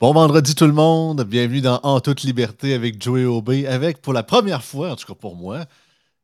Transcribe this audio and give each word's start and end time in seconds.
Bon 0.00 0.14
vendredi 0.14 0.54
tout 0.54 0.64
le 0.64 0.72
monde, 0.72 1.24
bienvenue 1.24 1.60
dans 1.60 1.78
En 1.82 2.00
toute 2.00 2.22
liberté 2.22 2.72
avec 2.72 3.02
Joey 3.02 3.26
Aubé, 3.26 3.66
avec 3.66 4.00
pour 4.00 4.14
la 4.14 4.22
première 4.22 4.64
fois, 4.64 4.92
en 4.92 4.96
tout 4.96 5.06
cas 5.06 5.12
pour 5.12 5.36
moi, 5.36 5.66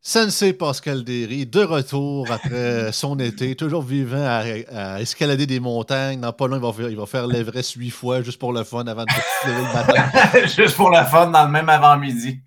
Sensei 0.00 0.54
Pascal 0.54 1.04
Derry, 1.04 1.44
de 1.44 1.62
retour 1.62 2.26
après 2.32 2.90
son 2.92 3.18
été, 3.18 3.54
toujours 3.54 3.82
vivant 3.82 4.24
à, 4.24 4.98
escalader 5.02 5.44
des 5.44 5.60
montagnes. 5.60 6.22
Dans 6.22 6.32
pas 6.32 6.46
long, 6.46 6.56
il 6.56 6.62
va 6.62 6.72
faire, 6.72 6.88
il 6.88 6.96
va 6.96 7.04
faire 7.04 7.26
l'Everest 7.26 7.72
huit 7.72 7.90
fois 7.90 8.22
juste 8.22 8.38
pour 8.38 8.54
le 8.54 8.64
fun 8.64 8.86
avant 8.86 9.04
de 9.04 9.10
se 9.10 9.46
lever 9.46 9.60
le 9.60 9.74
matin. 9.74 10.46
juste 10.56 10.74
pour 10.74 10.88
le 10.88 11.04
fun 11.04 11.26
dans 11.26 11.44
le 11.44 11.50
même 11.50 11.68
avant-midi. 11.68 12.40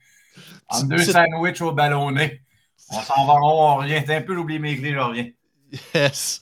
En 0.68 0.82
deux 0.82 0.98
sandwichs 0.98 1.62
au 1.62 1.74
ballonné. 1.74 2.42
On 2.90 3.02
s'en 3.02 3.28
va, 3.28 3.34
on 3.34 3.76
revient. 3.76 4.02
un 4.08 4.22
peu, 4.22 4.34
j'oublie 4.34 4.58
mes 4.58 4.78
clés, 4.78 4.94
je 4.94 4.98
reviens. 4.98 5.28
Yes. 5.94 6.42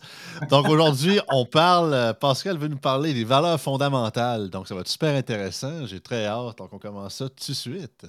Donc 0.50 0.70
aujourd'hui, 0.70 1.20
on 1.30 1.46
parle, 1.46 1.94
euh, 1.94 2.14
Pascal 2.14 2.58
veut 2.58 2.68
nous 2.68 2.78
parler 2.78 3.14
des 3.14 3.24
valeurs 3.24 3.60
fondamentales. 3.60 4.50
Donc 4.50 4.68
ça 4.68 4.76
va 4.76 4.82
être 4.82 4.88
super 4.88 5.16
intéressant. 5.16 5.86
J'ai 5.86 6.00
très 6.00 6.26
hâte. 6.26 6.58
Donc 6.58 6.72
on 6.72 6.80
commence 6.80 7.16
ça 7.16 7.30
tout 7.30 7.52
de 7.52 7.56
suite. 7.56 8.06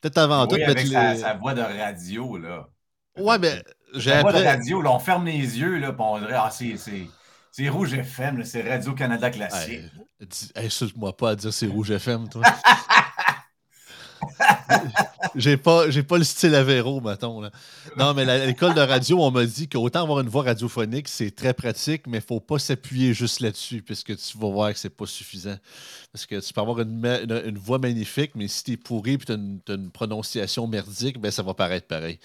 Peut-être 0.00 0.18
avant 0.18 0.46
tout. 0.46 0.56
Avec 0.56 0.86
sa, 0.86 1.34
voix 1.34 1.54
de 1.54 1.62
radio, 1.62 2.36
là. 2.36 2.68
Ouais, 3.16 3.38
mais 3.38 3.62
j'ai 3.94 4.10
La 4.10 4.22
voix 4.22 4.32
de 4.32 4.44
radio, 4.44 4.80
là, 4.80 4.92
on 4.92 4.98
ferme 4.98 5.26
les 5.26 5.58
yeux, 5.58 5.78
là, 5.78 5.92
puis 5.92 6.04
on 6.06 6.18
dirait, 6.20 6.36
ah, 6.36 6.50
c'est 6.50 6.76
Rouge 7.68 7.94
FM, 7.94 8.44
c'est 8.44 8.62
Radio-Canada 8.62 9.30
Classique. 9.30 9.80
Hey, 10.54 10.68
moi 10.96 11.16
pas 11.16 11.30
à 11.30 11.36
dire 11.36 11.52
c'est 11.52 11.66
Rouge 11.66 11.90
FM, 11.90 12.28
toi. 12.28 12.42
j'ai 15.34 15.56
pas, 15.56 15.90
j'ai 15.90 16.02
pas 16.02 16.18
le 16.18 16.24
style 16.24 16.54
Avéro, 16.54 17.00
mettons. 17.00 17.40
Là. 17.40 17.50
Non, 17.96 18.14
mais 18.14 18.28
à 18.28 18.46
l'école 18.46 18.74
de 18.74 18.80
radio, 18.80 19.20
on 19.20 19.30
m'a 19.30 19.44
dit 19.44 19.68
qu'autant 19.68 20.02
avoir 20.02 20.20
une 20.20 20.28
voix 20.28 20.42
radiophonique, 20.42 21.08
c'est 21.08 21.34
très 21.34 21.54
pratique, 21.54 22.06
mais 22.06 22.18
il 22.18 22.24
faut 22.24 22.40
pas 22.40 22.58
s'appuyer 22.58 23.14
juste 23.14 23.40
là-dessus, 23.40 23.82
puisque 23.82 24.16
tu 24.16 24.38
vas 24.38 24.48
voir 24.48 24.72
que 24.72 24.78
c'est 24.78 24.94
pas 24.94 25.06
suffisant. 25.06 25.56
Parce 26.12 26.24
que 26.24 26.40
tu 26.40 26.52
peux 26.54 26.60
avoir 26.60 26.80
une, 26.80 27.04
une, 27.44 27.58
voix 27.58 27.78
magnifique, 27.78 28.32
mais 28.34 28.48
si 28.48 28.64
tu 28.64 28.72
es 28.72 28.76
pourri 28.78 29.14
et 29.14 29.18
tu 29.18 29.32
as, 29.32 29.34
une 29.74 29.90
prononciation 29.90 30.66
merdique, 30.66 31.20
ben 31.20 31.30
ça 31.30 31.42
va 31.42 31.52
paraître 31.52 31.86
pareil. 31.86 32.18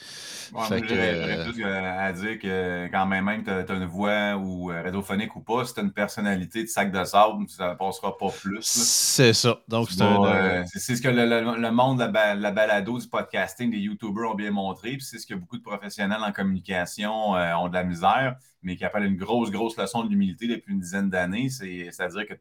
j'aurais 0.54 0.82
plus 0.82 1.64
à 1.66 2.14
dire 2.14 2.40
que 2.40 2.88
quand 2.92 3.06
même, 3.06 3.26
même 3.26 3.44
tu 3.44 3.50
as, 3.50 3.76
une 3.76 3.86
voix 3.86 4.36
ou 4.38 4.72
euh, 4.72 4.82
radiophonique 4.82 5.36
ou 5.36 5.42
pas, 5.42 5.66
si 5.66 5.74
tu 5.74 5.82
as 5.82 5.84
une 5.84 5.92
personnalité 5.92 6.64
de 6.64 6.70
sac 6.70 6.92
de 6.92 7.04
sable, 7.04 7.46
ça 7.50 7.72
ne 7.72 7.76
passera 7.76 8.18
pas 8.18 8.30
plus. 8.30 8.62
C'est 8.62 9.34
ça. 9.34 9.60
Donc, 9.68 9.90
euh, 10.00 10.64
c'est 10.74 10.96
ce 10.96 11.02
que 11.02 11.10
le, 11.10 11.72
monde 11.72 11.83
de 11.96 12.04
la, 12.42 12.52
balado 12.52 12.98
du 12.98 13.08
podcasting 13.08 13.72
des 13.72 13.78
YouTubers 13.78 14.32
ont 14.32 14.36
bien 14.36 14.52
montré, 14.52 14.92
puis 14.92 15.04
c'est 15.04 15.20
ce 15.20 15.28
que 15.28 15.36
beaucoup 15.36 15.58
de 15.58 15.64
professionnels 15.64 16.22
en 16.22 16.32
communication 16.32 17.36
euh, 17.36 17.54
ont 17.56 17.68
de 17.68 17.74
la 17.74 17.84
misère, 17.84 18.38
mais 18.62 18.76
qui 18.76 18.86
appellent 18.86 19.06
une 19.06 19.18
grosse, 19.18 19.52
grosse 19.52 19.78
leçon 19.78 20.04
de 20.04 20.10
l'humilité 20.10 20.48
depuis 20.48 20.74
une 20.74 20.80
dizaine 20.80 21.10
d'années. 21.10 21.50
C'est-à-dire 21.50 22.26
que 22.28 22.34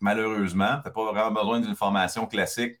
malheureusement, 0.00 0.78
tu 0.82 0.88
n'as 0.88 0.90
pas 0.90 1.12
vraiment 1.12 1.32
besoin 1.32 1.60
d'une 1.60 1.76
formation 1.76 2.26
classique 2.26 2.78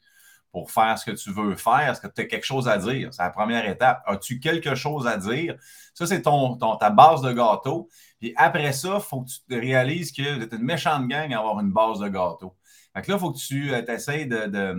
pour 0.52 0.70
faire 0.70 0.98
ce 0.98 1.10
que 1.10 1.16
tu 1.16 1.30
veux 1.30 1.56
faire. 1.56 1.90
Est-ce 1.90 2.00
que 2.00 2.06
tu 2.08 2.22
as 2.22 2.24
quelque 2.24 2.46
chose 2.46 2.68
à 2.68 2.78
dire? 2.78 3.12
C'est 3.12 3.22
la 3.22 3.30
première 3.30 3.68
étape. 3.68 4.02
As-tu 4.06 4.40
quelque 4.40 4.74
chose 4.74 5.06
à 5.06 5.16
dire? 5.16 5.56
Ça, 5.94 6.06
c'est 6.06 6.22
ton, 6.22 6.56
ta 6.56 6.90
base 6.90 7.22
de 7.22 7.32
gâteau. 7.32 7.88
Puis 8.20 8.32
après 8.36 8.72
ça, 8.72 8.94
il 8.96 9.02
faut 9.02 9.22
que 9.22 9.30
tu 9.30 9.40
te 9.40 9.54
réalises 9.54 10.12
que 10.12 10.44
tu 10.44 10.54
es 10.54 10.56
une 10.56 10.64
méchante 10.64 11.06
gang 11.08 11.32
à 11.32 11.38
avoir 11.38 11.60
une 11.60 11.72
base 11.72 12.00
de 12.00 12.08
gâteau. 12.08 12.56
Fait 12.94 13.06
là, 13.06 13.14
il 13.16 13.20
faut 13.20 13.32
que 13.32 13.38
tu 13.38 13.72
euh, 13.72 13.84
essaies 13.86 14.26
de, 14.26 14.74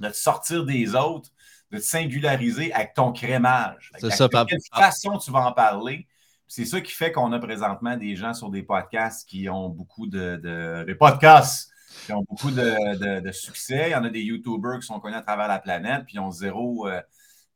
te 0.00 0.16
sortir 0.16 0.64
des 0.64 0.94
autres, 0.94 1.30
de 1.70 1.78
te 1.78 1.82
singulariser 1.82 2.72
avec 2.72 2.94
ton 2.94 3.12
crémage. 3.12 3.90
C'est 3.98 4.10
ça, 4.10 4.28
De 4.28 4.44
quelle 4.44 4.58
façon 4.72 5.18
tu 5.18 5.30
vas 5.30 5.46
en 5.46 5.52
parler? 5.52 6.06
C'est 6.46 6.64
ça 6.64 6.80
qui 6.80 6.92
fait 6.92 7.10
qu'on 7.10 7.32
a 7.32 7.38
présentement 7.38 7.96
des 7.96 8.16
gens 8.16 8.34
sur 8.34 8.50
des 8.50 8.62
podcasts 8.62 9.28
qui 9.28 9.48
ont 9.48 9.70
beaucoup 9.70 10.06
de, 10.06 10.84
des 10.86 10.94
podcasts 10.94 11.70
qui 12.06 12.12
ont 12.12 12.24
beaucoup 12.28 12.50
de, 12.50 13.30
succès. 13.32 13.84
Il 13.88 13.92
y 13.92 13.94
en 13.94 14.04
a 14.04 14.10
des 14.10 14.22
YouTubers 14.22 14.80
qui 14.80 14.86
sont 14.86 15.00
connus 15.00 15.16
à 15.16 15.22
travers 15.22 15.48
la 15.48 15.58
planète, 15.58 16.04
puis 16.06 16.16
ils 16.16 16.20
ont 16.20 16.30
zéro, 16.30 16.86
euh, 16.86 17.00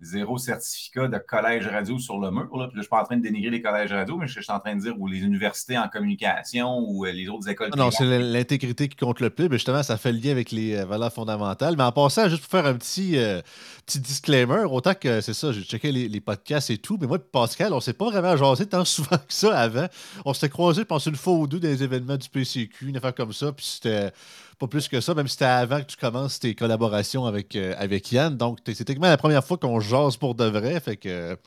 zéro 0.01 0.39
certificat 0.39 1.09
de 1.09 1.19
collège 1.19 1.67
radio 1.67 1.99
sur 1.99 2.19
le 2.19 2.31
mur. 2.31 2.57
Là. 2.57 2.69
Puis 2.69 2.69
là, 2.69 2.69
je 2.73 2.77
ne 2.77 2.83
suis 2.83 2.89
pas 2.89 3.03
en 3.03 3.05
train 3.05 3.17
de 3.17 3.23
dénigrer 3.23 3.51
les 3.51 3.63
collèges 3.63 3.93
radio, 3.93 4.17
mais 4.17 4.29
je 4.29 4.41
suis 4.41 4.53
en 4.53 4.61
train 4.61 4.77
de 4.77 4.81
dire 4.81 4.95
ou 4.99 5.09
les 5.09 5.19
universités 5.19 5.77
en 5.77 5.89
communication 5.89 6.79
ou 6.79 7.05
euh, 7.05 7.11
les 7.11 7.29
autres 7.29 7.49
écoles. 7.49 7.71
Ah 7.73 7.77
non, 7.77 7.91
c'est 7.91 8.19
l'intégrité 8.19 8.89
qui 8.89 8.97
compte 8.97 9.21
le 9.21 9.31
plus. 9.31 9.49
Mais 9.49 9.57
justement, 9.57 9.83
ça 9.83 9.97
fait 9.97 10.13
le 10.13 10.19
lien 10.19 10.31
avec 10.31 10.53
les 10.53 10.77
euh, 10.77 10.85
valeurs 10.85 11.13
fondamentales. 11.13 11.75
Mais 11.77 11.83
en 11.83 11.93
passant, 11.93 12.29
juste 12.29 12.43
pour 12.43 12.51
faire 12.51 12.67
un 12.67 12.75
petit, 12.75 13.19
euh, 13.19 13.41
petit 13.87 13.99
disclaimer, 13.99 14.65
autant 14.71 14.95
que 14.95 15.21
c'est 15.21 15.35
ça, 15.35 15.53
j'ai 15.53 15.63
checké 15.63 15.91
les, 15.91 16.21
podcasts 16.21 16.71
et 16.71 16.79
tout, 16.79 16.99
mais 17.01 17.07
moi 17.07 17.19
Pascal, 17.19 17.73
on 17.73 17.77
ne 17.77 17.81
s'est 17.81 17.93
pas 17.93 18.11
vraiment 18.11 18.37
jasé 18.37 18.67
tant 18.67 18.85
souvent 18.85 19.17
que 19.17 19.33
ça 19.33 19.59
avant. 19.59 19.87
On 20.25 20.35
s'était 20.35 20.49
croisés, 20.49 20.83
je 20.83 20.87
pense, 20.87 21.07
une 21.07 21.17
fois 21.17 21.35
ou 21.35 21.47
deux 21.47 21.61
dans 21.61 21.69
les 21.69 21.83
événements 21.83 22.17
du 22.17 22.29
PCQ, 22.29 22.89
une 22.89 22.97
affaire 22.97 23.15
comme 23.15 23.33
ça, 23.33 23.53
puis 23.53 23.65
c'était 23.65 24.13
pas 24.59 24.67
plus 24.67 24.89
que 24.89 25.01
ça, 25.01 25.15
même 25.15 25.29
si 25.29 25.33
c'était 25.33 25.45
avant 25.45 25.79
que 25.81 25.87
tu 25.87 25.97
commences 25.97 26.41
tes 26.41 26.55
collaborations 26.55 27.27
avec, 27.27 27.55
euh, 27.55 27.75
avec 27.79 28.11
Yann. 28.11 28.37
Donc, 28.37 28.59
c'est 28.67 28.85
techniquement 28.85 29.09
la 29.09 29.17
première 29.17 29.45
fois 29.45 29.57
qu'on 29.57 29.81
jase 29.81 30.17
pour 30.17 30.35
de 30.35 30.45
vrai. 30.45 30.79
Fait 30.81 30.97
que 30.97 31.39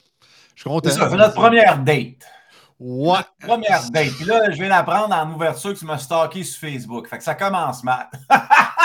je 0.56 0.62
suis 0.62 0.70
content. 0.70 0.90
C'est 0.90 0.98
ça, 0.98 1.10
c'est 1.10 1.18
notre 1.18 1.34
première 1.34 1.78
date. 1.80 2.26
Ouais. 2.80 3.20
première 3.40 3.90
date. 3.92 4.12
Puis 4.14 4.26
là, 4.26 4.50
je 4.50 4.56
viens 4.56 4.70
d'apprendre 4.70 5.14
en 5.14 5.32
ouverture 5.32 5.74
que 5.74 5.80
tu 5.80 5.86
m'as 5.86 6.00
stalké 6.00 6.44
sur 6.44 6.60
Facebook. 6.60 7.08
Fait 7.08 7.18
que 7.18 7.24
ça 7.24 7.36
commence 7.36 7.84
mal. 7.84 8.10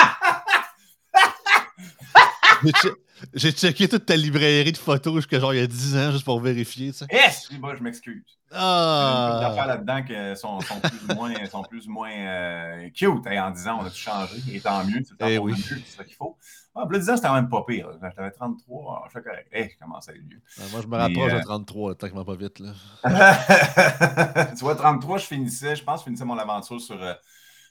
J'ai 3.33 3.51
checké 3.51 3.87
toute 3.87 4.05
ta 4.05 4.15
librairie 4.15 4.71
de 4.71 4.77
photos 4.77 5.15
jusqu'à 5.15 5.39
genre 5.39 5.53
il 5.53 5.59
y 5.59 5.63
a 5.63 5.67
10 5.67 5.97
ans 5.97 6.11
juste 6.11 6.25
pour 6.25 6.39
vérifier. 6.39 6.91
Ça. 6.91 7.05
Yes! 7.11 7.49
Moi, 7.59 7.75
je 7.75 7.83
m'excuse. 7.83 8.37
Ah! 8.51 9.39
Il 9.39 9.41
y 9.41 9.45
a 9.45 9.49
affaires 9.49 9.67
là-dedans 9.67 10.03
qui 10.03 10.39
sont, 10.39 10.61
sont, 10.61 10.79
plus 10.79 11.03
ou 11.09 11.15
moins, 11.15 11.45
sont 11.47 11.63
plus 11.63 11.87
ou 11.87 11.91
moins 11.91 12.11
euh, 12.11 12.89
cute 12.93 13.27
en 13.27 13.51
disant 13.51 13.79
on 13.81 13.85
a 13.85 13.89
tout 13.89 13.95
changé 13.95 14.37
et 14.53 14.59
tant 14.59 14.85
mieux. 14.85 15.01
C'est 15.03 15.25
eh 15.27 15.37
oui. 15.37 15.53
c'est 15.57 15.97
ça 15.97 16.03
qu'il 16.03 16.15
faut. 16.15 16.37
Ah, 16.75 16.85
plus 16.85 16.99
10 16.99 17.09
ans, 17.09 17.15
c'était 17.15 17.27
quand 17.27 17.33
même 17.33 17.49
pas 17.49 17.63
pire. 17.67 17.89
J'avais 18.15 18.31
33, 18.31 19.05
je 19.07 19.11
suis 19.11 19.23
correct. 19.23 19.47
Hey, 19.51 19.71
je 19.73 19.83
commence 19.83 20.07
à 20.07 20.11
être 20.13 20.21
vieux. 20.21 20.41
Ah, 20.59 20.63
moi, 20.71 20.81
je 20.81 20.87
me 20.87 20.95
rapproche 20.95 21.33
de 21.33 21.39
33, 21.41 21.95
tant 21.95 22.09
que 22.09 22.23
pas 22.23 22.35
vite. 22.35 22.59
Là. 22.59 24.45
tu 24.55 24.63
vois, 24.63 24.75
33, 24.75 25.17
je 25.17 25.25
finissais, 25.25 25.75
je 25.75 25.83
pense, 25.83 26.01
je 26.01 26.05
finissais 26.05 26.25
mon 26.25 26.37
aventure 26.37 26.79
sur. 26.79 27.01
Euh, 27.01 27.13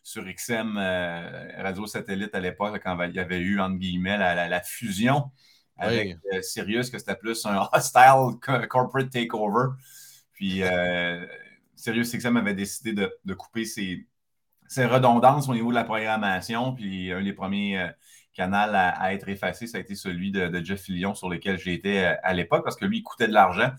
sur 0.06 0.24
XM 0.24 0.76
euh, 0.78 1.50
Radio 1.58 1.84
Satellite 1.84 2.32
à 2.32 2.38
l'époque, 2.38 2.80
quand 2.80 2.96
il 3.02 3.12
y 3.16 3.18
avait 3.18 3.40
eu, 3.40 3.58
entre 3.58 3.74
guillemets, 3.74 4.16
la, 4.16 4.62
fusion 4.62 5.32
avec 5.76 6.16
euh, 6.32 6.40
Sirius, 6.42 6.90
que 6.90 6.98
c'était 7.00 7.16
plus 7.16 7.44
un 7.44 7.68
hostile 7.72 8.38
corporate 8.68 9.10
takeover. 9.10 9.70
Puis 10.32 10.62
euh, 10.62 11.26
Sirius 11.74 12.14
XM 12.14 12.36
avait 12.36 12.54
décidé 12.54 12.92
de, 12.92 13.34
couper 13.34 13.64
ses, 13.64 14.06
redondances 14.76 15.48
au 15.48 15.54
niveau 15.54 15.70
de 15.70 15.74
la 15.74 15.82
programmation. 15.84 16.72
Puis 16.72 17.10
un 17.10 17.24
des 17.24 17.32
premiers 17.32 17.90
canaux 18.32 18.74
à, 18.74 19.12
être 19.12 19.28
effacé, 19.28 19.66
ça 19.66 19.78
a 19.78 19.80
été 19.80 19.96
celui 19.96 20.30
de, 20.30 20.62
Jeff 20.62 20.82
Fillion 20.82 21.16
sur 21.16 21.28
lequel 21.28 21.58
j'étais 21.58 22.16
à 22.22 22.32
l'époque, 22.32 22.62
parce 22.62 22.76
que 22.76 22.84
lui, 22.84 22.98
il 22.98 23.02
coûtait 23.02 23.26
de 23.26 23.32
l'argent. 23.32 23.72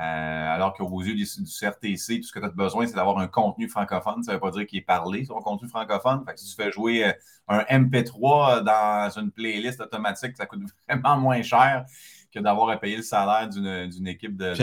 Euh, 0.00 0.54
alors 0.54 0.72
qu'aux 0.72 1.02
yeux 1.02 1.14
du, 1.14 1.26
CRTC, 1.26 2.20
tout 2.20 2.26
ce 2.26 2.32
que 2.32 2.38
tu 2.38 2.46
as 2.46 2.48
besoin, 2.48 2.86
c'est 2.86 2.94
d'avoir 2.94 3.18
un 3.18 3.26
contenu 3.26 3.68
francophone. 3.68 4.22
Ça 4.22 4.32
ne 4.32 4.36
veut 4.36 4.40
pas 4.40 4.50
dire 4.50 4.66
qu'il 4.66 4.78
est 4.78 4.82
parlé, 4.82 5.26
son 5.26 5.34
contenu 5.40 5.68
francophone. 5.68 6.24
Fait 6.26 6.32
que 6.32 6.40
si 6.40 6.48
tu 6.48 6.56
fais 6.56 6.72
jouer 6.72 7.04
euh, 7.04 7.12
un 7.48 7.60
MP3 7.64 8.62
dans 8.62 9.10
une 9.18 9.30
playlist 9.30 9.78
automatique, 9.80 10.38
ça 10.38 10.46
coûte 10.46 10.62
vraiment 10.88 11.18
moins 11.18 11.42
cher 11.42 11.84
que 12.32 12.38
d'avoir 12.38 12.68
à 12.70 12.76
payer 12.76 12.96
le 12.96 13.02
salaire 13.02 13.48
d'une 13.48 14.06
équipe 14.06 14.36
de, 14.36 14.54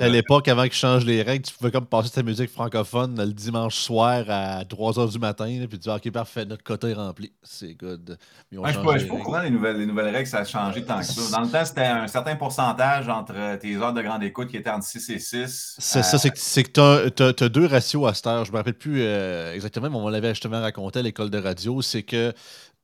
à 0.00 0.08
l'époque, 0.08 0.48
avant 0.48 0.64
qu'ils 0.64 0.72
changent 0.72 1.04
les 1.04 1.22
règles, 1.22 1.44
tu 1.44 1.54
pouvais 1.54 1.70
comme 1.70 1.86
passer 1.86 2.10
ta 2.10 2.22
musique 2.22 2.50
francophone 2.50 3.16
le 3.18 3.32
dimanche 3.32 3.76
soir 3.76 4.24
à 4.28 4.64
3 4.64 4.92
h 4.92 5.12
du 5.12 5.18
matin, 5.18 5.46
puis 5.68 5.78
tu 5.78 5.88
dis 5.88 5.90
OK, 5.90 6.10
parfait, 6.10 6.44
notre 6.44 6.64
côté 6.64 6.90
est 6.90 6.94
rempli. 6.94 7.32
C'est 7.42 7.74
good. 7.74 8.16
je 8.50 8.58
ne 8.58 8.98
suis 8.98 9.08
pas 9.08 9.14
au 9.14 9.18
courant 9.18 9.42
des 9.42 9.50
nouvelles, 9.50 9.78
les 9.78 9.86
nouvelles 9.86 10.14
règles, 10.14 10.26
ça 10.26 10.38
a 10.38 10.44
changé 10.44 10.84
tant 10.84 10.98
que 10.98 11.04
ça. 11.04 11.36
Dans 11.36 11.44
le 11.44 11.50
temps, 11.50 11.64
c'était 11.64 11.82
un 11.82 12.06
certain 12.06 12.36
pourcentage 12.36 13.08
entre 13.08 13.56
tes 13.58 13.76
heures 13.76 13.92
de 13.92 14.02
grande 14.02 14.22
écoute 14.22 14.48
qui 14.48 14.56
étaient 14.56 14.70
entre 14.70 14.86
6 14.86 15.10
et 15.10 15.18
6. 15.18 15.76
C'est 15.78 16.02
ça, 16.02 16.18
c'est 16.18 16.62
que 16.62 16.70
tu 16.70 17.44
as, 17.44 17.48
deux 17.48 17.66
ratios 17.66 18.08
à 18.08 18.14
cette 18.14 18.26
heure. 18.26 18.44
Je 18.44 18.50
ne 18.50 18.54
me 18.54 18.58
rappelle 18.58 18.78
plus 18.78 19.02
euh, 19.02 19.54
exactement, 19.54 19.90
mais 19.90 19.96
on 19.96 20.08
l'avait 20.08 20.30
justement 20.30 20.60
raconté 20.60 21.00
à 21.00 21.02
l'école 21.02 21.30
de 21.30 21.38
radio. 21.38 21.82
C'est 21.82 22.02
que 22.02 22.32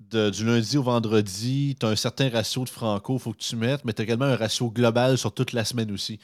du 0.01 0.45
lundi 0.45 0.79
au 0.79 0.83
vendredi, 0.83 1.77
tu 1.79 1.87
as 1.87 1.91
un 1.91 1.97
certain 1.97 2.31
ratio 2.31 2.65
de 2.65 2.71
franco, 2.71 3.17
il 3.17 3.21
faut 3.21 3.33
que 3.33 3.39
tu 3.39 3.57
mettes, 3.57 3.85
mais 3.85 3.93
tu 3.93 4.01
as 4.01 4.05
également 4.05 4.25
un 4.25 4.37
ratio 4.37 4.71
global 4.71 5.19
sur 5.19 5.33
toute 5.33 5.53
la 5.53 5.65
semaine 5.65 5.93
aussi. 5.93 6.19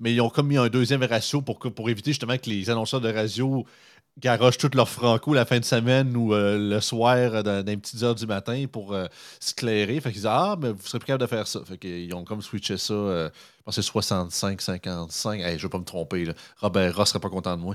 Mais 0.00 0.12
ils 0.12 0.20
ont 0.20 0.28
comme 0.28 0.48
mis 0.48 0.58
un 0.58 0.68
deuxième 0.68 1.02
ratio 1.02 1.40
pour, 1.40 1.58
pour 1.58 1.90
éviter 1.90 2.10
justement 2.10 2.36
que 2.36 2.50
les 2.50 2.68
annonceurs 2.70 3.00
de 3.00 3.12
radio 3.12 3.64
garochent 4.18 4.58
tout 4.58 4.70
leur 4.74 4.88
franco 4.88 5.32
la 5.32 5.44
fin 5.44 5.58
de 5.58 5.64
semaine 5.64 6.16
ou 6.16 6.34
euh, 6.34 6.58
le 6.58 6.80
soir 6.80 7.42
dans, 7.42 7.64
les 7.64 7.76
petites 7.76 8.02
heures 8.02 8.14
du 8.14 8.26
matin 8.26 8.64
pour 8.70 8.92
euh, 8.92 9.06
s'éclairer. 9.40 10.00
Fait 10.00 10.10
qu'ils 10.10 10.20
disent 10.20 10.26
Ah, 10.26 10.56
mais 10.60 10.70
vous 10.70 10.82
serez 10.86 10.98
plus 10.98 11.06
capable 11.06 11.22
de 11.22 11.28
faire 11.28 11.46
ça. 11.46 11.60
Fait 11.64 11.78
qu'ils 11.78 12.14
ont 12.14 12.24
comme 12.24 12.42
switché 12.42 12.76
ça. 12.76 12.92
Euh, 12.92 13.30
je 13.58 13.62
pense 13.64 13.76
que 13.76 13.82
c'est 13.82 13.88
65, 13.88 14.60
55. 14.60 15.40
Hey, 15.40 15.52
je 15.52 15.56
ne 15.56 15.62
vais 15.62 15.68
pas 15.68 15.78
me 15.78 15.84
tromper. 15.84 16.26
Robert 16.60 16.96
Ross 16.96 17.08
serait 17.08 17.20
pas 17.20 17.30
content 17.30 17.56
de 17.56 17.62
moi. 17.62 17.74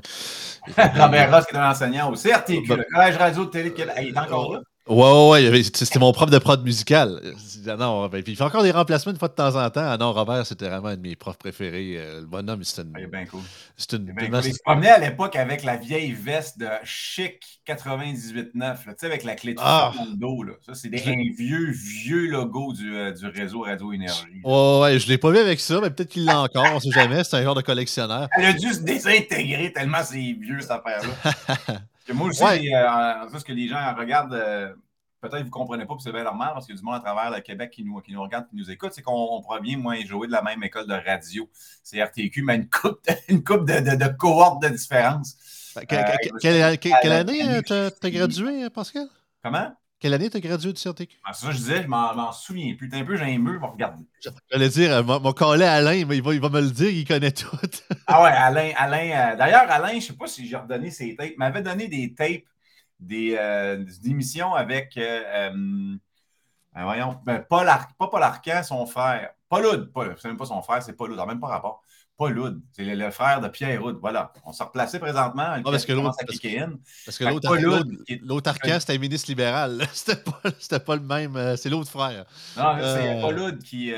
Robert 0.77 1.31
Ross 1.31 1.45
qui 1.45 1.55
est 1.55 1.59
un 1.59 1.71
enseignant 1.71 2.11
au 2.11 2.15
CRTQ, 2.15 2.75
le 2.75 2.85
Collège 2.93 3.17
Radio 3.17 3.45
de 3.45 3.49
Télé. 3.49 3.73
il 4.01 4.07
est 4.09 4.19
encore 4.19 4.53
là. 4.53 4.61
Ouais, 4.89 5.29
ouais, 5.29 5.49
ouais. 5.49 5.63
C'était 5.63 5.99
mon 5.99 6.11
prof 6.13 6.29
de 6.29 6.37
prod 6.37 6.63
musical. 6.63 7.19
Non, 7.65 8.07
ben, 8.07 8.23
puis 8.23 8.33
il 8.33 8.35
fait 8.35 8.43
encore 8.43 8.63
des 8.63 8.71
remplacements 8.71 9.11
une 9.11 9.17
fois 9.17 9.27
de 9.27 9.33
temps 9.33 9.55
en 9.55 9.69
temps. 9.69 9.83
Ah 9.83 9.97
non, 9.97 10.13
Robert, 10.13 10.45
c'était 10.45 10.69
vraiment 10.69 10.87
un 10.87 10.95
de 10.95 11.01
mes 11.01 11.15
profs 11.15 11.37
préférés. 11.37 11.95
Euh, 11.97 12.21
le 12.21 12.25
bonhomme, 12.25 12.63
c'était 12.63 12.83
une. 12.83 12.93
Ah, 12.95 12.99
il 12.99 13.03
est 13.03 13.07
bien 13.07 13.25
cool. 13.25 13.41
C'est 13.75 13.93
une. 13.93 14.13
Il, 14.19 14.45
il 14.45 14.53
se 14.53 14.59
promenait 14.63 14.89
à 14.89 14.99
l'époque 14.99 15.35
avec 15.35 15.63
la 15.63 15.75
vieille 15.75 16.13
veste 16.13 16.59
de 16.59 16.67
chic 16.83 17.43
98.9, 17.67 18.51
tu 18.53 18.93
sais, 18.97 19.05
avec 19.05 19.23
la 19.23 19.35
clé 19.35 19.53
de 19.53 19.59
ah. 19.61 19.91
dans 19.95 20.05
le 20.05 20.15
dos. 20.15 20.43
Là. 20.43 20.53
Ça, 20.65 20.73
c'est 20.73 20.87
un 20.87 21.15
vieux, 21.37 21.71
vieux 21.71 22.27
logo 22.27 22.73
du, 22.73 22.95
euh, 22.95 23.11
du 23.11 23.27
réseau 23.27 23.61
Radio 23.61 23.91
Énergie. 23.91 24.41
Ouais, 24.43 24.79
ouais, 24.81 24.99
je 24.99 25.07
l'ai 25.09 25.17
pas 25.17 25.31
vu 25.31 25.39
avec 25.39 25.59
ça, 25.59 25.81
mais 25.81 25.89
peut-être 25.89 26.09
qu'il 26.09 26.25
l'a 26.25 26.41
encore, 26.41 26.67
on 26.73 26.79
sait 26.79 26.91
jamais. 26.91 27.23
C'est 27.23 27.35
un 27.35 27.43
genre 27.43 27.55
de 27.55 27.61
collectionneur. 27.61 28.29
Elle 28.37 28.45
a 28.45 28.53
dû 28.53 28.73
se 28.73 28.79
désintégrer 28.79 29.73
tellement 29.73 30.03
c'est 30.03 30.15
vieux, 30.15 30.61
cette 30.61 30.71
affaire-là. 30.71 31.79
moi 32.13 32.27
aussi, 32.27 32.43
ouais. 32.43 32.73
euh, 32.73 33.37
ce 33.37 33.43
que 33.43 33.53
les 33.53 33.67
gens 33.67 33.95
regardent. 33.95 34.33
Euh, 34.33 34.73
peut-être 35.21 35.37
que 35.37 35.43
vous 35.43 35.45
ne 35.45 35.51
comprenez 35.51 35.85
pas, 35.85 35.95
puis 35.95 36.03
c'est 36.03 36.11
bien 36.11 36.23
normal, 36.23 36.51
parce 36.53 36.65
qu'il 36.65 36.75
y 36.75 36.77
a 36.77 36.79
du 36.79 36.85
monde 36.85 36.95
à 36.95 36.99
travers 36.99 37.31
le 37.31 37.41
Québec 37.41 37.71
qui 37.71 37.83
nous, 37.83 37.99
qui 38.01 38.13
nous 38.13 38.21
regarde, 38.21 38.47
qui 38.49 38.55
nous 38.55 38.69
écoute, 38.69 38.91
c'est 38.93 39.01
qu'on 39.01 39.41
provient, 39.41 39.77
moi, 39.77 39.95
jouer 40.05 40.27
de 40.27 40.31
la 40.31 40.41
même 40.41 40.63
école 40.63 40.87
de 40.87 40.93
radio. 40.93 41.49
C'est 41.83 42.03
RTQ, 42.03 42.43
mais 42.43 42.55
une 42.55 42.69
coupe 42.69 42.99
de, 43.07 43.13
une 43.33 43.43
coupe 43.43 43.65
de, 43.67 43.79
de, 43.79 43.95
de 43.95 44.07
cohortes 44.15 44.61
de 44.61 44.69
différence. 44.69 45.35
Euh, 45.77 45.81
quelle, 45.87 46.79
quelle, 46.79 47.11
année 47.11 47.61
tu 47.63 47.73
as, 47.73 48.09
gradué, 48.09 48.69
Pascal? 48.69 49.07
Comment? 49.43 49.75
Quelle 49.99 50.13
année 50.13 50.29
tu 50.29 50.37
as 50.37 50.39
gradué 50.39 50.73
du 50.73 50.81
CRTQ? 50.81 51.17
Ah, 51.25 51.33
ça, 51.33 51.51
je 51.51 51.57
disais, 51.57 51.81
je 51.81 51.87
m'en 51.87 52.31
souviens 52.31 52.75
plus. 52.75 52.87
T'es 52.87 52.97
un 52.97 53.05
peu 53.05 53.17
j'aime 53.17 53.59
pour 53.59 53.71
regarder. 53.71 54.03
J'allais 54.51 54.69
dire, 54.69 54.93
euh, 54.93 55.03
mon, 55.03 55.19
mon 55.19 55.33
collègue 55.33 55.67
Alain, 55.67 56.05
mais 56.05 56.17
il 56.17 56.23
va, 56.23 56.33
il 56.33 56.39
va 56.39 56.49
me 56.49 56.61
le 56.61 56.69
dire, 56.69 56.89
il 56.89 57.05
connaît 57.05 57.31
tout. 57.31 57.47
ah 58.07 58.21
ouais, 58.21 58.29
Alain, 58.29 58.71
Alain. 58.77 59.31
Euh, 59.33 59.35
d'ailleurs, 59.35 59.69
Alain, 59.69 59.89
je 59.89 59.95
ne 59.95 60.01
sais 60.01 60.13
pas 60.13 60.27
si 60.27 60.47
j'ai 60.47 60.55
redonné 60.55 60.91
ses 60.91 61.15
tapes, 61.15 61.31
il 61.33 61.37
m'avait 61.39 61.63
donné 61.63 61.87
des 61.87 62.13
tapes 62.13 62.43
des, 62.99 63.35
euh, 63.37 63.83
émissions 64.05 64.53
avec, 64.53 64.97
euh, 64.97 65.51
euh, 65.53 65.97
voyons, 66.73 67.19
ben, 67.25 67.43
Paul 67.47 67.67
pas 67.97 68.07
Paul 68.07 68.23
Arcan, 68.23 68.63
son 68.63 68.85
frère. 68.85 69.31
Paul 69.49 69.65
Oud, 69.65 69.91
c'est 70.17 70.27
même 70.27 70.37
pas 70.37 70.45
son 70.45 70.61
frère, 70.61 70.83
c'est 70.83 70.93
Paul 70.93 71.11
Oud, 71.11 71.27
même 71.27 71.39
pas 71.39 71.47
rapport. 71.47 71.83
Paul 72.17 72.61
c'est 72.73 72.83
le, 72.83 73.11
frère 73.11 73.41
de 73.41 73.47
Pierre 73.47 73.83
Oud. 73.83 73.99
Voilà. 74.01 74.33
On 74.43 74.51
s'est 74.51 74.63
replacé 74.63 74.99
présentement. 74.99 75.45
Ah, 75.47 75.61
parce 75.63 75.85
que 75.85 75.93
l'autre, 75.93 76.15
parce, 76.25 76.39
que 77.17 78.25
l'autre 78.25 78.49
Arcan, 78.49 78.79
c'était 78.79 78.95
un 78.95 78.97
ministre 78.97 79.29
libéral. 79.29 79.87
C'était 79.93 80.23
pas, 80.23 80.79
pas 80.79 80.95
le 80.95 81.01
même. 81.01 81.55
c'est 81.57 81.69
l'autre 81.69 81.91
frère. 81.91 82.25
Non, 82.57 82.75
c'est 82.79 83.21
Paul 83.21 83.39
Oud 83.39 83.63
qui 83.63 83.93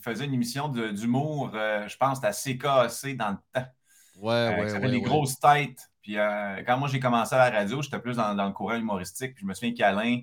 faisait 0.00 0.24
une 0.24 0.34
émission 0.34 0.68
d'humour, 0.68 1.50
je 1.52 1.96
pense, 1.96 2.22
à 2.22 2.30
CKC 2.30 3.16
dans 3.16 3.30
le 3.30 3.36
temps. 3.52 3.68
Ouais, 4.20 4.56
ouais. 4.58 4.68
Ça 4.68 4.74
s'appelle 4.74 4.90
Les 4.92 5.00
grosses 5.00 5.38
têtes. 5.38 5.90
Puis 6.02 6.16
euh, 6.18 6.62
quand 6.66 6.78
moi 6.78 6.88
j'ai 6.88 7.00
commencé 7.00 7.34
à 7.34 7.50
la 7.50 7.58
radio, 7.58 7.82
j'étais 7.82 7.98
plus 7.98 8.16
dans, 8.16 8.34
le 8.34 8.52
courant 8.52 8.76
humoristique. 8.76 9.34
Puis 9.34 9.42
je 9.42 9.46
me 9.46 9.54
souviens 9.54 9.74
qu'Alain 9.74 10.20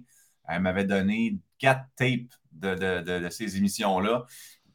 m'avait 0.60 0.84
donné 0.84 1.38
quatre 1.60 1.86
tapes 1.96 2.34
de, 2.54 3.28
ces 3.30 3.58
émissions-là, 3.58 4.26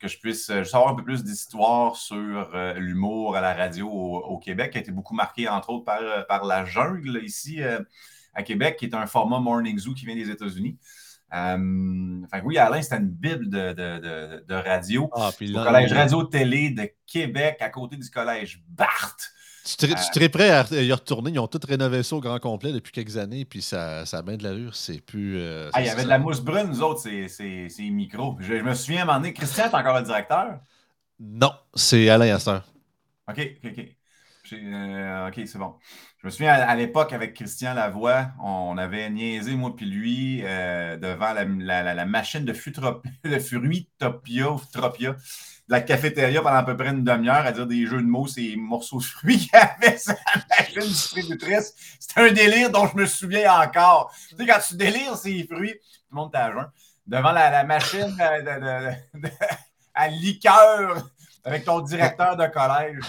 que 0.01 0.09
je 0.09 0.19
puisse 0.19 0.51
euh, 0.51 0.65
savoir 0.65 0.91
un 0.91 0.95
peu 0.95 1.05
plus 1.05 1.23
d'histoire 1.23 1.95
sur 1.95 2.51
euh, 2.55 2.75
l'humour 2.75 3.37
à 3.37 3.41
la 3.41 3.55
radio 3.55 3.89
au, 3.89 4.39
Québec, 4.39 4.73
qui 4.73 4.79
a 4.79 4.81
été 4.81 4.91
beaucoup 4.91 5.15
marqué, 5.15 5.49
entre 5.49 5.71
autres, 5.71 5.85
par, 5.85 6.27
par 6.27 6.45
La 6.45 6.65
Jungle 6.65 7.21
ici 7.23 7.61
à 8.35 8.43
Québec, 8.43 8.77
qui 8.79 8.87
est 8.87 8.95
un 8.95 9.07
format 9.07 9.39
Morning 9.39 9.79
Zoo 9.79 9.93
qui 9.93 10.07
vient 10.07 10.15
des 10.15 10.31
États-Unis. 10.31 10.79
enfin, 11.31 12.41
oui, 12.45 12.57
Alain, 12.59 12.81
c'était 12.81 12.97
une 12.97 13.11
bible 13.11 13.51
de, 13.51 14.55
radio. 14.55 15.11
Ah, 15.13 15.31
au 15.39 15.63
Collège 15.63 15.93
Radio-Télé 15.93 16.71
de 16.71 16.91
Québec, 17.07 17.59
à 17.61 17.69
côté 17.69 17.97
du 17.97 18.09
Collège 18.09 18.63
Barthes. 18.69 19.33
Tu 19.79 19.87
serais 19.89 20.29
prêt 20.29 20.51
à 20.51 20.65
y 20.71 20.93
retourner? 20.93 21.31
Ils 21.31 21.39
ont 21.39 21.47
tout 21.47 21.61
rénové 21.67 22.03
ça 22.03 22.17
au 22.17 22.21
grand 22.21 22.39
complet 22.39 22.73
depuis 22.73 22.93
quelques 22.93 23.17
années, 23.17 23.45
puis 23.45 23.63
ça, 23.63 24.07
ça 24.07 24.19
a 24.19 24.23
bien 24.23 24.37
de 24.37 24.43
l'allure. 24.43 24.75
C'est 24.75 25.01
plus. 25.01 25.39
Euh, 25.39 25.71
ah, 25.73 25.81
il 25.81 25.87
y 25.87 25.91
avait 25.91 26.05
de 26.05 26.09
la 26.09 26.19
mousse 26.19 26.41
brune, 26.41 26.69
nous 26.69 26.83
autres, 26.83 27.01
c'est 27.01 27.69
micro. 27.91 28.37
Je, 28.41 28.59
je, 28.59 28.63
me 28.63 28.75
souviens 28.75 29.01
à 29.01 29.03
un 29.03 29.07
moment 29.07 29.19
donné, 29.19 29.33
Christian, 29.33 29.69
t'es 29.69 29.77
encore 29.77 29.97
le 29.99 30.05
directeur? 30.05 30.61
Non, 31.19 31.53
c'est 31.75 32.09
Alain 32.09 32.35
Astor. 32.35 32.63
OK, 33.29 33.39
OK, 33.65 33.71
OK. 33.79 33.97
Euh, 34.53 35.29
OK, 35.29 35.41
c'est 35.47 35.59
bon. 35.59 35.75
Je 36.19 36.27
me 36.27 36.31
souviens 36.31 36.53
à, 36.53 36.75
l'époque 36.75 37.13
avec 37.13 37.35
Christian 37.35 37.75
Lavoie, 37.75 38.29
on 38.43 38.77
avait 38.77 39.09
niaisé, 39.11 39.55
moi 39.55 39.75
puis 39.75 39.87
lui, 39.87 40.43
euh, 40.45 40.97
devant 40.97 41.33
la, 41.33 41.45
la, 41.45 41.95
la, 41.95 42.05
machine 42.05 42.45
de, 42.45 42.53
de 42.53 43.39
Fruitopia, 43.39 44.57
Futropia 44.59 45.17
la 45.71 45.81
cafétéria 45.81 46.43
pendant 46.43 46.57
à 46.57 46.65
peu 46.65 46.77
près 46.77 46.89
une 46.89 47.05
demi-heure 47.05 47.47
à 47.47 47.53
dire 47.53 47.67
des 47.67 47.87
jeux 47.87 48.03
de 48.03 48.07
mots, 48.07 48.27
ces 48.27 48.57
morceaux 48.57 48.99
de 48.99 49.05
fruits 49.05 49.39
qu'il 49.39 49.57
avait 49.57 49.97
la 50.07 50.17
machine 50.59 50.83
distributrice. 50.83 51.75
C'était 52.01 52.21
un 52.21 52.33
délire 52.33 52.71
dont 52.71 52.89
je 52.89 52.97
me 52.97 53.07
souviens 53.07 53.61
encore. 53.61 54.13
Tu 54.29 54.37
sais, 54.37 54.47
quand 54.47 54.59
tu 54.67 54.77
délires 54.77 55.17
ces 55.17 55.47
fruits, 55.47 55.75
tout 55.75 56.11
le 56.11 56.17
monde 56.17 56.33
t'a 56.33 56.53
devant 57.07 57.31
la, 57.31 57.63
machine 57.65 58.17
à 59.95 60.09
liqueur 60.09 61.09
avec 61.45 61.65
ton 61.65 61.81
directeur 61.81 62.37
de 62.37 62.47
collège. 62.47 63.01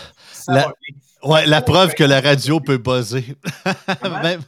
La, 0.48 0.74
ouais, 1.24 1.46
la 1.46 1.62
preuve 1.62 1.94
que 1.94 2.04
la 2.04 2.22
radio 2.22 2.60
peut 2.60 2.78
buzzer. 2.78 3.36
même, 4.24 4.42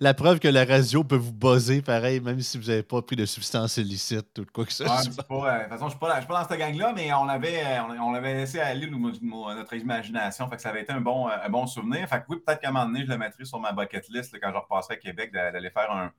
la 0.00 0.14
preuve 0.14 0.38
que 0.38 0.48
la 0.48 0.64
radio 0.64 1.02
peut 1.02 1.16
vous 1.16 1.32
buzzer, 1.32 1.82
pareil, 1.82 2.20
même 2.20 2.40
si 2.40 2.58
vous 2.58 2.68
n'avez 2.68 2.82
pas 2.82 3.02
pris 3.02 3.16
de 3.16 3.26
substances 3.26 3.76
illicites 3.78 4.38
ou 4.38 4.44
de 4.44 4.50
quoi 4.50 4.64
que 4.64 4.72
ce 4.72 4.84
soit. 4.84 5.00
Euh, 5.00 5.04
de 5.04 5.08
toute 5.08 5.26
façon, 5.26 5.80
je 5.80 5.84
ne 5.84 5.90
suis, 5.90 5.98
pas 5.98 6.42
dans 6.42 6.48
cette 6.48 6.58
gang-là, 6.58 6.92
mais 6.94 7.12
on 7.12 7.28
avait, 7.28 7.62
on, 8.00 8.14
avait 8.14 8.34
laissé 8.34 8.60
aller 8.60 8.88
notre 8.88 9.74
imagination. 9.74 10.48
Fait 10.48 10.56
que 10.56 10.62
ça 10.62 10.70
avait 10.70 10.82
été 10.82 10.92
un 10.92 11.00
bon, 11.00 11.28
un 11.28 11.48
bon 11.48 11.66
souvenir. 11.66 12.08
Fait 12.08 12.20
que 12.20 12.24
oui, 12.28 12.36
peut-être 12.44 12.60
qu'à 12.60 12.68
un 12.68 12.72
moment 12.72 12.86
donné, 12.86 13.04
je 13.04 13.10
le 13.10 13.18
mettrai 13.18 13.44
sur 13.44 13.58
ma 13.58 13.72
bucket 13.72 14.08
list 14.10 14.36
quand 14.40 14.50
je 14.50 14.58
repasserai 14.58 14.94
à 14.94 14.96
Québec 14.98 15.32
d'aller 15.32 15.70
faire 15.70 15.90
un, 15.90 16.12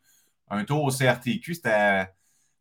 un 0.49 0.65
tour 0.65 0.83
au 0.83 0.91
CRTQ. 0.91 1.53
C'était 1.53 2.07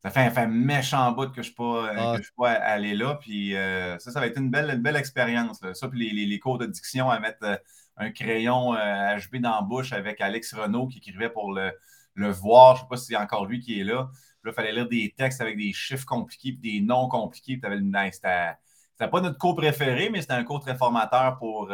ça 0.03 0.11
fait 0.11 0.39
un, 0.39 0.47
méchant 0.47 1.13
bout 1.13 1.29
que 1.29 1.43
je 1.43 1.51
ne 1.51 2.23
suis 2.23 2.33
pas 2.37 2.53
allé 2.53 2.95
là. 2.95 3.17
Puis 3.17 3.55
euh, 3.55 3.99
ça, 3.99 4.11
ça 4.11 4.21
va 4.21 4.27
être 4.27 4.39
une 4.39 4.51
belle, 4.51 4.81
belle 4.81 4.97
expérience. 4.97 5.61
Ça, 5.75 5.89
puis 5.89 6.11
les, 6.11 6.25
les, 6.25 6.39
cours 6.39 6.57
de 6.57 6.67
diction 6.67 7.11
à 7.11 7.21
mettre 7.21 7.43
euh, 7.43 7.57
un 7.99 8.11
crayon 8.11 8.73
HB 8.73 8.77
euh, 8.77 9.41
dans 9.41 9.57
la 9.57 9.63
bouche 9.63 9.93
avec 9.93 10.21
Alex 10.23 10.55
Renault 10.55 10.87
qui 10.87 10.99
écrivait 10.99 11.29
pour 11.29 11.53
le, 11.53 11.73
le 12.15 12.31
voir. 12.31 12.77
Je 12.77 12.81
ne 12.81 12.85
sais 12.85 12.89
pas 12.89 12.97
si 12.97 13.07
c'est 13.07 13.17
encore 13.17 13.45
lui 13.45 13.61
qui 13.61 13.79
est 13.79 13.85
là. 13.85 14.09
Puis 14.41 14.47
là, 14.47 14.53
il 14.53 14.55
fallait 14.55 14.73
lire 14.73 14.89
des 14.89 15.15
textes 15.15 15.43
avec 15.43 15.59
des 15.59 15.75
chiffres 15.75 16.07
compliqués 16.07 16.53
puis 16.53 16.79
des 16.79 16.81
noms 16.81 17.09
compliqués. 17.09 17.59
Puis 17.59 17.71
c'était 18.13 18.55
c'était 18.93 19.11
pas 19.11 19.21
notre 19.23 19.39
cours 19.39 19.55
préféré, 19.55 20.11
mais 20.11 20.21
c'était 20.21 20.35
un 20.35 20.45
cours 20.45 20.61
très 20.61 20.77
formateur 20.77 21.39
pour, 21.39 21.71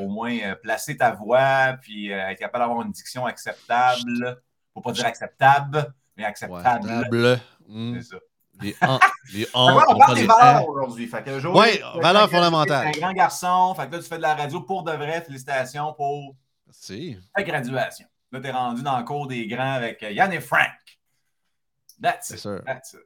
au 0.00 0.08
moins 0.08 0.36
placer 0.60 0.96
ta 0.96 1.12
voix, 1.12 1.76
puis 1.80 2.10
être 2.10 2.40
capable 2.40 2.64
d'avoir 2.64 2.82
une 2.82 2.90
diction 2.90 3.24
acceptable. 3.24 4.40
Pour 4.72 4.82
pas 4.82 4.92
dire 4.92 5.06
acceptable 5.06 5.94
acceptable. 6.24 7.40
Hmm. 7.66 7.94
C'est 7.96 8.14
ça. 8.14 8.16
Les 8.62 8.76
en, 8.82 8.98
les 9.32 9.46
en, 9.54 9.78
on, 9.88 9.98
parle 9.98 10.14
des 10.16 10.26
valeurs 10.26 10.68
aujourd'hui. 10.68 11.10
Oui, 11.54 11.80
valeurs 12.00 12.30
fondamentales. 12.30 12.88
un 12.88 12.90
grand 12.90 13.12
garçon. 13.12 13.74
Fait 13.74 13.86
que 13.86 13.92
là, 13.92 13.98
tu 14.02 14.08
fais 14.08 14.16
de 14.16 14.22
la 14.22 14.34
radio 14.34 14.60
pour 14.60 14.82
de 14.82 14.92
vrai. 14.92 15.22
Félicitations 15.22 15.94
pour 15.94 16.34
ta 17.34 17.42
graduation. 17.42 18.06
Là, 18.32 18.40
tu 18.40 18.46
es 18.46 18.50
rendu 18.50 18.82
dans 18.82 18.98
le 18.98 19.04
cours 19.04 19.26
des 19.26 19.46
grands 19.46 19.72
avec 19.72 20.02
Yann 20.02 20.32
et 20.32 20.40
Frank. 20.40 20.68
That's 22.00 22.30
it. 22.30 22.64
That's 22.64 22.94
it. 22.94 23.00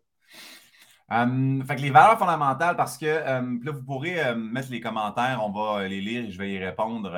Um, 1.11 1.63
fait 1.67 1.77
que 1.77 1.83
les 1.83 1.91
valeurs 1.91 2.19
fondamentales, 2.19 2.77
parce 2.77 2.97
que 2.97 3.29
um, 3.29 3.63
là, 3.63 3.73
vous 3.73 3.83
pourrez 3.83 4.21
um, 4.21 4.51
mettre 4.51 4.71
les 4.71 4.81
commentaires, 4.81 5.41
on 5.43 5.51
va 5.51 5.87
les 5.87 6.01
lire 6.01 6.25
et 6.25 6.31
je 6.31 6.39
vais 6.39 6.53
y 6.53 6.59
répondre 6.59 7.13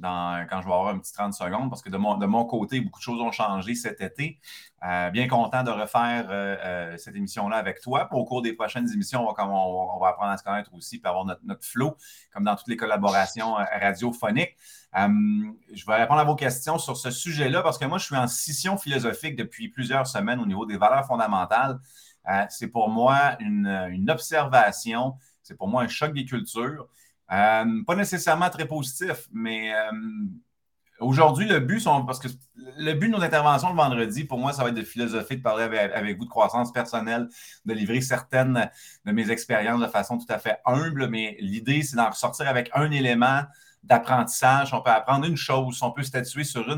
quand 0.00 0.60
je 0.60 0.66
vais 0.66 0.72
avoir 0.72 0.88
un 0.88 0.98
petit 0.98 1.12
30 1.12 1.34
secondes, 1.34 1.68
parce 1.68 1.82
que 1.82 1.90
de 1.90 1.96
mon, 1.96 2.16
de 2.16 2.26
mon 2.26 2.44
côté, 2.44 2.80
beaucoup 2.80 2.98
de 2.98 3.04
choses 3.04 3.20
ont 3.20 3.32
changé 3.32 3.74
cet 3.74 4.00
été. 4.00 4.38
Euh, 4.84 5.10
bien 5.10 5.28
content 5.28 5.62
de 5.62 5.70
refaire 5.70 6.26
euh, 6.30 6.56
euh, 6.64 6.96
cette 6.96 7.14
émission-là 7.14 7.56
avec 7.56 7.80
toi. 7.80 8.08
Au 8.12 8.24
cours 8.24 8.42
des 8.42 8.52
prochaines 8.52 8.90
émissions, 8.92 9.28
on 9.28 9.32
va, 9.32 9.46
on, 9.46 10.00
va 10.00 10.08
apprendre 10.08 10.32
à 10.32 10.36
se 10.36 10.42
connaître 10.42 10.74
aussi, 10.74 10.98
puis 10.98 11.08
avoir 11.08 11.24
notre, 11.24 11.42
notre 11.44 11.64
flow, 11.64 11.96
comme 12.32 12.42
dans 12.42 12.56
toutes 12.56 12.68
les 12.68 12.76
collaborations 12.76 13.54
radiophoniques. 13.54 14.56
je 14.94 15.86
vais 15.86 15.94
répondre 15.94 16.20
à 16.20 16.24
vos 16.24 16.34
questions 16.34 16.78
sur 16.78 16.96
ce 16.96 17.10
sujet-là, 17.12 17.62
parce 17.62 17.78
que 17.78 17.84
moi, 17.84 17.98
je 17.98 18.06
suis 18.06 18.16
en 18.16 18.26
scission 18.26 18.76
philosophique 18.76 19.36
depuis 19.36 19.68
plusieurs 19.68 20.08
semaines 20.08 20.40
au 20.40 20.46
niveau 20.46 20.66
des 20.66 20.76
valeurs 20.76 21.06
fondamentales. 21.06 21.78
c'est 22.48 22.68
pour 22.68 22.88
moi 22.88 23.36
une, 23.38 23.68
une 23.90 24.10
observation, 24.10 25.14
c'est 25.44 25.56
pour 25.56 25.68
moi 25.68 25.82
un 25.82 25.88
choc 25.88 26.12
des 26.12 26.24
cultures. 26.24 26.88
Euh, 27.32 27.82
pas 27.86 27.96
nécessairement 27.96 28.50
très 28.50 28.66
positif, 28.66 29.28
mais 29.32 29.74
euh, 29.74 29.90
aujourd'hui, 31.00 31.48
le 31.48 31.60
but, 31.60 31.82
parce 32.06 32.18
que 32.18 32.28
le 32.54 32.92
but 32.92 33.08
de 33.08 33.12
nos 33.12 33.22
interventions 33.22 33.70
le 33.70 33.76
vendredi, 33.76 34.24
pour 34.24 34.38
moi, 34.38 34.52
ça 34.52 34.62
va 34.62 34.68
être 34.68 34.74
de 34.74 34.82
philosopher, 34.82 35.36
de 35.36 35.42
parler 35.42 35.64
avec, 35.64 36.18
vous 36.18 36.26
de 36.26 36.30
croissance 36.30 36.72
personnelle, 36.72 37.28
de 37.64 37.72
livrer 37.72 38.02
certaines 38.02 38.68
de 39.06 39.12
mes 39.12 39.30
expériences 39.30 39.80
de 39.80 39.86
façon 39.86 40.18
tout 40.18 40.26
à 40.28 40.38
fait 40.38 40.58
humble, 40.66 41.08
mais 41.08 41.36
l'idée, 41.40 41.82
c'est 41.82 41.96
d'en 41.96 42.10
ressortir 42.10 42.46
avec 42.48 42.70
un 42.74 42.90
élément 42.90 43.42
d'apprentissage. 43.82 44.74
On 44.74 44.82
peut 44.82 44.90
apprendre 44.90 45.26
une 45.26 45.36
chose, 45.36 45.82
on 45.82 45.90
peut 45.90 46.02
statuer 46.02 46.44
sur 46.44 46.68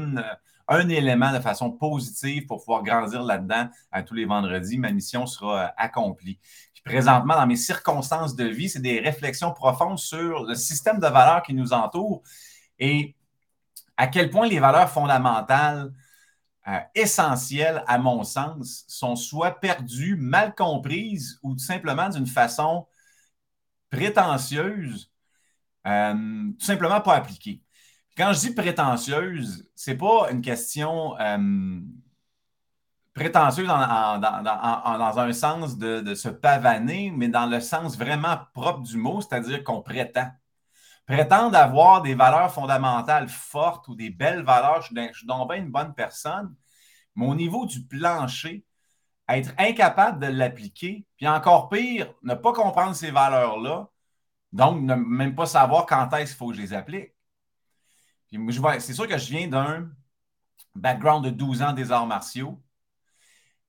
un 0.69 0.89
élément 0.89 1.33
de 1.33 1.41
façon 1.41 1.73
positive 1.73 2.47
pour 2.47 2.59
pouvoir 2.61 2.83
grandir 2.83 3.23
là-dedans 3.23 3.69
à 3.91 4.03
tous 4.03 4.15
les 4.15 4.25
vendredis. 4.25 4.79
Ma 4.79 4.93
mission 4.93 5.27
sera 5.27 5.65
euh, 5.65 5.69
accomplie 5.77 6.39
présentement 6.85 7.35
dans 7.35 7.47
mes 7.47 7.57
circonstances 7.57 8.37
de 8.37 8.45
vie, 8.45 8.69
c'est 8.69 8.81
des 8.81 9.00
réflexions 9.00 9.53
profondes 9.53 9.99
sur 9.99 10.45
le 10.45 10.55
système 10.55 10.99
de 10.99 11.07
valeurs 11.07 11.43
qui 11.43 11.55
nous 11.55 11.73
entoure 11.73 12.23
et 12.79 13.17
à 13.97 14.07
quel 14.07 14.31
point 14.31 14.47
les 14.47 14.59
valeurs 14.59 14.91
fondamentales 14.91 15.93
euh, 16.69 16.79
essentielles, 16.95 17.85
à 17.87 17.99
mon 17.99 18.25
sens, 18.25 18.85
sont 18.88 19.17
soit 19.17 19.61
perdues, 19.61 20.17
mal 20.17 20.55
comprises 20.55 21.38
ou 21.43 21.53
tout 21.53 21.59
simplement 21.59 22.09
d'une 22.09 22.26
façon 22.26 22.87
prétentieuse, 23.91 25.11
euh, 25.87 26.14
tout 26.59 26.64
simplement 26.64 27.00
pas 27.00 27.14
appliquée. 27.17 27.62
Quand 28.17 28.33
je 28.33 28.41
dis 28.41 28.55
prétentieuse, 28.55 29.69
c'est 29.75 29.97
pas 29.97 30.31
une 30.31 30.41
question 30.41 31.19
euh, 31.21 31.81
prétentieuse 33.14 33.66
dans, 33.68 35.18
un 35.18 35.33
sens 35.33 35.78
de, 35.78 36.00
de, 36.00 36.14
se 36.14 36.28
pavaner, 36.28 37.12
mais 37.16 37.28
dans 37.28 37.47
le 37.47 37.61
sens 37.61 37.97
vraiment 37.97 38.38
propre 38.52 38.80
du 38.83 38.97
mot, 38.97 39.21
c'est-à-dire 39.21 39.62
qu'on 39.64 39.83
prétend 39.83 40.30
prétendre 41.06 41.56
avoir 41.56 42.02
des 42.02 42.14
valeurs 42.14 42.52
fondamentales 42.52 43.28
fortes 43.28 43.88
ou 43.88 43.94
des 43.94 44.11
belles 44.11 44.42
valeurs, 44.42 44.83
je, 44.83 45.12
suis 45.12 45.26
donc 45.26 45.50
bien 45.50 45.62
une 45.62 45.71
bonne 45.71 45.94
personne, 45.94 46.54
mais 47.14 47.26
au 47.26 47.35
niveau 47.35 47.66
du 47.66 47.85
plancher, 47.85 48.64
être 49.28 49.52
incapable 49.59 50.21
de 50.21 50.26
l'appliquer, 50.26 51.06
puis 51.16 51.28
encore 51.28 51.68
pire, 51.68 52.12
ne 52.23 52.35
pas 52.35 52.52
comprendre 52.52 52.94
ces 52.94 53.11
valeurs-là, 53.11 53.88
donc 54.52 54.83
ne 54.83 54.94
même 54.94 55.35
pas 55.35 55.47
savoir 55.47 55.87
quand 55.87 56.12
est-ce 56.14 56.33
qu'il 56.33 56.38
faut 56.38 56.49
que 56.49 56.56
je 56.56 56.62
les 56.62 56.73
applique. 56.75 57.12
C'est 58.80 58.94
sûr 58.94 59.06
que 59.06 59.18
je 59.18 59.30
viens 59.30 59.49
d'un 59.49 59.90
background 60.75 61.25
de 61.25 61.30
12 61.30 61.62
ans 61.62 61.73
des 61.73 61.92
arts 61.92 62.06
martiaux. 62.06 62.61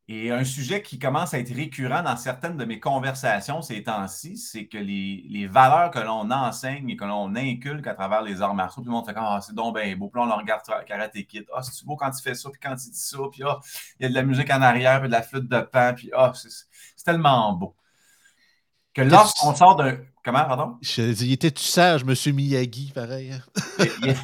Et 0.07 0.31
un 0.31 0.43
sujet 0.43 0.83
qui 0.83 0.99
commence 0.99 1.33
à 1.33 1.39
être 1.39 1.53
récurrent 1.53 2.03
dans 2.03 2.15
certaines 2.15 2.57
de 2.57 2.65
mes 2.65 2.79
conversations 2.79 3.63
ces 3.63 3.81
temps-ci, 3.81 4.37
c'est 4.37 4.67
que 4.67 4.77
les, 4.77 5.47
valeurs 5.47 5.89
que 5.89 5.97
l'on 5.97 6.29
enseigne 6.29 6.87
et 6.91 6.95
que 6.95 7.05
l'on 7.05 7.35
inculque 7.35 7.87
à 7.87 7.95
travers 7.95 8.21
les 8.21 8.39
arts 8.43 8.53
martiaux, 8.53 8.83
tout 8.83 8.89
le 8.89 8.93
monde 8.93 9.05
fait 9.05 9.15
comme 9.15 9.23
ah, 9.25 9.39
c'est 9.41 9.55
donc 9.55 9.75
bien 9.75 9.95
beau. 9.95 10.07
Puis 10.09 10.19
là, 10.19 10.25
on 10.25 10.29
le 10.29 10.33
regarde 10.33 10.61
Karate 10.85 11.13
Kid. 11.25 11.45
Ah, 11.51 11.63
c'est 11.63 11.83
beau 11.85 11.95
quand 11.95 12.11
tu 12.11 12.21
fais 12.21 12.35
ça, 12.35 12.51
puis 12.51 12.59
quand 12.61 12.75
tu 12.75 12.91
dis 12.91 12.99
ça, 12.99 13.17
puis 13.31 13.41
ah, 13.43 13.59
il 13.99 14.03
y 14.03 14.05
a 14.05 14.09
de 14.09 14.13
la 14.13 14.21
musique 14.21 14.51
en 14.51 14.61
arrière, 14.61 14.99
puis 14.99 15.07
de 15.07 15.13
la 15.13 15.23
flûte 15.23 15.49
de 15.49 15.61
pan, 15.61 15.93
puis 15.95 16.11
ah, 16.15 16.31
c'est 16.35 17.03
tellement 17.03 17.53
beau. 17.53 17.75
Que 18.93 19.01
lorsqu'on 19.01 19.55
sort 19.55 19.75
d'un. 19.75 19.97
Comment, 20.25 20.43
pardon? 20.43 20.77
Je 20.81 21.03
dit, 21.13 21.27
il 21.27 21.33
était-tu 21.33 21.63
sage, 21.63 22.01
M. 22.01 22.33
Miyagi, 22.33 22.91
pareil? 22.95 23.31
Hein? 23.31 23.41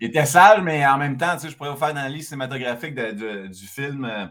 il, 0.00 0.08
était 0.08 0.26
sage, 0.26 0.60
mais 0.60 0.84
en 0.84 0.98
même 0.98 1.16
temps, 1.16 1.34
tu 1.34 1.42
sais, 1.42 1.50
je 1.50 1.56
pourrais 1.56 1.70
vous 1.70 1.76
faire 1.76 1.90
une 1.90 1.98
analyse 1.98 2.26
cinématographique 2.26 2.96
du 2.96 3.66
film 3.68 4.04
euh, 4.04 4.26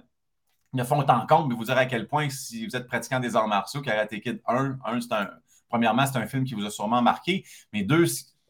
Ne 0.74 0.84
font 0.84 1.00
en 1.00 1.26
compte, 1.26 1.48
mais 1.48 1.56
vous 1.56 1.64
dire 1.64 1.78
à 1.78 1.86
quel 1.86 2.10
point, 2.10 2.30
si 2.30 2.68
vous 2.68 2.76
êtes 2.76 2.86
pratiquant 2.86 3.22
des 3.22 3.38
arts 3.38 3.48
martiaux, 3.48 3.82
Karate 3.82 4.20
Kid 4.20 4.42
1, 4.46 4.78
c'est 5.00 5.14
un. 5.14 5.30
Premièrement, 5.70 6.06
c'est 6.06 6.18
un 6.18 6.28
film 6.28 6.44
qui 6.44 6.54
vous 6.54 6.66
a 6.66 6.70
sûrement 6.70 7.02
marqué, 7.02 7.46
mais 7.72 7.84
deux, 7.84 8.06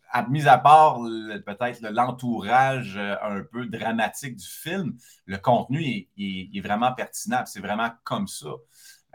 à, 0.10 0.28
mis 0.28 0.48
à 0.48 0.58
part 0.58 0.98
peut-être 1.46 1.82
l'entourage 1.82 2.96
euh, 2.98 3.16
un 3.22 3.44
peu 3.44 3.68
dramatique 3.68 4.38
du 4.38 4.48
film, 4.48 4.98
le 5.28 5.38
contenu 5.38 6.08
est 6.18 6.62
vraiment 6.62 6.94
pertinent. 6.94 7.44
C'est 7.46 7.62
vraiment 7.62 7.92
comme 8.04 8.28
ça. 8.28 8.48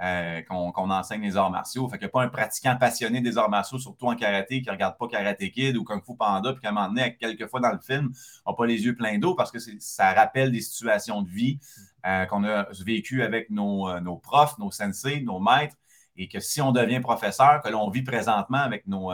Euh, 0.03 0.41
qu'on 0.45 0.91
enseigne 0.91 1.21
les 1.21 1.37
arts 1.37 1.51
martiaux. 1.51 1.87
Fait 1.91 1.99
n'y 1.99 2.07
a 2.07 2.09
pas 2.09 2.23
un 2.23 2.29
pratiquant 2.29 2.75
passionné 2.75 3.21
des 3.21 3.37
arts 3.37 3.51
martiaux, 3.51 3.79
surtout 3.79 4.07
en 4.07 4.17
karaté, 4.17 4.63
qui 4.63 4.69
ne 4.69 4.73
regarde 4.73 4.97
pas 4.97 5.07
Karate 5.09 5.51
Kid 5.51 5.77
ou 5.77 5.85
Kung 5.85 6.03
Fu 6.03 6.17
Panda, 6.17 6.55
puis 6.55 6.63
qu'à 6.63 6.71
un 6.71 6.73
moment 6.73 6.89
donné, 6.89 7.19
quelques 7.21 7.47
fois 7.49 7.61
dans 7.61 7.73
le 7.73 7.81
film, 7.81 8.11
n'a 8.47 8.55
pas 8.55 8.65
les 8.65 8.83
yeux 8.83 8.97
pleins 8.97 9.19
d'eau 9.19 9.35
parce 9.35 9.51
que 9.51 9.59
ça 9.79 10.15
rappelle 10.15 10.53
des 10.53 10.63
situations 10.63 11.21
de 11.21 11.29
vie 11.29 11.59
euh, 12.07 12.25
qu'on 12.25 12.45
a 12.45 12.67
vécues 12.83 13.23
avec 13.23 13.51
nos, 13.51 13.91
euh, 13.91 14.01
nos, 14.01 14.17
profs, 14.17 14.57
nos 14.57 14.71
sensei, 14.71 15.21
nos 15.21 15.39
maîtres, 15.39 15.77
et 16.17 16.29
que 16.29 16.41
si 16.41 16.63
on 16.63 16.73
devient 16.73 17.01
professeur, 17.01 17.61
que 17.61 17.69
l'on 17.69 17.91
vit 17.91 18.03
présentement 18.03 18.57
avec 18.57 18.87
nos, 18.87 19.13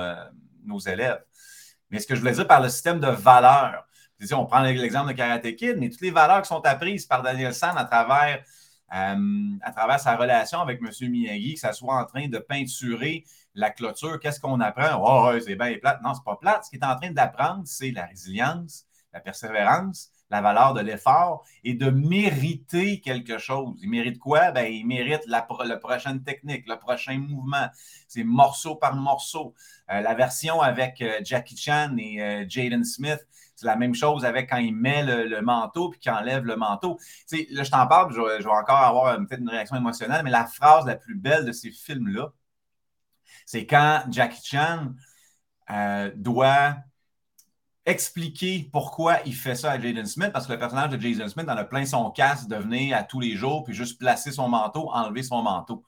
nos 0.64 0.78
élèves. 0.78 1.20
Mais 1.90 1.98
ce 1.98 2.06
que 2.06 2.14
je 2.14 2.20
voulais 2.20 2.34
dire 2.34 2.46
par 2.46 2.60
le 2.60 2.68
système 2.68 3.00
de 3.00 3.08
valeurs, 3.08 3.88
on 4.30 4.46
prend 4.46 4.60
l'exemple 4.60 5.08
de 5.08 5.14
Karate 5.14 5.56
Kid, 5.56 5.78
mais 5.78 5.90
toutes 5.90 6.00
les 6.02 6.12
valeurs 6.12 6.42
qui 6.42 6.48
sont 6.48 6.64
apprises 6.64 7.06
par 7.06 7.22
Daniel 7.22 7.52
San 7.52 7.76
à 7.76 7.84
travers 7.84 8.44
euh, 8.94 9.58
à 9.62 9.72
travers 9.72 9.98
sa 9.98 10.16
relation 10.16 10.60
avec 10.60 10.80
M. 10.80 11.10
Miyagi, 11.10 11.54
que 11.54 11.60
ça 11.60 11.72
soit 11.72 11.94
en 11.94 12.04
train 12.04 12.28
de 12.28 12.38
peinturer 12.38 13.24
la 13.54 13.70
clôture, 13.70 14.20
qu'est-ce 14.20 14.38
qu'on 14.38 14.60
apprend? 14.60 15.00
Oh, 15.02 15.32
c'est 15.44 15.56
bien 15.56 15.74
plate. 15.80 16.00
Non, 16.02 16.14
c'est 16.14 16.24
pas 16.24 16.36
plate. 16.36 16.64
Ce 16.66 16.70
qu'il 16.70 16.78
est 16.78 16.84
en 16.84 16.96
train 16.96 17.10
d'apprendre, 17.10 17.62
c'est 17.64 17.90
la 17.90 18.06
résilience, 18.06 18.86
la 19.12 19.20
persévérance, 19.20 20.12
la 20.30 20.40
valeur 20.40 20.74
de 20.74 20.80
l'effort 20.80 21.44
et 21.64 21.74
de 21.74 21.88
mériter 21.90 23.00
quelque 23.00 23.38
chose. 23.38 23.78
Il 23.82 23.90
mérite 23.90 24.18
quoi? 24.18 24.50
Ben, 24.50 24.72
il 24.72 24.86
mérite 24.86 25.22
la, 25.26 25.42
prochaine 25.42 26.22
technique, 26.22 26.68
le 26.68 26.76
prochain 26.76 27.18
mouvement. 27.18 27.68
C'est 28.08 28.24
morceau 28.24 28.76
par 28.76 28.94
morceau. 28.94 29.54
Euh, 29.90 30.00
la 30.00 30.14
version 30.14 30.60
avec 30.60 31.00
euh, 31.00 31.20
Jackie 31.24 31.56
Chan 31.56 31.96
et 31.98 32.44
Jaden 32.48 32.84
Smith, 32.84 33.26
c'est 33.56 33.66
la 33.66 33.76
même 33.76 33.94
chose 33.94 34.24
avec 34.24 34.50
quand 34.50 34.58
il 34.58 34.76
met 34.76 35.02
le, 35.02 35.40
manteau 35.40 35.90
puis 35.90 35.98
qu'il 35.98 36.12
enlève 36.12 36.44
le 36.44 36.56
manteau. 36.56 36.98
Là, 37.32 37.62
je 37.62 37.70
t'en 37.70 37.86
parle, 37.86 38.12
je, 38.12 38.20
vais 38.20 38.50
encore 38.50 38.76
avoir 38.76 39.16
peut-être 39.16 39.40
une 39.40 39.48
réaction 39.48 39.76
émotionnelle, 39.76 40.22
mais 40.22 40.30
la 40.30 40.44
phrase 40.46 40.86
la 40.86 40.94
plus 40.94 41.16
belle 41.16 41.44
de 41.44 41.52
ces 41.52 41.70
films-là, 41.70 42.32
c'est 43.46 43.66
quand 43.66 44.04
Jackie 44.10 44.44
Chan 44.44 44.92
euh, 45.70 46.10
doit 46.14 46.76
expliquer 47.86 48.68
pourquoi 48.72 49.18
il 49.24 49.34
fait 49.34 49.54
ça 49.54 49.72
à 49.72 49.80
Jaden 49.80 50.06
Smith, 50.06 50.30
parce 50.32 50.46
que 50.46 50.52
le 50.52 50.58
personnage 50.58 50.90
de 50.90 51.00
Jaden 51.00 51.28
Smith 51.28 51.48
en 51.48 51.56
a 51.56 51.64
plein 51.64 51.86
son 51.86 52.10
casque 52.10 52.48
de 52.48 52.56
venir 52.56 52.96
à 52.96 53.04
tous 53.04 53.20
les 53.20 53.36
jours, 53.36 53.64
puis 53.64 53.74
juste 53.74 53.98
placer 53.98 54.32
son 54.32 54.48
manteau, 54.48 54.90
enlever 54.92 55.22
son 55.22 55.42
manteau. 55.42 55.84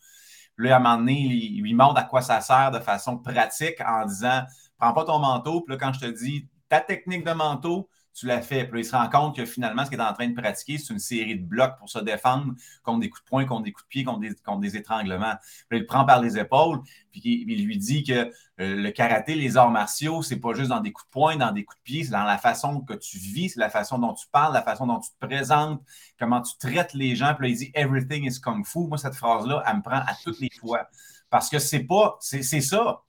Là, 0.56 0.74
à 0.74 0.76
un 0.76 0.80
moment 0.80 0.96
donné, 0.96 1.20
il, 1.20 1.60
lui 1.60 1.74
montre 1.74 1.98
à 1.98 2.04
quoi 2.04 2.22
ça 2.22 2.40
sert 2.40 2.70
de 2.70 2.78
façon 2.78 3.18
pratique 3.18 3.80
en 3.84 4.06
disant 4.06 4.42
Prends 4.78 4.92
pas 4.92 5.04
ton 5.04 5.18
manteau, 5.18 5.60
puis 5.62 5.74
là, 5.74 5.78
quand 5.78 5.92
je 5.92 6.00
te 6.00 6.06
dis 6.06 6.48
ta 6.68 6.80
technique 6.80 7.24
de 7.24 7.32
manteau, 7.32 7.88
tu 8.18 8.26
l'as 8.26 8.42
fait. 8.42 8.64
Puis 8.64 8.80
il 8.80 8.84
se 8.84 8.94
rend 8.94 9.08
compte 9.08 9.36
que 9.36 9.44
finalement, 9.44 9.84
ce 9.84 9.90
qu'il 9.90 9.98
est 9.98 10.02
en 10.02 10.12
train 10.12 10.28
de 10.28 10.34
pratiquer, 10.34 10.78
c'est 10.78 10.92
une 10.92 10.98
série 10.98 11.38
de 11.38 11.44
blocs 11.44 11.76
pour 11.78 11.88
se 11.88 11.98
défendre 11.98 12.54
contre 12.82 13.00
des 13.00 13.10
coups 13.10 13.24
de 13.24 13.28
poing, 13.28 13.44
contre 13.44 13.62
des 13.62 13.72
coups 13.72 13.84
de 13.84 13.88
pied, 13.88 14.04
contre 14.04 14.60
des, 14.60 14.76
étranglements. 14.76 15.34
Puis 15.68 15.78
il 15.78 15.80
le 15.80 15.86
prend 15.86 16.04
par 16.04 16.20
les 16.20 16.38
épaules, 16.38 16.80
puis 17.12 17.22
il, 17.24 17.64
lui 17.64 17.78
dit 17.78 18.02
que 18.02 18.12
euh, 18.12 18.30
le 18.58 18.90
karaté, 18.90 19.34
les 19.34 19.56
arts 19.56 19.70
martiaux, 19.70 20.22
c'est 20.22 20.40
pas 20.40 20.52
juste 20.52 20.70
dans 20.70 20.80
des 20.80 20.92
coups 20.92 21.06
de 21.06 21.10
poing, 21.10 21.36
dans 21.36 21.52
des 21.52 21.64
coups 21.64 21.78
de 21.78 21.82
pied, 21.84 22.04
c'est 22.04 22.10
dans 22.10 22.24
la 22.24 22.38
façon 22.38 22.80
que 22.80 22.94
tu 22.94 23.18
vis, 23.18 23.50
c'est 23.50 23.60
la 23.60 23.70
façon 23.70 23.98
dont 23.98 24.14
tu 24.14 24.26
parles, 24.32 24.52
la 24.52 24.62
façon 24.62 24.86
dont 24.86 24.98
tu 24.98 25.10
te 25.10 25.26
présentes, 25.26 25.80
comment 26.18 26.42
tu 26.42 26.56
traites 26.58 26.94
les 26.94 27.14
gens. 27.14 27.34
Puis 27.34 27.46
là, 27.46 27.50
il 27.50 27.56
dit 27.56 27.70
Everything 27.74 28.24
is 28.24 28.40
Kung 28.40 28.64
Fu. 28.66 28.80
Moi, 28.80 28.98
cette 28.98 29.14
phrase-là, 29.14 29.62
elle 29.66 29.76
me 29.76 29.82
prend 29.82 29.98
à 29.98 30.14
toutes 30.24 30.40
les 30.40 30.50
fois. 30.58 30.88
Parce 31.30 31.48
que 31.50 31.58
c'est 31.58 31.84
pas, 31.84 32.16
c'est 32.20 32.42
ça. 32.42 33.02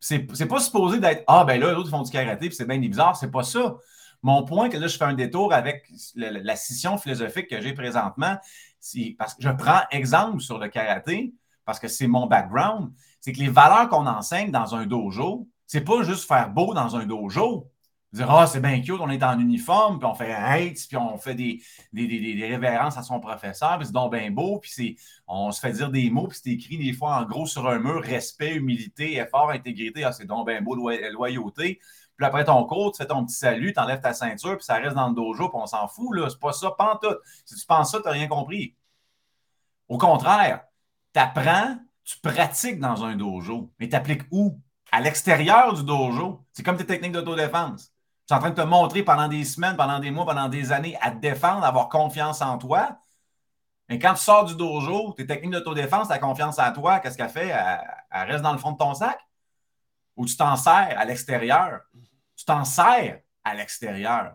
C'est 0.00 0.46
pas 0.48 0.60
supposé 0.60 1.00
d'être 1.00 1.24
Ah, 1.26 1.44
ben 1.44 1.60
là, 1.60 1.72
l'autre 1.72 1.90
font 1.90 2.02
du 2.02 2.10
karaté, 2.10 2.48
puis 2.48 2.56
c'est 2.56 2.66
bien 2.66 2.78
bizarre. 2.78 3.16
C'est 3.16 3.30
pas 3.30 3.42
ça. 3.42 3.76
Mon 4.22 4.44
point, 4.44 4.68
que 4.68 4.76
là, 4.76 4.86
je 4.86 4.96
fais 4.96 5.04
un 5.04 5.14
détour 5.14 5.52
avec 5.52 5.88
la, 6.14 6.56
scission 6.56 6.98
philosophique 6.98 7.48
que 7.48 7.60
j'ai 7.60 7.72
présentement, 7.72 8.36
c'est 8.80 9.14
parce 9.18 9.34
que 9.34 9.42
je 9.42 9.50
prends 9.50 9.80
exemple 9.90 10.40
sur 10.40 10.58
le 10.58 10.68
karaté, 10.68 11.34
parce 11.64 11.78
que 11.78 11.88
c'est 11.88 12.06
mon 12.06 12.26
background, 12.26 12.92
c'est 13.20 13.32
que 13.32 13.38
les 13.38 13.48
valeurs 13.48 13.88
qu'on 13.88 14.06
enseigne 14.06 14.50
dans 14.50 14.74
un 14.74 14.86
dojo, 14.86 15.48
c'est 15.66 15.82
pas 15.82 16.02
juste 16.02 16.26
faire 16.26 16.50
beau 16.50 16.74
dans 16.74 16.96
un 16.96 17.06
dojo 17.06 17.70
dire 18.12 18.30
Ah, 18.30 18.46
c'est 18.46 18.60
bien 18.60 18.80
cute, 18.80 19.00
on 19.00 19.10
est 19.10 19.22
en 19.22 19.38
uniforme, 19.38 19.98
puis 19.98 20.06
on 20.06 20.14
fait 20.14 20.32
un 20.32 20.72
puis 20.72 20.96
on 20.96 21.18
fait 21.18 21.34
des, 21.34 21.62
des, 21.92 22.46
révérences 22.48 22.96
à 22.96 23.02
son 23.02 23.20
professeur, 23.20 23.78
puis 23.78 23.86
c'est 23.86 23.92
donc 23.92 24.12
bien 24.12 24.30
beau, 24.30 24.58
puis 24.60 24.98
on 25.26 25.52
se 25.52 25.60
fait 25.60 25.72
dire 25.72 25.90
des 25.90 26.10
mots, 26.10 26.28
puis 26.28 26.38
c'est 26.42 26.50
écrit 26.50 26.78
des 26.78 26.92
fois 26.92 27.16
en 27.16 27.24
gros 27.24 27.46
sur 27.46 27.68
un 27.68 27.78
mur 27.78 28.02
respect, 28.02 28.54
humilité, 28.54 29.16
effort, 29.16 29.50
intégrité. 29.50 30.04
Ah, 30.04 30.12
c'est 30.12 30.26
donc 30.26 30.46
bien 30.46 30.62
beau, 30.62 30.74
loyauté. 30.74 31.80
Puis 32.16 32.26
après 32.26 32.44
ton 32.44 32.64
cours, 32.64 32.92
tu 32.92 32.98
fais 32.98 33.06
ton 33.06 33.24
petit 33.26 33.34
salut, 33.36 33.72
tu 33.72 33.80
enlèves 33.80 34.00
ta 34.00 34.14
ceinture, 34.14 34.56
puis 34.56 34.64
ça 34.64 34.76
reste 34.76 34.94
dans 34.96 35.08
le 35.08 35.14
dojo, 35.14 35.48
puis 35.48 35.58
on 35.60 35.66
s'en 35.66 35.86
fout, 35.86 36.16
là. 36.16 36.30
C'est 36.30 36.40
pas 36.40 36.52
ça, 36.52 36.70
pas 36.70 36.98
tout. 37.02 37.14
Si 37.44 37.56
tu 37.56 37.66
penses 37.66 37.90
ça, 37.92 37.98
tu 37.98 38.04
n'as 38.04 38.12
rien 38.12 38.26
compris. 38.26 38.74
Au 39.88 39.98
contraire, 39.98 40.64
tu 41.12 41.20
apprends, 41.20 41.76
tu 42.04 42.18
pratiques 42.20 42.80
dans 42.80 43.04
un 43.04 43.16
dojo, 43.16 43.70
mais 43.78 43.88
tu 43.88 43.96
appliques 43.96 44.22
où? 44.30 44.60
À 44.92 45.00
l'extérieur 45.00 45.74
du 45.74 45.84
dojo. 45.84 46.44
C'est 46.52 46.62
comme 46.62 46.76
tes 46.76 46.86
techniques 46.86 47.12
d'autodéfense. 47.12 47.92
Tu 48.26 48.32
es 48.32 48.36
en 48.36 48.40
train 48.40 48.50
de 48.50 48.56
te 48.56 48.66
montrer 48.66 49.04
pendant 49.04 49.28
des 49.28 49.44
semaines, 49.44 49.76
pendant 49.76 50.00
des 50.00 50.10
mois, 50.10 50.26
pendant 50.26 50.48
des 50.48 50.72
années 50.72 50.96
à 51.00 51.12
te 51.12 51.18
défendre, 51.18 51.64
à 51.64 51.68
avoir 51.68 51.88
confiance 51.88 52.42
en 52.42 52.58
toi. 52.58 52.98
Mais 53.88 54.00
quand 54.00 54.14
tu 54.14 54.22
sors 54.22 54.44
du 54.44 54.56
dojo, 54.56 55.12
tes 55.12 55.26
techniques 55.26 55.52
d'autodéfense, 55.52 56.08
ta 56.08 56.18
confiance 56.18 56.58
en 56.58 56.72
toi, 56.72 56.98
qu'est-ce 56.98 57.16
qu'elle 57.16 57.28
fait? 57.28 57.48
Elle, 58.10 58.30
reste 58.30 58.42
dans 58.42 58.52
le 58.52 58.58
fond 58.58 58.72
de 58.72 58.78
ton 58.78 58.94
sac? 58.94 59.18
Ou 60.16 60.26
tu 60.26 60.36
t'en 60.36 60.56
sers 60.56 60.98
à 60.98 61.04
l'extérieur? 61.04 61.82
Tu 62.36 62.44
t'en 62.44 62.64
sers 62.64 63.20
à 63.44 63.54
l'extérieur. 63.54 64.34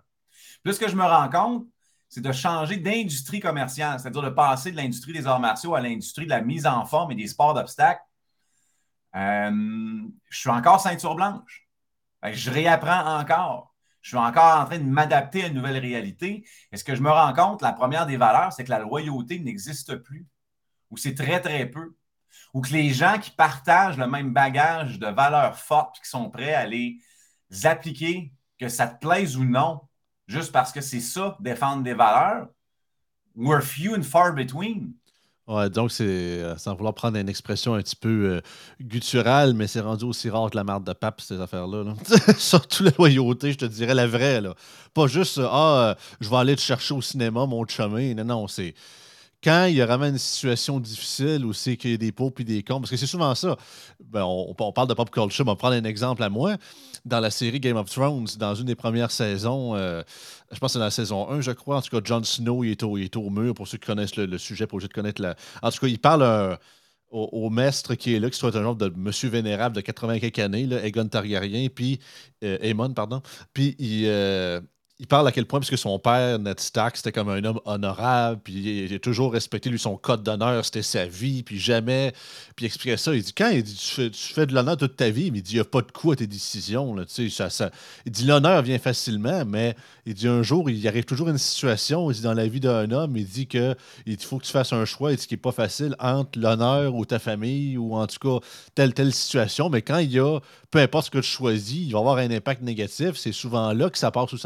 Ce 0.65 0.79
que 0.79 0.87
je 0.87 0.95
me 0.95 1.03
rends 1.03 1.29
compte, 1.29 1.67
c'est 2.07 2.21
de 2.21 2.31
changer 2.31 2.77
d'industrie 2.77 3.41
commerciale, 3.41 3.99
c'est-à-dire 3.99 4.21
de 4.21 4.29
passer 4.29 4.71
de 4.71 4.77
l'industrie 4.77 5.13
des 5.13 5.27
arts 5.27 5.39
martiaux 5.39 5.75
à 5.75 5.81
l'industrie 5.81 6.25
de 6.25 6.29
la 6.29 6.41
mise 6.41 6.65
en 6.65 6.85
forme 6.85 7.11
et 7.11 7.15
des 7.15 7.27
sports 7.27 7.53
d'obstacles. 7.53 8.03
Euh, 9.15 9.51
je 10.29 10.39
suis 10.39 10.49
encore 10.49 10.79
ceinture 10.79 11.15
blanche. 11.15 11.67
Je 12.23 12.51
réapprends 12.51 13.19
encore 13.19 13.70
je 14.01 14.09
suis 14.09 14.17
encore 14.17 14.59
en 14.59 14.65
train 14.65 14.79
de 14.79 14.83
m'adapter 14.83 15.43
à 15.43 15.47
une 15.47 15.53
nouvelle 15.53 15.77
réalité. 15.77 16.45
Et 16.71 16.77
ce 16.77 16.83
que 16.83 16.95
je 16.95 17.01
me 17.01 17.09
rends 17.09 17.33
compte, 17.33 17.61
la 17.61 17.73
première 17.73 18.05
des 18.05 18.17
valeurs, 18.17 18.51
c'est 18.53 18.63
que 18.63 18.69
la 18.69 18.79
loyauté 18.79 19.39
n'existe 19.39 19.95
plus, 19.97 20.27
ou 20.89 20.97
c'est 20.97 21.15
très, 21.15 21.39
très 21.39 21.65
peu, 21.65 21.95
ou 22.53 22.61
que 22.61 22.71
les 22.71 22.89
gens 22.89 23.19
qui 23.19 23.31
partagent 23.31 23.97
le 23.97 24.07
même 24.07 24.33
bagage 24.33 24.99
de 24.99 25.07
valeurs 25.07 25.57
fortes, 25.57 25.99
qui 26.01 26.09
sont 26.09 26.29
prêts 26.29 26.53
à 26.53 26.65
les 26.65 26.99
appliquer, 27.63 28.33
que 28.59 28.69
ça 28.69 28.87
te 28.87 28.99
plaise 28.99 29.37
ou 29.37 29.43
non, 29.43 29.81
juste 30.27 30.51
parce 30.51 30.71
que 30.71 30.81
c'est 30.81 30.99
ça, 30.99 31.37
défendre 31.39 31.83
des 31.83 31.93
valeurs. 31.93 32.47
We're 33.35 33.61
few 33.61 33.95
and 33.95 34.03
far 34.03 34.33
between. 34.33 34.93
Ouais, 35.51 35.69
donc 35.69 35.91
c'est 35.91 36.05
euh, 36.05 36.55
sans 36.55 36.75
vouloir 36.75 36.93
prendre 36.93 37.17
une 37.17 37.27
expression 37.27 37.73
un 37.73 37.81
petit 37.81 37.97
peu 37.97 38.07
euh, 38.09 38.41
gutturale, 38.79 39.53
mais 39.53 39.67
c'est 39.67 39.81
rendu 39.81 40.05
aussi 40.05 40.29
rare 40.29 40.49
que 40.49 40.55
la 40.55 40.63
marde 40.63 40.85
de 40.85 40.93
pape, 40.93 41.19
ces 41.19 41.41
affaires-là. 41.41 41.83
Là. 41.83 41.93
Surtout 42.37 42.83
la 42.83 42.91
loyauté, 42.97 43.51
je 43.51 43.57
te 43.57 43.65
dirais 43.65 43.93
la 43.93 44.07
vraie. 44.07 44.39
Là. 44.39 44.53
Pas 44.93 45.07
juste 45.07 45.41
Ah, 45.43 45.97
je 46.21 46.29
vais 46.29 46.37
aller 46.37 46.55
te 46.55 46.61
chercher 46.61 46.93
au 46.93 47.01
cinéma, 47.01 47.45
mon 47.45 47.67
chemin. 47.67 48.13
Non, 48.13 48.23
non, 48.23 48.47
c'est 48.47 48.73
quand 49.43 49.65
il 49.65 49.75
y 49.75 49.81
a 49.81 49.85
vraiment 49.85 50.05
une 50.05 50.17
situation 50.17 50.79
difficile 50.79 51.45
où 51.45 51.53
c'est 51.53 51.75
qu'il 51.75 51.91
y 51.91 51.93
a 51.95 51.97
des 51.97 52.11
pots 52.11 52.33
et 52.37 52.43
des 52.43 52.61
cons, 52.63 52.79
parce 52.79 52.91
que 52.91 52.97
c'est 52.97 53.07
souvent 53.07 53.33
ça. 53.33 53.57
Ben, 53.99 54.23
on, 54.23 54.53
parle 54.53 54.87
de 54.87 54.93
pop 54.93 55.09
culture, 55.09 55.45
mais 55.45 55.51
on 55.51 55.53
va 55.53 55.57
prendre 55.57 55.75
un 55.75 55.83
exemple 55.83 56.21
à 56.23 56.29
moi. 56.29 56.57
Dans 57.05 57.19
la 57.19 57.31
série 57.31 57.59
Game 57.59 57.77
of 57.77 57.89
Thrones, 57.89 58.27
dans 58.37 58.53
une 58.53 58.65
des 58.65 58.75
premières 58.75 59.09
saisons, 59.09 59.75
euh, 59.75 60.03
je 60.51 60.59
pense 60.59 60.69
que 60.69 60.73
c'est 60.73 60.79
dans 60.79 60.85
la 60.85 60.91
saison 60.91 61.29
1, 61.29 61.41
je 61.41 61.51
crois. 61.51 61.77
En 61.77 61.81
tout 61.81 61.89
cas, 61.89 62.01
Jon 62.03 62.23
Snow, 62.23 62.63
il 62.63 62.71
est 62.71 62.83
au, 62.83 63.29
mur, 63.29 63.55
pour 63.55 63.67
ceux 63.67 63.79
qui 63.79 63.87
connaissent 63.87 64.15
le, 64.15 64.37
sujet, 64.37 64.67
pour 64.67 64.79
ceux 64.81 64.87
de 64.87 64.93
connaître 64.93 65.21
la. 65.21 65.35
En 65.63 65.71
tout 65.71 65.79
cas, 65.79 65.87
il 65.87 65.99
parle 65.99 66.21
euh, 66.21 66.55
au, 67.09 67.49
maître 67.49 67.95
qui 67.95 68.13
est 68.13 68.19
là, 68.19 68.29
qui 68.29 68.37
soit 68.37 68.55
un 68.55 68.61
genre 68.61 68.75
de 68.75 68.93
monsieur 68.95 69.29
vénérable 69.29 69.75
de 69.75 69.81
80 69.81 70.19
quelques 70.19 70.39
années, 70.39 70.67
là, 70.67 70.85
Aegon 70.85 71.07
Targaryen, 71.07 71.67
puis 71.73 71.99
euh, 72.43 72.59
Aemon, 72.61 72.93
pardon. 72.93 73.21
Puis 73.53 73.75
il, 73.79 74.05
il 75.01 75.07
parle 75.07 75.27
à 75.27 75.31
quel 75.31 75.47
point, 75.47 75.59
parce 75.59 75.71
que 75.71 75.77
son 75.77 75.97
père, 75.97 76.37
Ned 76.37 76.59
Stark, 76.59 76.95
c'était 76.95 77.11
comme 77.11 77.29
un 77.29 77.43
homme 77.43 77.59
honorable, 77.65 78.39
puis 78.43 78.85
il 78.85 78.93
a 78.93 78.99
toujours 78.99 79.33
respecté, 79.33 79.71
lui, 79.71 79.79
son 79.79 79.97
code 79.97 80.21
d'honneur, 80.21 80.63
c'était 80.63 80.83
sa 80.83 81.07
vie, 81.07 81.41
puis 81.41 81.57
jamais. 81.57 82.13
Puis 82.55 82.65
il 82.65 82.67
expliquait 82.67 82.97
ça. 82.97 83.15
Il 83.15 83.23
dit 83.23 83.33
quand 83.33 83.49
il 83.49 83.63
dit, 83.63 83.75
tu, 83.75 84.11
fais, 84.11 84.45
de 84.45 84.53
l'honneur 84.53 84.77
toute 84.77 84.95
ta 84.95 85.09
vie, 85.09 85.31
mais 85.31 85.39
il 85.39 85.41
dit 85.41 85.53
il 85.53 85.55
n'y 85.55 85.61
a 85.61 85.65
pas 85.65 85.81
de 85.81 85.91
coup 85.91 86.11
à 86.11 86.15
tes 86.15 86.27
décisions. 86.27 86.93
Là, 86.93 87.05
ça, 87.07 87.49
ça, 87.49 87.71
il 88.05 88.11
dit 88.11 88.25
l'honneur 88.25 88.61
vient 88.61 88.77
facilement, 88.77 89.43
mais 89.43 89.75
il 90.05 90.13
dit 90.13 90.27
un 90.27 90.43
jour, 90.43 90.69
il 90.69 90.87
arrive 90.87 91.05
toujours 91.05 91.29
une 91.29 91.39
situation, 91.39 92.11
il 92.11 92.17
dit 92.17 92.21
dans 92.21 92.35
la 92.35 92.47
vie 92.47 92.59
d'un 92.59 92.91
homme, 92.91 93.17
il 93.17 93.25
dit 93.25 93.47
que 93.47 93.75
il 94.05 94.17
faut 94.17 94.37
que 94.37 94.45
tu 94.45 94.51
fasses 94.51 94.71
un 94.71 94.85
choix, 94.85 95.13
il 95.13 95.17
dit 95.17 95.25
qu'il 95.25 95.37
n'est 95.37 95.41
pas 95.41 95.51
facile 95.51 95.95
entre 95.97 96.37
l'honneur 96.37 96.93
ou 96.93 97.05
ta 97.05 97.17
famille, 97.17 97.75
ou 97.75 97.95
en 97.95 98.05
tout 98.05 98.19
cas 98.19 98.45
telle, 98.75 98.93
telle 98.93 99.13
situation. 99.13 99.71
Mais 99.71 99.81
quand 99.81 99.97
il 99.97 100.11
y 100.11 100.19
a, 100.19 100.39
peu 100.69 100.77
importe 100.77 101.07
ce 101.07 101.11
que 101.11 101.17
tu 101.17 101.23
choisis, 101.23 101.87
il 101.87 101.91
va 101.91 101.99
avoir 101.99 102.17
un 102.17 102.29
impact 102.29 102.61
négatif. 102.61 103.13
C'est 103.15 103.31
souvent 103.31 103.73
là 103.73 103.89
que 103.89 103.97
ça 103.97 104.11
passe 104.11 104.31
ou 104.31 104.37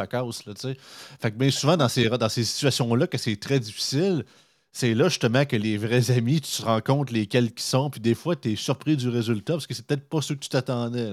fait 0.53 1.31
que 1.31 1.37
bien 1.37 1.51
souvent, 1.51 1.77
dans 1.77 1.89
ces, 1.89 2.43
situations-là, 2.43 3.07
que 3.07 3.17
c'est 3.17 3.39
très 3.39 3.59
difficile, 3.59 4.25
c'est 4.71 4.93
là 4.93 5.07
justement 5.07 5.45
que 5.45 5.55
les 5.55 5.77
vrais 5.77 6.11
amis, 6.11 6.41
tu 6.41 6.61
te 6.61 6.65
rends 6.65 6.81
compte 6.81 7.11
lesquels 7.11 7.53
qui 7.53 7.63
sont, 7.63 7.89
puis 7.89 8.01
des 8.01 8.15
fois, 8.15 8.35
tu 8.35 8.51
es 8.51 8.55
surpris 8.55 8.97
du 8.97 9.09
résultat 9.09 9.53
parce 9.53 9.67
que 9.67 9.73
c'est 9.73 9.85
peut-être 9.85 10.09
pas 10.09 10.21
ce 10.21 10.33
que 10.33 10.39
tu 10.39 10.49
t'attendais. 10.49 11.11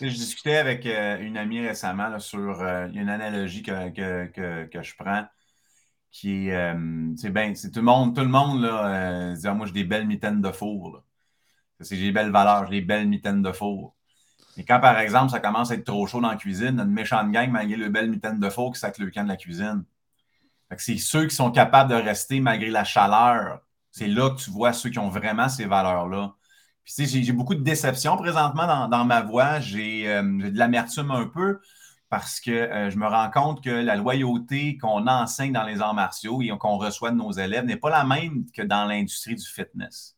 Je 0.00 0.06
discutais 0.08 0.56
avec 0.56 0.86
euh, 0.86 1.18
une 1.20 1.36
amie 1.36 1.60
récemment 1.60 2.18
sur 2.18 2.60
euh, 2.60 2.88
une 2.94 3.08
analogie 3.08 3.62
que, 3.62 3.72
je 3.74 4.96
prends 4.96 5.26
qui 6.10 6.48
est 6.48 6.54
euh, 6.54 7.14
c'est 7.16 7.30
bien, 7.30 7.54
c'est 7.54 7.70
tout 7.70 7.80
le 7.80 7.84
monde, 7.84 8.14
tout 8.14 8.22
le 8.22 8.28
monde 8.28 8.62
là, 8.62 9.34
moi 9.54 9.66
j'ai 9.66 9.72
des 9.72 9.84
belles 9.84 10.06
mitaines 10.06 10.40
de 10.40 10.50
four. 10.50 11.02
J'ai 11.80 11.96
des 11.96 12.12
belles 12.12 12.30
valeurs, 12.30 12.66
j'ai 12.66 12.80
des 12.80 12.86
belles 12.86 13.08
mitaines 13.08 13.42
de 13.42 13.52
four. 13.52 13.94
Et 14.58 14.64
quand, 14.64 14.80
par 14.80 14.98
exemple, 14.98 15.30
ça 15.30 15.38
commence 15.38 15.70
à 15.70 15.74
être 15.74 15.84
trop 15.84 16.04
chaud 16.08 16.20
dans 16.20 16.30
la 16.30 16.36
cuisine, 16.36 16.80
une 16.80 16.90
méchante 16.90 17.30
gang, 17.30 17.48
malgré 17.48 17.76
le 17.76 17.88
belle 17.88 18.10
mitaine 18.10 18.40
de 18.40 18.50
faux 18.50 18.72
qui 18.72 18.80
sac 18.80 18.98
le 18.98 19.08
camp 19.08 19.22
de 19.22 19.28
la 19.28 19.36
cuisine. 19.36 19.84
C'est 20.76 20.98
ceux 20.98 21.26
qui 21.26 21.34
sont 21.34 21.52
capables 21.52 21.90
de 21.90 21.94
rester 21.94 22.40
malgré 22.40 22.68
la 22.68 22.82
chaleur. 22.82 23.60
C'est 23.92 24.08
là 24.08 24.30
que 24.30 24.40
tu 24.40 24.50
vois 24.50 24.72
ceux 24.72 24.90
qui 24.90 24.98
ont 24.98 25.10
vraiment 25.10 25.48
ces 25.48 25.64
valeurs-là. 25.64 26.34
J'ai 26.84 27.32
beaucoup 27.32 27.54
de 27.54 27.62
déception 27.62 28.16
présentement 28.16 28.88
dans, 28.88 29.04
ma 29.04 29.22
voix. 29.22 29.58
Euh, 29.58 29.60
j'ai 29.60 30.04
de 30.04 30.58
l'amertume 30.58 31.12
un 31.12 31.26
peu 31.26 31.60
parce 32.08 32.40
que 32.40 32.50
euh, 32.50 32.90
je 32.90 32.98
me 32.98 33.06
rends 33.06 33.30
compte 33.30 33.62
que 33.62 33.70
la 33.70 33.94
loyauté 33.94 34.76
qu'on 34.76 35.06
enseigne 35.06 35.52
dans 35.52 35.64
les 35.64 35.80
arts 35.80 35.94
martiaux 35.94 36.42
et 36.42 36.48
qu'on 36.58 36.78
reçoit 36.78 37.12
de 37.12 37.16
nos 37.16 37.30
élèves 37.30 37.64
n'est 37.64 37.76
pas 37.76 37.90
la 37.90 38.04
même 38.04 38.46
que 38.52 38.62
dans 38.62 38.86
l'industrie 38.86 39.36
du 39.36 39.46
fitness. 39.46 40.17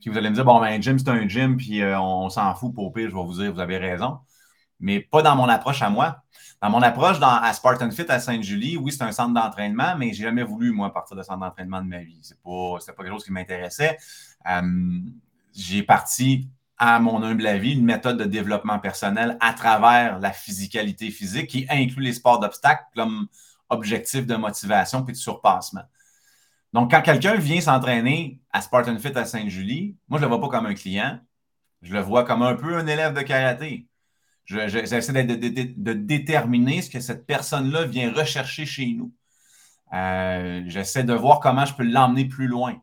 Puis 0.00 0.10
vous 0.10 0.16
allez 0.16 0.30
me 0.30 0.34
dire, 0.34 0.44
bon, 0.44 0.60
ben, 0.60 0.66
un 0.66 0.80
gym, 0.80 0.98
c'est 0.98 1.08
un 1.08 1.28
gym, 1.28 1.56
puis 1.56 1.82
euh, 1.82 2.00
on, 2.00 2.30
s'en 2.30 2.54
fout, 2.54 2.74
pour 2.74 2.92
pire, 2.92 3.10
je 3.10 3.14
vais 3.14 3.22
vous 3.22 3.34
dire, 3.34 3.52
vous 3.52 3.60
avez 3.60 3.78
raison. 3.78 4.18
Mais 4.80 5.00
pas 5.00 5.22
dans 5.22 5.36
mon 5.36 5.48
approche 5.48 5.82
à 5.82 5.90
moi. 5.90 6.22
Dans 6.62 6.70
mon 6.70 6.82
approche 6.82 7.18
dans, 7.18 7.34
à 7.34 7.52
Spartan 7.52 7.90
Fit 7.90 8.06
à 8.08 8.18
Sainte-Julie, 8.18 8.76
oui, 8.76 8.92
c'est 8.92 9.02
un 9.02 9.12
centre 9.12 9.34
d'entraînement, 9.34 9.96
mais 9.96 10.12
j'ai 10.12 10.24
jamais 10.24 10.42
voulu, 10.42 10.72
moi, 10.72 10.92
partir 10.92 11.16
de 11.16 11.22
centre 11.22 11.40
d'entraînement 11.40 11.82
de 11.82 11.88
ma 11.88 12.00
vie. 12.00 12.18
C'est 12.22 12.40
pas, 12.42 12.78
pas 12.78 13.02
quelque 13.02 13.12
chose 13.12 13.24
qui 13.24 13.32
m'intéressait. 13.32 13.98
Euh, 14.48 15.00
j'ai 15.54 15.82
parti 15.82 16.48
à 16.78 16.98
mon 16.98 17.22
humble 17.22 17.46
avis, 17.46 17.74
une 17.74 17.84
méthode 17.84 18.16
de 18.16 18.24
développement 18.24 18.78
personnel 18.78 19.36
à 19.40 19.52
travers 19.52 20.18
la 20.18 20.32
physicalité 20.32 21.10
physique 21.10 21.48
qui 21.48 21.66
inclut 21.68 22.02
les 22.02 22.14
sports 22.14 22.40
d'obstacles 22.40 22.84
comme 22.94 23.28
objectif 23.68 24.26
de 24.26 24.34
motivation 24.34 25.02
puis 25.02 25.12
de 25.12 25.18
surpassement. 25.18 25.82
Donc, 26.72 26.90
quand 26.90 27.02
quelqu'un 27.02 27.34
vient 27.34 27.60
s'entraîner 27.60 28.40
à 28.52 28.60
Spartan 28.60 28.98
Fit 28.98 29.16
à 29.16 29.24
Sainte-Julie, 29.24 29.96
moi, 30.08 30.18
je 30.20 30.24
ne 30.24 30.30
le 30.30 30.36
vois 30.36 30.48
pas 30.48 30.56
comme 30.56 30.66
un 30.66 30.74
client. 30.74 31.18
Je 31.82 31.94
le 31.94 32.00
vois 32.00 32.24
comme 32.24 32.42
un 32.42 32.54
peu 32.54 32.76
un 32.76 32.86
élève 32.86 33.14
de 33.14 33.22
karaté. 33.22 33.88
J'essaie 34.44 35.24
de, 35.24 35.92
déterminer 35.92 36.82
ce 36.82 36.90
que 36.90 37.00
cette 37.00 37.26
personne-là 37.26 37.84
vient 37.84 38.12
rechercher 38.12 38.66
chez 38.66 38.92
nous. 38.92 39.12
Euh, 39.92 40.62
j'essaie 40.66 41.04
de 41.04 41.14
voir 41.14 41.40
comment 41.40 41.64
je 41.64 41.74
peux 41.74 41.84
l'emmener 41.84 42.26
plus 42.26 42.48
loin. 42.48 42.76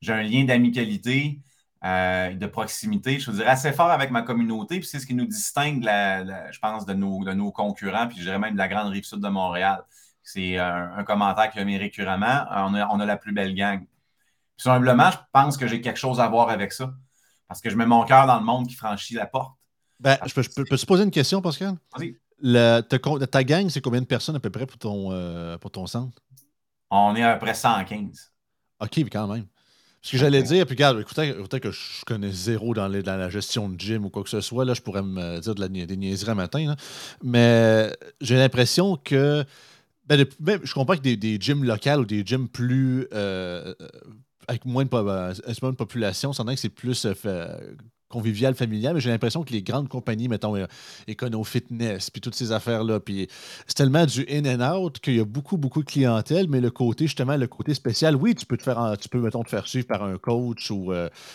J'ai 0.00 0.12
un 0.12 0.22
lien 0.22 0.44
d'amicalité, 0.44 1.40
euh, 1.84 2.34
de 2.34 2.46
proximité, 2.46 3.20
je 3.20 3.30
dirais, 3.30 3.46
assez 3.46 3.72
fort 3.72 3.90
avec 3.90 4.10
ma 4.10 4.22
communauté. 4.22 4.80
Puis 4.80 4.88
c'est 4.88 4.98
ce 4.98 5.06
qui 5.06 5.14
nous 5.14 5.26
distingue, 5.26 5.82
je 5.84 6.58
pense, 6.58 6.84
de 6.84 6.94
nos 6.94 7.52
concurrents, 7.52 8.08
puis 8.08 8.18
je 8.18 8.24
dirais 8.24 8.38
même 8.38 8.54
de 8.54 8.58
la 8.58 8.68
grande 8.68 8.88
rive 8.92 9.04
sud 9.04 9.20
de 9.20 9.28
Montréal. 9.28 9.84
C'est 10.30 10.58
un, 10.58 11.04
commentaire 11.04 11.50
qui 11.50 11.64
mis 11.64 11.78
récurremment. 11.78 12.44
On 12.50 13.00
a, 13.00 13.06
la 13.06 13.16
plus 13.16 13.32
belle 13.32 13.54
gang. 13.54 13.86
Puis, 14.58 14.68
humblement, 14.68 15.10
je 15.10 15.16
pense 15.32 15.56
que 15.56 15.66
j'ai 15.66 15.80
quelque 15.80 15.96
chose 15.96 16.20
à 16.20 16.28
voir 16.28 16.50
avec 16.50 16.72
ça. 16.72 16.92
Parce 17.46 17.62
que 17.62 17.70
je 17.70 17.76
mets 17.76 17.86
mon 17.86 18.04
cœur 18.04 18.26
dans 18.26 18.38
le 18.38 18.44
monde 18.44 18.66
qui 18.66 18.74
franchit 18.74 19.14
la 19.14 19.24
porte. 19.24 19.56
Ben, 19.98 20.18
je 20.26 20.34
peux, 20.34 20.42
je 20.42 20.50
peux, 20.50 20.64
te 20.64 20.86
poser 20.86 21.04
une 21.04 21.10
question, 21.10 21.40
Pascal? 21.40 21.76
Oui. 21.98 22.14
ta, 23.30 23.44
gang, 23.44 23.70
c'est 23.70 23.80
combien 23.80 24.02
de 24.02 24.06
personnes 24.06 24.36
à 24.36 24.40
peu 24.40 24.50
près 24.50 24.66
pour 24.66 24.76
ton, 24.76 25.12
euh, 25.12 25.56
pour 25.56 25.70
ton 25.70 25.86
centre? 25.86 26.18
On 26.90 27.16
est 27.16 27.22
à 27.22 27.32
peu 27.34 27.46
près 27.46 27.54
115. 27.54 28.30
OK, 28.80 28.98
quand 29.10 29.28
même. 29.28 29.46
Ce 30.02 30.12
que 30.12 30.18
j'allais 30.18 30.42
dire, 30.42 30.66
puis 30.66 30.74
regarde, 30.74 31.00
écoutez, 31.00 31.58
que 31.58 31.70
je 31.70 32.04
connais 32.04 32.30
zéro 32.30 32.74
dans, 32.74 32.88
dans, 32.88 33.16
la 33.16 33.30
gestion 33.30 33.70
de 33.70 33.80
gym 33.80 34.04
ou 34.04 34.10
quoi 34.10 34.22
que 34.22 34.28
ce 34.28 34.42
soit, 34.42 34.66
là, 34.66 34.74
je 34.74 34.82
pourrais 34.82 35.02
me 35.02 35.40
dire 35.40 35.54
de 35.54 35.60
la, 35.60 35.68
des 35.68 35.96
niaiseries 35.96 36.34
matin, 36.34 36.76
mais 37.22 37.96
j'ai 38.20 38.36
l'impression 38.36 38.96
que 38.96 39.44
ben, 40.08 40.26
ben, 40.40 40.60
je 40.64 40.72
comprends 40.72 40.96
que 40.96 41.02
des, 41.02 41.16
des, 41.16 41.38
gyms 41.38 41.64
locales 41.64 42.00
ou 42.00 42.04
des 42.04 42.24
gyms 42.24 42.48
plus. 42.48 43.06
Euh, 43.12 43.74
euh, 43.80 43.88
avec 44.50 44.64
moins 44.64 44.84
de, 44.84 44.90
euh, 44.94 45.34
de 45.34 45.70
population, 45.72 46.32
c'est 46.32 46.42
que 46.42 46.56
c'est 46.56 46.70
plus 46.70 47.06
convivial, 48.08 48.54
familial, 48.54 48.94
mais 48.94 49.00
j'ai 49.00 49.10
l'impression 49.10 49.44
que 49.44 49.52
les 49.52 49.62
grandes 49.62 49.90
compagnies, 49.90 50.28
mettons, 50.28 50.56
Econo 51.06 51.44
Fitness, 51.44 52.08
puis 52.08 52.22
toutes 52.22 52.34
ces 52.34 52.52
affaires-là, 52.52 53.00
puis 53.00 53.28
c'est 53.66 53.74
tellement 53.74 54.06
du 54.06 54.24
in 54.30 54.46
and 54.46 54.74
out 54.74 54.98
qu'il 55.00 55.16
y 55.16 55.20
a 55.20 55.26
beaucoup, 55.26 55.58
beaucoup 55.58 55.82
de 55.82 55.90
clientèle, 55.90 56.48
mais 56.48 56.62
le 56.62 56.70
côté, 56.70 57.04
justement, 57.04 57.36
le 57.36 57.46
côté 57.46 57.74
spécial, 57.74 58.16
oui, 58.16 58.34
tu 58.34 58.46
peux 58.46 58.56
te 58.56 58.62
faire, 58.62 58.96
tu 58.98 59.10
peux, 59.10 59.20
mettons, 59.20 59.42
te 59.42 59.50
faire 59.50 59.68
suivre 59.68 59.86
par 59.86 60.02
un 60.02 60.16
coach 60.16 60.70
ou, 60.70 60.90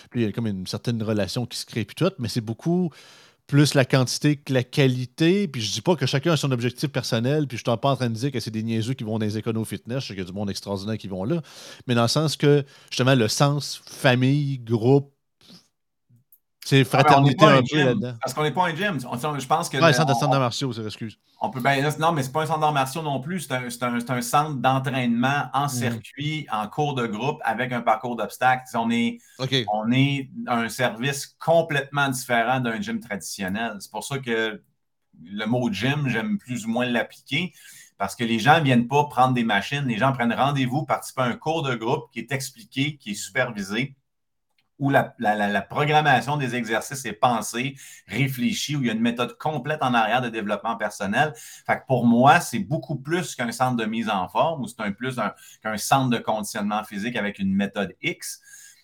puis 0.09 0.21
il 0.21 0.25
y 0.25 0.27
a 0.27 0.31
comme 0.31 0.47
une 0.47 0.65
certaine 0.65 1.03
relation 1.03 1.45
qui 1.45 1.59
se 1.59 1.67
crée, 1.67 1.85
puis 1.85 1.93
tout, 1.93 2.11
mais 2.17 2.29
c'est 2.29 2.41
beaucoup 2.41 2.89
plus 3.47 3.73
la 3.73 3.85
quantité 3.85 4.37
que 4.37 4.53
la 4.53 4.63
qualité. 4.63 5.47
Puis 5.47 5.61
je 5.61 5.71
dis 5.71 5.81
pas 5.81 5.95
que 5.95 6.05
chacun 6.05 6.33
a 6.33 6.37
son 6.37 6.51
objectif 6.51 6.89
personnel, 6.89 7.47
puis 7.47 7.57
je 7.57 7.63
suis 7.63 7.77
pas 7.77 7.89
en 7.89 7.95
train 7.95 8.09
de 8.09 8.15
dire 8.15 8.31
que 8.31 8.39
c'est 8.39 8.51
des 8.51 8.63
niaiseux 8.63 8.93
qui 8.93 9.03
vont 9.03 9.19
dans 9.19 9.25
les 9.25 9.37
éconos 9.37 9.65
fitness, 9.65 10.03
je 10.03 10.07
sais 10.07 10.13
qu'il 10.13 10.23
y 10.23 10.25
a 10.25 10.29
du 10.29 10.33
monde 10.33 10.49
extraordinaire 10.49 10.97
qui 10.97 11.07
vont 11.07 11.23
là, 11.23 11.41
mais 11.87 11.95
dans 11.95 12.03
le 12.03 12.07
sens 12.07 12.35
que, 12.35 12.63
justement, 12.89 13.15
le 13.15 13.27
sens 13.27 13.81
famille, 13.85 14.59
groupe, 14.59 15.12
c'est 16.65 16.81
ah, 16.81 16.85
fraternité 16.85 17.45
un, 17.45 17.61
peu 17.61 17.77
là-dedans. 17.77 18.13
Parce 18.21 18.33
qu'on 18.33 18.43
n'est 18.43 18.51
pas 18.51 18.65
un 18.65 18.75
gym. 18.75 18.99
je 18.99 19.47
pense 19.47 19.69
que. 19.69 19.77
Ouais, 19.77 19.83
un 19.83 19.93
centre 19.93 20.29
d'arts 20.29 20.39
martiaux, 20.39 20.71
excuse. 20.71 21.17
On 21.41 21.49
peut, 21.49 21.59
ben, 21.59 21.85
non, 21.99 22.13
mais 22.13 22.23
c'est 22.23 22.31
pas 22.31 22.43
un 22.43 22.45
centre 22.45 22.59
d'arts 22.61 22.73
martiaux 22.73 23.01
non 23.01 23.19
plus. 23.19 23.41
C'est 23.41 23.83
un, 23.83 23.95
un, 23.95 24.21
centre 24.21 24.55
d'entraînement 24.55 25.49
en 25.53 25.65
mm. 25.65 25.69
circuit, 25.69 26.47
en 26.51 26.67
cours 26.67 26.93
de 26.93 27.05
groupe, 27.05 27.39
avec 27.43 27.73
un 27.73 27.81
parcours 27.81 28.15
d'obstacles. 28.15 28.63
On 28.75 28.89
est, 28.89 29.19
on 29.73 29.91
est 29.91 30.29
un 30.47 30.69
service 30.69 31.35
complètement 31.39 32.07
différent 32.09 32.61
d'un 32.61 32.79
gym 32.79 32.99
traditionnel. 32.99 33.75
C'est 33.79 33.91
pour 33.91 34.03
ça 34.03 34.19
que 34.19 34.61
le 35.21 35.45
mot 35.45 35.71
gym, 35.71 36.07
j'aime 36.07 36.37
plus 36.37 36.65
ou 36.65 36.69
moins 36.69 36.85
l'appliquer. 36.85 37.53
Parce 37.97 38.15
que 38.15 38.23
les 38.23 38.39
gens 38.39 38.59
ne 38.59 38.63
viennent 38.63 38.87
pas 38.87 39.03
prendre 39.05 39.33
des 39.33 39.43
machines, 39.43 39.85
les 39.85 39.97
gens 39.97 40.11
prennent 40.13 40.33
rendez-vous, 40.33 40.83
participent 40.83 41.19
à 41.19 41.25
un 41.25 41.35
cours 41.35 41.61
de 41.61 41.75
groupe 41.75 42.05
qui 42.11 42.19
est 42.19 42.31
expliqué, 42.31 42.97
qui 42.97 43.11
est 43.11 43.15
supervisé 43.15 43.95
où 44.83 44.89
la, 44.89 45.61
programmation 45.61 46.35
des 46.35 46.55
exercices 46.55 47.05
est 47.05 47.13
pensée, 47.13 47.75
réfléchie, 48.05 48.75
où 48.75 48.81
il 48.81 48.87
y 48.87 48.89
a 48.89 48.93
une 48.93 48.99
méthode 48.99 49.37
complète 49.37 49.81
en 49.81 49.93
arrière 49.93 50.21
de 50.21 50.27
développement 50.27 50.75
personnel. 50.75 51.33
Fait 51.65 51.81
pour 51.87 52.05
moi, 52.05 52.41
c'est 52.41 52.59
beaucoup 52.59 52.97
plus 52.97 53.33
qu'un 53.35 53.53
centre 53.53 53.77
de 53.77 53.85
mise 53.85 54.09
en 54.09 54.27
forme 54.27 54.63
ou 54.63 54.67
c'est 54.67 54.81
un 54.81 54.91
plus 54.91 55.17
qu'un 55.61 55.77
centre 55.77 56.09
de 56.09 56.17
conditionnement 56.17 56.83
physique 56.83 57.15
avec 57.15 57.39
une 57.39 57.55
méthode 57.55 57.95
X. 58.01 58.41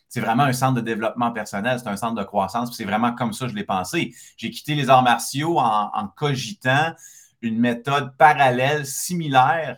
C'est 0.08 0.22
vraiment 0.22 0.44
un 0.44 0.54
centre 0.54 0.76
de 0.76 0.82
développement 0.82 1.32
personnel, 1.32 1.80
c'est 1.80 1.90
un 1.90 1.98
centre 1.98 2.16
de 2.16 2.24
croissance. 2.24 2.76
C'est 2.78 2.86
vraiment 2.86 3.14
comme 3.14 3.34
ça 3.34 3.46
que 3.46 3.52
je 3.52 3.58
l'ai 3.58 3.66
pensé. 3.66 4.16
J'ai 4.38 4.52
quitté 4.52 4.76
les 4.76 4.90
arts 4.90 5.04
martiaux 5.04 5.60
en, 5.60 6.08
cogitant 6.16 6.94
une 7.42 7.60
méthode 7.60 8.16
parallèle, 8.18 8.86
similaire 8.86 9.78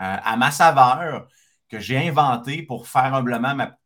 euh, 0.00 0.16
à 0.24 0.36
ma 0.38 0.50
saveur 0.50 1.28
que 1.68 1.78
j'ai 1.78 2.08
inventée 2.08 2.62
pour 2.62 2.88
faire 2.88 3.14
humblement 3.14 3.54
ma 3.54 3.77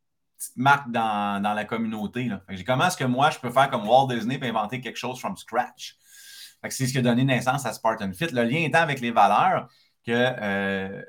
marque 0.56 0.90
dans, 0.90 1.42
la 1.42 1.64
communauté. 1.64 2.30
J'ai 2.48 2.64
comment 2.64 2.86
est-ce 2.86 2.96
que 2.96 3.04
moi, 3.04 3.30
je 3.30 3.38
peux 3.38 3.50
faire 3.50 3.70
comme 3.70 3.86
Walt 3.86 4.08
Disney 4.08 4.38
et 4.40 4.48
inventer 4.48 4.80
quelque 4.80 4.98
chose 4.98 5.18
from 5.18 5.36
scratch? 5.36 5.96
C'est 6.68 6.86
ce 6.86 6.92
qui 6.92 6.98
a 6.98 7.02
donné 7.02 7.24
naissance 7.24 7.66
à 7.66 7.72
Spartan 7.72 8.12
Fit. 8.12 8.28
Le 8.32 8.44
lien 8.44 8.60
étant 8.60 8.80
avec 8.80 9.00
les 9.00 9.10
valeurs 9.10 9.68
que 10.06 10.12
euh, 10.12 11.02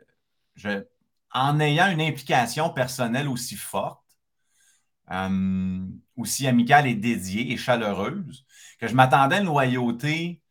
je, 0.56 0.84
en 1.32 1.60
ayant 1.60 1.90
une 1.92 2.02
implication 2.02 2.70
personnelle 2.70 3.28
aussi 3.28 3.56
forte, 3.56 4.04
euh, 5.12 5.86
aussi 6.16 6.48
amicale 6.48 6.88
et 6.88 6.96
dédiée 6.96 7.52
et 7.52 7.58
chaleureuse, 7.58 8.46
que 8.80 8.88
je 8.88 8.96
m'attendais 8.96 9.38
à 9.38 9.40
une 9.40 9.46
loyauté 9.46 10.42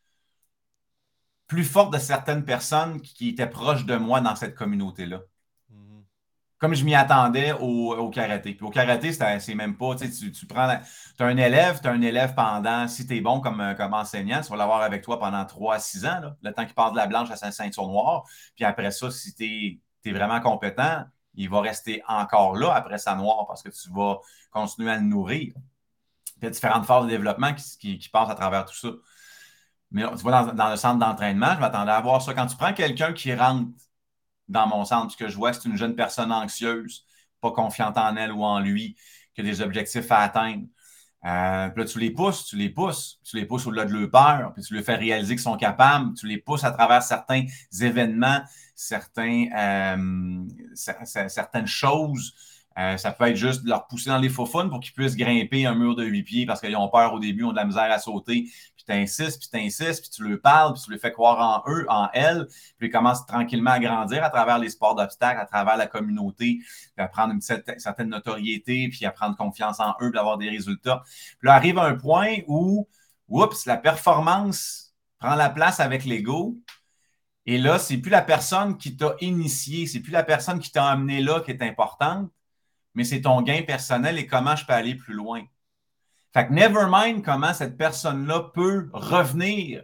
plus 1.46 1.64
forte 1.64 1.92
de 1.92 1.98
certaines 1.98 2.44
personnes 2.44 3.00
qui 3.00 3.28
étaient 3.28 3.48
proches 3.48 3.84
de 3.86 3.96
moi 3.96 4.20
dans 4.20 4.36
cette 4.36 4.54
communauté-là. 4.54 5.20
Comme 6.62 6.74
je 6.74 6.84
m'y 6.84 6.94
attendais 6.94 7.50
au, 7.50 8.08
karaté. 8.10 8.54
Puis 8.54 8.64
au 8.64 8.70
karaté, 8.70 9.12
c'est 9.12 9.54
même 9.56 9.76
pas, 9.76 9.96
tu, 9.96 10.30
tu 10.30 10.46
prends, 10.46 10.68
as 10.68 10.80
un 11.18 11.36
élève, 11.36 11.80
tu 11.80 11.88
as 11.88 11.90
un 11.90 12.00
élève 12.00 12.36
pendant, 12.36 12.86
si 12.86 13.04
tu 13.04 13.16
es 13.16 13.20
bon 13.20 13.40
comme, 13.40 13.74
comme 13.76 13.92
enseignant, 13.92 14.42
tu 14.42 14.48
vas 14.48 14.56
l'avoir 14.58 14.82
avec 14.82 15.02
toi 15.02 15.18
pendant 15.18 15.44
3 15.44 15.74
à 15.74 15.78
6 15.80 16.06
ans, 16.06 16.20
le 16.40 16.52
temps 16.52 16.64
qu'il 16.64 16.74
part 16.74 16.92
de 16.92 16.96
la 16.98 17.08
blanche 17.08 17.32
à 17.32 17.36
sa 17.36 17.50
ceinture 17.50 17.88
noire. 17.88 18.22
Puis 18.54 18.64
après 18.64 18.92
ça, 18.92 19.10
si 19.10 19.34
tu 19.34 19.80
es 20.04 20.12
vraiment 20.12 20.40
compétent, 20.40 21.02
il 21.34 21.50
va 21.50 21.62
rester 21.62 22.00
encore 22.06 22.54
là 22.54 22.72
après 22.72 22.98
sa 22.98 23.16
noire 23.16 23.44
parce 23.48 23.64
que 23.64 23.70
tu 23.70 23.90
vas 23.90 24.20
continuer 24.52 24.92
à 24.92 24.98
le 24.98 25.02
nourrir. 25.02 25.54
il 26.36 26.44
y 26.44 26.46
a 26.46 26.50
différentes 26.50 26.86
phases 26.86 27.06
de 27.06 27.10
développement 27.10 27.54
qui, 27.54 28.08
passent 28.12 28.30
à 28.30 28.36
travers 28.36 28.66
tout 28.66 28.76
ça. 28.76 28.90
Mais 29.90 30.08
tu 30.10 30.22
vois, 30.22 30.44
dans, 30.52 30.70
le 30.70 30.76
centre 30.76 31.00
d'entraînement, 31.00 31.56
je 31.56 31.60
m'attendais 31.60 31.90
à 31.90 32.00
voir 32.00 32.22
ça. 32.22 32.32
Quand 32.34 32.46
tu 32.46 32.56
prends 32.56 32.72
quelqu'un 32.72 33.12
qui 33.12 33.34
rentre 33.34 33.66
dans 34.48 34.66
mon 34.66 34.84
centre, 34.84 35.12
ce 35.12 35.16
que 35.16 35.28
je 35.28 35.36
vois, 35.36 35.52
c'est 35.52 35.68
une 35.68 35.76
jeune 35.76 35.94
personne 35.94 36.32
anxieuse, 36.32 37.06
pas 37.40 37.52
confiante 37.52 37.96
en 37.98 38.16
elle 38.16 38.32
ou 38.32 38.44
en 38.44 38.60
lui, 38.60 38.96
qui 39.34 39.40
a 39.40 39.44
des 39.44 39.60
objectifs 39.60 40.10
à 40.10 40.18
atteindre. 40.18 40.66
Euh, 41.24 41.68
puis 41.68 41.84
là, 41.84 41.88
tu 41.88 41.98
les 42.00 42.10
pousses, 42.10 42.46
tu 42.46 42.56
les 42.56 42.68
pousses, 42.68 43.20
tu 43.22 43.36
les 43.36 43.46
pousses 43.46 43.66
au-delà 43.66 43.84
de 43.84 43.92
leur 43.92 44.10
peur, 44.10 44.52
puis 44.54 44.62
tu 44.62 44.74
leur 44.74 44.82
fais 44.82 44.96
réaliser 44.96 45.34
qu'ils 45.34 45.42
sont 45.42 45.56
capables, 45.56 46.14
tu 46.14 46.26
les 46.26 46.38
pousses 46.38 46.64
à 46.64 46.72
travers 46.72 47.02
certains 47.02 47.44
événements, 47.80 48.40
certains, 48.74 49.46
euh, 49.56 50.44
certaines 50.74 51.66
choses. 51.66 52.34
Euh, 52.78 52.96
ça 52.96 53.12
peut 53.12 53.26
être 53.26 53.36
juste 53.36 53.64
de 53.64 53.68
leur 53.68 53.86
pousser 53.86 54.10
dans 54.10 54.18
les 54.18 54.30
faux 54.30 54.46
pour 54.46 54.80
qu'ils 54.80 54.94
puissent 54.94 55.16
grimper 55.16 55.66
un 55.66 55.74
mur 55.74 55.94
de 55.94 56.04
huit 56.04 56.22
pieds 56.22 56.46
parce 56.46 56.60
qu'ils 56.60 56.74
ont 56.76 56.88
peur 56.88 57.12
au 57.12 57.18
début, 57.20 57.44
ont 57.44 57.52
de 57.52 57.56
la 57.56 57.66
misère 57.66 57.90
à 57.92 57.98
sauter. 57.98 58.48
Puis 58.84 58.94
tu 58.94 59.00
insistes, 59.00 59.40
puis 59.40 59.48
tu 59.52 59.66
insistes, 59.66 60.00
puis 60.02 60.10
tu 60.10 60.28
leur 60.28 60.40
parles, 60.40 60.72
puis 60.74 60.82
tu 60.82 60.90
leur 60.90 61.00
fais 61.00 61.12
croire 61.12 61.38
en 61.38 61.70
eux, 61.70 61.86
en 61.88 62.08
elles. 62.12 62.46
Puis 62.78 62.88
ils 62.88 62.90
commencent 62.90 63.26
tranquillement 63.26 63.72
à 63.72 63.78
grandir 63.78 64.24
à 64.24 64.30
travers 64.30 64.58
les 64.58 64.70
sports 64.70 64.94
d'obstacles, 64.94 65.40
à 65.40 65.46
travers 65.46 65.76
la 65.76 65.86
communauté, 65.86 66.58
puis 66.60 67.04
à 67.04 67.08
prendre 67.08 67.34
une 67.34 67.40
certaine 67.40 68.08
notoriété, 68.08 68.88
puis 68.88 69.06
à 69.06 69.10
prendre 69.10 69.36
confiance 69.36 69.80
en 69.80 69.90
eux, 70.00 70.10
puis 70.10 70.12
d'avoir 70.12 70.38
des 70.38 70.48
résultats. 70.48 71.02
Puis 71.38 71.46
là 71.46 71.54
arrive 71.54 71.78
un 71.78 71.94
point 71.94 72.38
où, 72.46 72.88
oups, 73.28 73.66
la 73.66 73.76
performance 73.76 74.94
prend 75.18 75.34
la 75.36 75.50
place 75.50 75.78
avec 75.80 76.04
l'ego. 76.04 76.58
Et 77.46 77.58
là, 77.58 77.78
c'est 77.78 77.98
plus 77.98 78.10
la 78.10 78.22
personne 78.22 78.78
qui 78.78 78.96
t'a 78.96 79.16
initié, 79.20 79.86
c'est 79.86 80.00
plus 80.00 80.12
la 80.12 80.22
personne 80.22 80.60
qui 80.60 80.70
t'a 80.70 80.86
amené 80.86 81.20
là 81.20 81.40
qui 81.40 81.50
est 81.50 81.62
importante, 81.62 82.30
mais 82.94 83.04
c'est 83.04 83.22
ton 83.22 83.42
gain 83.42 83.62
personnel 83.62 84.18
et 84.18 84.26
comment 84.26 84.54
je 84.54 84.64
peux 84.64 84.72
aller 84.72 84.94
plus 84.94 85.14
loin. 85.14 85.42
Fait 86.32 86.46
que 86.46 86.52
never 86.52 86.86
mind 86.88 87.22
comment 87.24 87.52
cette 87.52 87.76
personne-là 87.76 88.50
peut 88.54 88.88
revenir 88.92 89.82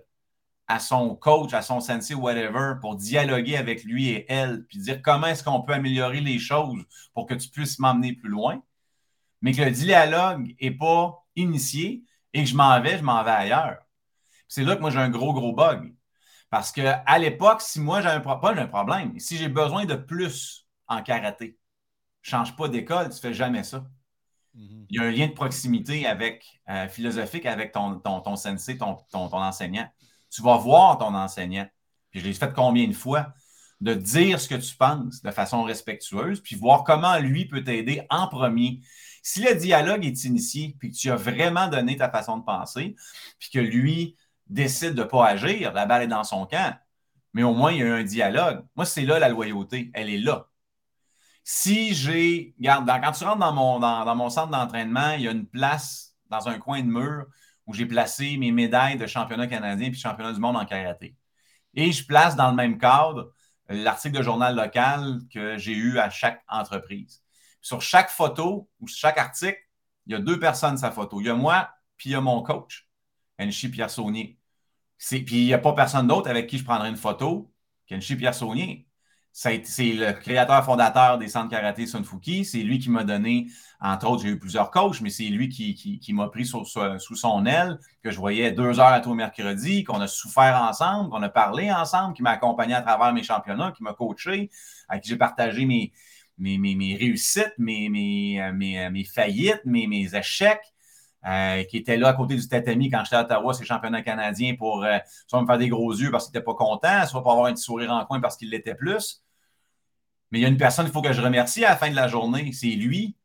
à 0.66 0.80
son 0.80 1.14
coach, 1.14 1.54
à 1.54 1.62
son 1.62 1.80
sensei, 1.80 2.14
whatever, 2.14 2.74
pour 2.80 2.96
dialoguer 2.96 3.56
avec 3.56 3.84
lui 3.84 4.10
et 4.10 4.26
elle, 4.30 4.66
puis 4.66 4.78
dire 4.78 5.00
comment 5.02 5.26
est-ce 5.26 5.42
qu'on 5.42 5.62
peut 5.62 5.72
améliorer 5.72 6.20
les 6.20 6.38
choses 6.38 6.84
pour 7.14 7.26
que 7.26 7.34
tu 7.34 7.48
puisses 7.48 7.78
m'emmener 7.78 8.12
plus 8.12 8.28
loin, 8.28 8.62
mais 9.40 9.52
que 9.52 9.62
le 9.62 9.70
dialogue 9.70 10.54
n'est 10.60 10.70
pas 10.70 11.26
initié 11.36 12.04
et 12.34 12.44
que 12.44 12.48
je 12.48 12.54
m'en 12.54 12.80
vais, 12.80 12.98
je 12.98 13.02
m'en 13.02 13.22
vais 13.24 13.30
ailleurs. 13.30 13.78
C'est 14.46 14.64
là 14.64 14.76
que 14.76 14.80
moi 14.80 14.90
j'ai 14.90 14.98
un 14.98 15.10
gros, 15.10 15.32
gros 15.32 15.54
bug. 15.54 15.94
Parce 16.50 16.72
qu'à 16.72 17.18
l'époque, 17.18 17.60
si 17.60 17.80
moi 17.80 18.00
j'ai 18.00 18.08
un, 18.08 18.22
un 18.24 18.66
problème, 18.66 19.18
si 19.18 19.36
j'ai 19.36 19.48
besoin 19.48 19.84
de 19.84 19.94
plus 19.94 20.66
en 20.86 21.02
karaté, 21.02 21.58
change 22.22 22.56
pas 22.56 22.68
d'école, 22.68 23.08
tu 23.08 23.16
ne 23.16 23.20
fais 23.20 23.34
jamais 23.34 23.64
ça. 23.64 23.84
Il 24.90 24.96
y 24.96 24.98
a 24.98 25.02
un 25.02 25.10
lien 25.10 25.28
de 25.28 25.32
proximité 25.32 26.06
avec, 26.06 26.60
euh, 26.68 26.88
philosophique 26.88 27.46
avec 27.46 27.72
ton, 27.72 28.00
ton, 28.00 28.20
ton 28.20 28.36
sensei, 28.36 28.76
ton, 28.76 28.96
ton, 29.10 29.32
enseignant. 29.32 29.88
Tu 30.30 30.42
vas 30.42 30.56
voir 30.56 30.98
ton 30.98 31.14
enseignant. 31.14 31.66
Puis 32.10 32.20
je 32.20 32.26
l'ai 32.26 32.32
fait 32.32 32.52
combien 32.52 32.88
de 32.88 32.92
fois? 32.92 33.32
De 33.80 33.94
dire 33.94 34.40
ce 34.40 34.48
que 34.48 34.56
tu 34.56 34.74
penses 34.74 35.22
de 35.22 35.30
façon 35.30 35.62
respectueuse, 35.62 36.40
puis 36.40 36.56
voir 36.56 36.82
comment 36.82 37.18
lui 37.18 37.46
peut 37.46 37.62
t'aider 37.62 38.02
en 38.10 38.26
premier. 38.26 38.80
Si 39.22 39.42
le 39.42 39.54
dialogue 39.54 40.04
est 40.04 40.24
initié, 40.24 40.74
puis 40.80 40.90
que 40.90 40.96
tu 40.96 41.10
as 41.10 41.16
vraiment 41.16 41.68
donné 41.68 41.96
ta 41.96 42.10
façon 42.10 42.38
de 42.38 42.44
penser, 42.44 42.96
puis 43.38 43.50
que 43.50 43.60
lui, 43.60 44.16
décide 44.48 44.94
de 44.94 45.02
ne 45.02 45.06
pas 45.06 45.26
agir, 45.26 45.72
la 45.72 45.86
balle 45.86 46.02
est 46.02 46.08
dans 46.08 46.24
son 46.24 46.46
camp. 46.46 46.76
Mais 47.34 47.42
au 47.42 47.54
moins, 47.54 47.72
il 47.72 47.78
y 47.78 47.82
a 47.82 47.94
un 47.94 48.02
dialogue. 48.02 48.64
Moi, 48.74 48.86
c'est 48.86 49.02
là 49.02 49.18
la 49.18 49.28
loyauté. 49.28 49.90
Elle 49.94 50.10
est 50.10 50.18
là. 50.18 50.48
Si 51.50 51.94
j'ai. 51.94 52.54
Regarde, 52.58 52.86
quand 52.86 53.12
tu 53.12 53.24
rentres 53.24 53.38
dans 53.38 53.54
mon, 53.54 54.28
centre 54.28 54.50
d'entraînement, 54.50 55.12
il 55.12 55.22
y 55.22 55.28
a 55.28 55.30
une 55.30 55.46
place 55.46 56.14
dans 56.28 56.46
un 56.46 56.58
coin 56.58 56.82
de 56.82 56.88
mur 56.88 57.24
où 57.66 57.72
j'ai 57.72 57.86
placé 57.86 58.36
mes 58.36 58.52
médailles 58.52 58.98
de 58.98 59.06
championnat 59.06 59.46
canadien 59.46 59.88
puis 59.88 59.98
championnat 59.98 60.34
du 60.34 60.40
monde 60.40 60.58
en 60.58 60.66
karaté. 60.66 61.16
Et 61.72 61.90
je 61.90 62.04
place 62.04 62.36
dans 62.36 62.50
le 62.50 62.54
même 62.54 62.76
cadre 62.76 63.32
l'article 63.70 64.18
de 64.18 64.22
journal 64.22 64.54
local 64.54 65.20
que 65.32 65.56
j'ai 65.56 65.72
eu 65.72 65.98
à 65.98 66.10
chaque 66.10 66.44
entreprise. 66.48 67.22
Sur 67.62 67.80
chaque 67.80 68.10
photo 68.10 68.68
ou 68.78 68.86
chaque 68.86 69.16
article, 69.16 69.58
il 70.04 70.12
y 70.12 70.16
a 70.16 70.18
deux 70.18 70.38
personnes 70.38 70.76
sa 70.76 70.90
photo. 70.90 71.18
Il 71.22 71.28
y 71.28 71.30
a 71.30 71.34
moi, 71.34 71.70
puis 71.96 72.10
il 72.10 72.12
y 72.12 72.14
a 72.14 72.20
mon 72.20 72.42
coach, 72.42 72.90
Enchi 73.40 73.70
Pierre 73.70 73.88
Saunier. 73.88 74.38
Puis 74.98 75.24
il 75.30 75.46
n'y 75.46 75.54
a 75.54 75.58
pas 75.58 75.72
personne 75.72 76.08
d'autre 76.08 76.28
avec 76.28 76.46
qui 76.46 76.58
je 76.58 76.64
prendrais 76.64 76.90
une 76.90 76.96
photo 76.96 77.50
qu'Enchi 77.86 78.16
Pierre 78.16 78.34
Saunier. 78.34 78.87
C'est 79.40 79.92
le 79.92 80.10
créateur 80.14 80.64
fondateur 80.64 81.16
des 81.16 81.28
centres 81.28 81.48
karaté 81.48 81.86
Sunfuki. 81.86 82.44
C'est 82.44 82.58
lui 82.58 82.80
qui 82.80 82.90
m'a 82.90 83.04
donné, 83.04 83.46
entre 83.80 84.10
autres, 84.10 84.24
j'ai 84.24 84.30
eu 84.30 84.38
plusieurs 84.40 84.72
coachs, 84.72 85.00
mais 85.00 85.10
c'est 85.10 85.28
lui 85.28 85.48
qui, 85.48 86.12
m'a 86.12 86.26
pris 86.26 86.44
sous, 86.44 86.64
son 86.64 87.46
aile, 87.46 87.78
que 88.02 88.10
je 88.10 88.18
voyais 88.18 88.50
deux 88.50 88.80
heures 88.80 88.86
à 88.88 88.98
tout 88.98 89.14
mercredi, 89.14 89.84
qu'on 89.84 90.00
a 90.00 90.08
souffert 90.08 90.60
ensemble, 90.68 91.10
qu'on 91.10 91.22
a 91.22 91.28
parlé 91.28 91.70
ensemble, 91.70 92.14
qui 92.14 92.22
m'a 92.24 92.30
accompagné 92.30 92.74
à 92.74 92.82
travers 92.82 93.12
mes 93.12 93.22
championnats, 93.22 93.70
qui 93.70 93.84
m'a 93.84 93.92
coaché, 93.92 94.50
avec 94.88 95.04
qui 95.04 95.10
j'ai 95.10 95.16
partagé 95.16 95.64
mes, 95.66 95.92
réussites, 96.96 97.54
mes, 97.58 97.88
mes, 97.88 99.04
faillites, 99.04 99.62
mes, 99.64 100.16
échecs. 100.16 100.74
Euh, 101.26 101.64
qui 101.64 101.76
était 101.76 101.96
là 101.96 102.08
à 102.08 102.12
côté 102.12 102.36
du 102.36 102.48
tatami 102.48 102.90
quand 102.90 103.02
j'étais 103.02 103.16
à 103.16 103.22
Ottawa, 103.22 103.52
ces 103.52 103.64
championnats 103.64 104.02
canadiens, 104.02 104.54
pour 104.56 104.84
euh, 104.84 104.98
soit 105.26 105.40
me 105.40 105.46
faire 105.46 105.58
des 105.58 105.68
gros 105.68 105.92
yeux 105.92 106.12
parce 106.12 106.26
qu'il 106.26 106.32
n'était 106.32 106.44
pas 106.44 106.54
content, 106.54 107.06
soit 107.06 107.22
pour 107.22 107.32
avoir 107.32 107.46
un 107.46 107.54
petit 107.54 107.64
sourire 107.64 107.90
en 107.92 108.04
coin 108.04 108.20
parce 108.20 108.36
qu'il 108.36 108.50
l'était 108.50 108.76
plus. 108.76 109.20
Mais 110.30 110.38
il 110.38 110.42
y 110.42 110.44
a 110.44 110.48
une 110.48 110.56
personne 110.56 110.84
qu'il 110.84 110.92
faut 110.92 111.02
que 111.02 111.12
je 111.12 111.20
remercie 111.20 111.64
à 111.64 111.70
la 111.70 111.76
fin 111.76 111.90
de 111.90 111.96
la 111.96 112.08
journée, 112.08 112.52
c'est 112.52 112.66
lui. 112.66 113.16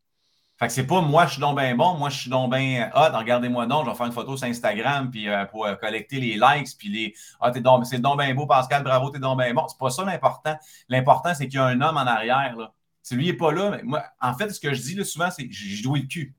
Fait 0.57 0.67
que 0.67 0.73
c'est 0.73 0.85
pas 0.85 1.01
moi, 1.01 1.25
je 1.25 1.33
suis 1.33 1.41
donc 1.41 1.57
bien 1.57 1.75
bon, 1.75 1.95
moi, 1.95 2.09
je 2.09 2.19
suis 2.19 2.29
donc 2.29 2.53
bien 2.53 2.89
hot, 2.95 3.17
regardez-moi 3.17 3.65
donc, 3.65 3.85
je 3.85 3.89
vais 3.89 3.97
faire 3.97 4.05
une 4.05 4.11
photo 4.13 4.37
sur 4.37 4.47
Instagram 4.47 5.09
puis, 5.09 5.27
euh, 5.27 5.45
pour 5.45 5.67
collecter 5.79 6.19
les 6.19 6.35
likes, 6.35 6.77
puis 6.77 6.89
les 6.89 7.15
Ah, 7.41 7.51
c'est 7.53 7.99
donc 7.99 8.19
bien 8.19 8.33
beau, 8.35 8.45
Pascal, 8.45 8.83
bravo, 8.83 9.09
t'es 9.09 9.19
donc 9.19 9.39
bien 9.39 9.53
bon. 9.53 9.67
C'est 9.67 9.77
pas 9.77 9.89
ça 9.89 10.05
l'important. 10.05 10.55
L'important, 10.89 11.33
c'est 11.33 11.47
qu'il 11.47 11.55
y 11.55 11.59
a 11.59 11.65
un 11.65 11.81
homme 11.81 11.97
en 11.97 12.05
arrière. 12.05 12.55
Là. 12.55 12.71
Si 13.01 13.15
lui 13.15 13.25
n'est 13.25 13.33
pas 13.33 13.51
là, 13.51 13.79
moi, 13.83 14.03
en 14.21 14.33
fait, 14.35 14.49
ce 14.51 14.59
que 14.59 14.73
je 14.73 14.81
dis 14.81 14.95
là, 14.95 15.03
souvent, 15.03 15.29
c'est 15.31 15.47
je 15.51 15.83
dois 15.83 15.97
le 15.97 16.05
cul. 16.05 16.35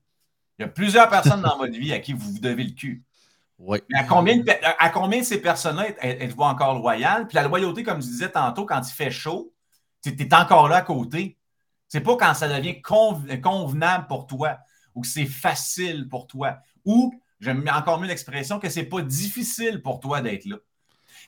Il 0.57 0.61
y 0.61 0.65
a 0.65 0.69
plusieurs 0.69 1.09
personnes 1.09 1.41
dans 1.41 1.57
votre 1.57 1.77
vie 1.77 1.91
à 1.93 1.99
qui 1.99 2.13
vous 2.13 2.31
vous 2.31 2.39
devez 2.39 2.63
le 2.63 2.71
cul. 2.71 3.03
Oui. 3.57 3.79
Mais 3.89 3.99
à 3.99 4.03
combien, 4.03 4.37
de, 4.37 4.45
à 4.79 4.89
combien 4.89 5.19
de 5.19 5.25
ces 5.25 5.41
personnes-là 5.41 5.87
êtes-vous 6.01 6.41
encore 6.41 6.75
loyales? 6.79 7.27
Puis 7.27 7.35
la 7.35 7.43
loyauté, 7.43 7.83
comme 7.83 8.01
je 8.01 8.07
disais 8.07 8.29
tantôt, 8.29 8.65
quand 8.65 8.81
il 8.81 8.93
fait 8.93 9.11
chaud, 9.11 9.53
tu 10.11 10.23
es 10.23 10.33
encore 10.33 10.67
là 10.67 10.77
à 10.77 10.81
côté. 10.81 11.37
C'est 11.87 12.01
pas 12.01 12.17
quand 12.17 12.33
ça 12.33 12.47
devient 12.47 12.81
convenable 12.81 14.07
pour 14.07 14.27
toi 14.27 14.57
ou 14.93 15.01
que 15.01 15.07
c'est 15.07 15.25
facile 15.25 16.07
pour 16.09 16.27
toi 16.27 16.57
ou, 16.83 17.13
j'aime 17.39 17.69
encore 17.73 17.99
mieux 17.99 18.07
l'expression, 18.07 18.59
que 18.59 18.69
c'est 18.69 18.85
pas 18.85 19.01
difficile 19.01 19.81
pour 19.81 19.99
toi 19.99 20.21
d'être 20.21 20.45
là. 20.45 20.57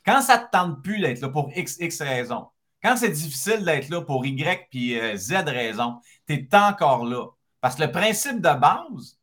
Quand 0.05 0.21
ça 0.21 0.37
te 0.37 0.49
tente 0.51 0.83
plus 0.83 0.99
d'être 0.99 1.21
là 1.21 1.29
pour 1.29 1.51
X, 1.55 1.77
X 1.79 2.01
raisons, 2.01 2.47
quand 2.83 2.95
c'est 2.97 3.09
difficile 3.09 3.65
d'être 3.65 3.89
là 3.89 4.01
pour 4.01 4.25
Y 4.25 4.69
puis 4.69 4.99
euh, 4.99 5.15
Z 5.17 5.33
raisons, 5.47 5.99
tu 6.27 6.33
es 6.33 6.55
encore 6.55 7.05
là. 7.05 7.25
Parce 7.59 7.75
que 7.75 7.83
le 7.83 7.91
principe 7.91 8.37
de 8.37 8.53
base, 8.53 9.17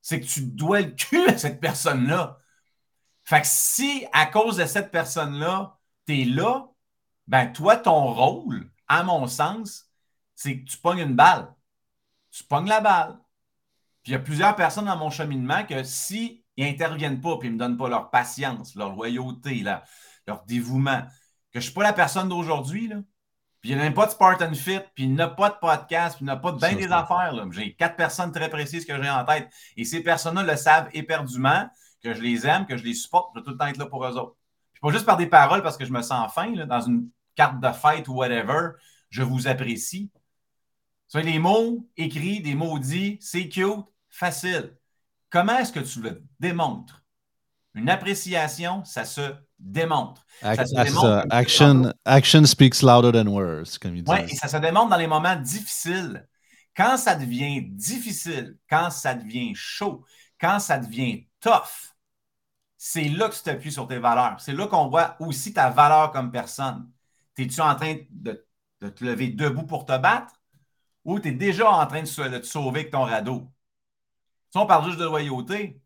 c'est 0.00 0.20
que 0.20 0.26
tu 0.26 0.42
dois 0.42 0.80
le 0.80 0.90
cul 0.90 1.26
à 1.28 1.38
cette 1.38 1.60
personne-là. 1.60 2.38
Fait 3.24 3.40
que 3.40 3.46
si, 3.46 4.06
à 4.12 4.26
cause 4.26 4.56
de 4.56 4.66
cette 4.66 4.90
personne-là, 4.90 5.78
tu 6.06 6.22
es 6.22 6.24
là, 6.24 6.68
ben 7.26 7.50
toi, 7.52 7.76
ton 7.76 8.12
rôle, 8.12 8.70
à 8.88 9.02
mon 9.02 9.26
sens, 9.26 9.90
c'est 10.34 10.60
que 10.60 10.64
tu 10.64 10.78
pognes 10.78 11.00
une 11.00 11.14
balle. 11.14 11.54
Tu 12.30 12.44
pognes 12.44 12.68
la 12.68 12.80
balle. 12.80 13.18
Puis 14.02 14.12
il 14.12 14.12
y 14.12 14.16
a 14.16 14.20
plusieurs 14.20 14.56
personnes 14.56 14.86
dans 14.86 14.96
mon 14.96 15.10
cheminement 15.10 15.64
que 15.64 15.82
si 15.82 16.44
ils 16.56 16.66
n'interviennent 16.66 17.20
pas, 17.20 17.36
puis 17.38 17.48
ils 17.48 17.52
ne 17.52 17.54
me 17.54 17.58
donnent 17.58 17.76
pas 17.76 17.88
leur 17.88 18.10
patience, 18.10 18.74
leur 18.74 18.94
loyauté, 18.94 19.64
leur 20.26 20.44
dévouement, 20.46 21.02
que 21.52 21.54
je 21.54 21.58
ne 21.58 21.62
suis 21.62 21.72
pas 21.72 21.82
la 21.82 21.92
personne 21.92 22.28
d'aujourd'hui, 22.28 22.88
puis 23.60 23.70
il 23.70 23.76
n'y 23.76 23.80
a 23.80 23.84
même 23.84 23.94
pas 23.94 24.06
de 24.06 24.10
Spartan 24.10 24.52
Fit, 24.52 24.80
puis 24.94 25.04
il 25.04 25.14
n'y 25.14 25.22
a 25.22 25.28
pas 25.28 25.48
de 25.48 25.54
podcast, 25.54 26.16
puis 26.16 26.24
il 26.24 26.26
n'y 26.26 26.32
a 26.32 26.36
pas 26.36 26.52
de 26.52 26.58
bien 26.58 26.74
des 26.74 26.92
affaires. 26.92 27.32
J'ai 27.50 27.74
quatre 27.74 27.96
personnes 27.96 28.30
très 28.30 28.50
précises 28.50 28.84
que 28.84 29.02
j'ai 29.02 29.08
en 29.08 29.24
tête. 29.24 29.48
Et 29.76 29.84
ces 29.84 30.02
personnes-là 30.02 30.42
le 30.42 30.56
savent 30.56 30.90
éperdument, 30.92 31.66
que 32.02 32.12
je 32.12 32.20
les 32.20 32.46
aime, 32.46 32.66
que 32.66 32.76
je 32.76 32.84
les 32.84 32.92
supporte, 32.92 33.30
je 33.34 33.40
vais 33.40 33.44
tout 33.44 33.52
le 33.52 33.56
temps 33.56 33.66
être 33.66 33.78
là 33.78 33.86
pour 33.86 34.04
eux 34.04 34.18
autres. 34.18 34.36
Puis 34.74 34.80
pas 34.82 34.90
juste 34.90 35.06
par 35.06 35.16
des 35.16 35.26
paroles 35.26 35.62
parce 35.62 35.78
que 35.78 35.86
je 35.86 35.92
me 35.92 36.02
sens 36.02 36.30
fin, 36.34 36.52
dans 36.52 36.80
une 36.82 37.08
carte 37.34 37.60
de 37.60 37.72
fête 37.72 38.08
ou 38.08 38.14
whatever, 38.14 38.70
je 39.10 39.22
vous 39.22 39.46
apprécie. 39.46 40.10
Ce 41.08 41.18
sont 41.18 41.24
des 41.24 41.38
mots 41.38 41.88
écrits, 41.96 42.40
des 42.40 42.54
mots 42.54 42.78
dits, 42.78 43.18
c'est 43.20 43.48
cute, 43.48 43.84
facile. 44.08 44.76
Comment 45.30 45.58
est-ce 45.58 45.72
que 45.72 45.80
tu 45.80 46.00
le 46.00 46.22
démontres? 46.40 47.02
Une 47.74 47.90
appréciation, 47.90 48.84
ça 48.84 49.04
se 49.04 49.34
démontre. 49.58 50.24
action, 50.42 51.92
action 52.04 52.44
speaks 52.44 52.82
louder 52.82 53.12
than 53.12 53.28
words, 53.28 53.78
comme 53.80 53.96
il 53.96 54.04
dit. 54.04 54.10
Oui, 54.10 54.20
et 54.28 54.36
ça 54.36 54.48
se 54.48 54.56
démontre 54.58 54.90
dans 54.90 54.96
les 54.96 55.06
moments 55.06 55.36
difficiles. 55.36 56.26
Quand 56.76 56.96
ça 56.96 57.14
devient 57.14 57.62
difficile, 57.62 58.56
quand 58.68 58.90
ça 58.90 59.14
devient 59.14 59.52
chaud, 59.54 60.04
quand 60.40 60.58
ça 60.58 60.78
devient 60.78 61.26
tough, 61.40 61.94
c'est 62.76 63.08
là 63.08 63.28
que 63.28 63.34
tu 63.34 63.42
t'appuies 63.42 63.72
sur 63.72 63.86
tes 63.88 63.98
valeurs. 63.98 64.40
C'est 64.40 64.52
là 64.52 64.66
qu'on 64.66 64.88
voit 64.88 65.16
aussi 65.20 65.52
ta 65.52 65.70
valeur 65.70 66.10
comme 66.10 66.30
personne. 66.30 66.88
Es-tu 67.36 67.60
en 67.60 67.74
train 67.74 67.96
de, 68.10 68.46
te 68.80 69.04
lever 69.04 69.28
debout 69.28 69.66
pour 69.66 69.86
te 69.86 69.96
battre? 69.96 70.34
Ou 71.04 71.20
tu 71.20 71.28
es 71.28 71.32
déjà 71.32 71.70
en 71.70 71.86
train 71.86 72.02
de, 72.02 72.38
te 72.38 72.46
sauver 72.46 72.80
avec 72.80 72.92
ton 72.92 73.02
radeau? 73.02 73.50
Si 74.50 74.58
on 74.58 74.66
parle 74.66 74.86
juste 74.86 74.98
de 74.98 75.04
loyauté, 75.04 75.80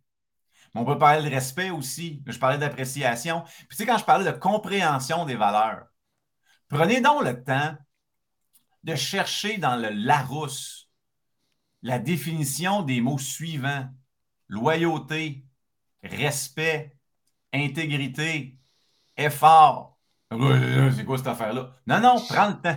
on 0.75 0.85
peut 0.85 0.99
parler 0.99 1.29
de 1.29 1.35
respect 1.35 1.71
aussi. 1.71 2.23
Je 2.27 2.39
parlais 2.39 2.59
d'appréciation. 2.59 3.43
Puis 3.43 3.69
tu 3.71 3.77
sais, 3.77 3.87
quand 3.87 3.99
je 3.99 4.05
parlais 4.05 4.31
de 4.31 4.37
compréhension 4.37 5.25
des 5.25 5.37
valeurs, 5.37 5.87
prenez 6.69 7.01
donc 7.01 7.25
le 7.25 7.43
temps 7.43 7.77
de 8.85 8.95
chercher 8.95 9.59
dans 9.59 9.77
le 9.77 9.89
Larousse 9.89 10.91
la 11.83 11.99
définition 11.99 12.83
des 12.83 13.01
mots 13.01 13.19
suivants 13.19 13.89
loyauté, 14.49 15.45
respect, 16.03 16.97
intégrité, 17.53 18.59
effort. 19.17 19.98
C'est 20.31 21.05
quoi 21.05 21.19
cette 21.19 21.27
affaire-là? 21.27 21.71
Non, 21.87 22.01
non, 22.01 22.23
prends 22.29 22.49
le 22.49 22.61
temps. 22.61 22.77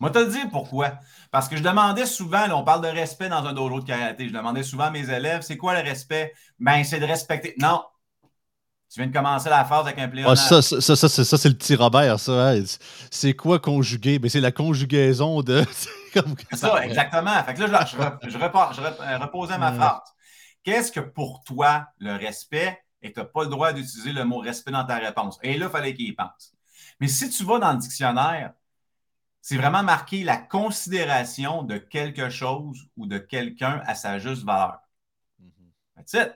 Moi, 0.00 0.10
te 0.10 0.18
le 0.18 0.26
dire 0.26 0.48
pourquoi. 0.50 0.92
Parce 1.30 1.48
que 1.48 1.56
je 1.56 1.62
demandais 1.62 2.06
souvent, 2.06 2.44
on 2.50 2.64
parle 2.64 2.82
de 2.82 2.88
respect 2.88 3.28
dans 3.28 3.44
un 3.44 3.52
dojo 3.52 3.80
de 3.80 3.86
karaté, 3.86 4.28
je 4.28 4.34
demandais 4.34 4.62
souvent 4.62 4.84
à 4.84 4.90
mes 4.90 5.08
élèves, 5.10 5.42
c'est 5.42 5.56
quoi 5.56 5.80
le 5.80 5.88
respect? 5.88 6.34
Ben, 6.58 6.84
c'est 6.84 7.00
de 7.00 7.06
respecter. 7.06 7.54
Non. 7.58 7.82
Tu 8.92 9.00
viens 9.00 9.08
de 9.08 9.12
commencer 9.12 9.48
la 9.48 9.64
phase 9.64 9.86
avec 9.86 9.98
un 9.98 10.08
pléonasme. 10.08 10.54
Ah, 10.54 10.62
ça, 10.62 10.80
ça, 10.80 10.94
ça, 10.94 11.08
ça 11.08 11.38
c'est 11.38 11.48
le 11.48 11.56
petit 11.56 11.74
Robert, 11.74 12.20
ça. 12.20 12.50
Hein. 12.50 12.62
C'est 13.10 13.34
quoi 13.34 13.58
conjuguer? 13.58 14.18
Ben, 14.18 14.28
c'est 14.28 14.40
la 14.40 14.52
conjugaison 14.52 15.42
de. 15.42 15.64
ça, 16.52 16.84
exactement. 16.84 17.42
Fait 17.42 17.54
que 17.54 17.62
là, 17.62 17.84
je, 17.84 17.96
je, 18.28 18.38
reposais 18.38 19.58
ma 19.58 19.72
phrase. 19.72 20.00
Qu'est-ce 20.62 20.92
que 20.92 21.00
pour 21.00 21.42
toi 21.44 21.86
le 21.98 22.14
respect? 22.16 22.78
Et 23.02 23.12
tu 23.12 23.20
n'as 23.20 23.26
pas 23.26 23.42
le 23.42 23.50
droit 23.50 23.72
d'utiliser 23.72 24.12
le 24.12 24.24
mot 24.24 24.38
respect 24.38 24.70
dans 24.70 24.84
ta 24.84 24.96
réponse? 24.96 25.38
Et 25.42 25.58
là, 25.58 25.66
il 25.66 25.72
fallait 25.72 25.94
qu'il 25.94 26.08
y 26.08 26.12
pense. 26.12 26.53
Mais 27.04 27.08
si 27.08 27.28
tu 27.28 27.44
vas 27.44 27.58
dans 27.58 27.72
le 27.74 27.78
dictionnaire, 27.78 28.54
c'est 29.42 29.58
vraiment 29.58 29.82
marquer 29.82 30.24
la 30.24 30.38
considération 30.38 31.62
de 31.62 31.76
quelque 31.76 32.30
chose 32.30 32.88
ou 32.96 33.06
de 33.06 33.18
quelqu'un 33.18 33.82
à 33.84 33.94
sa 33.94 34.18
juste 34.18 34.42
valeur. 34.42 34.80
That's 35.94 36.14
it. 36.14 36.34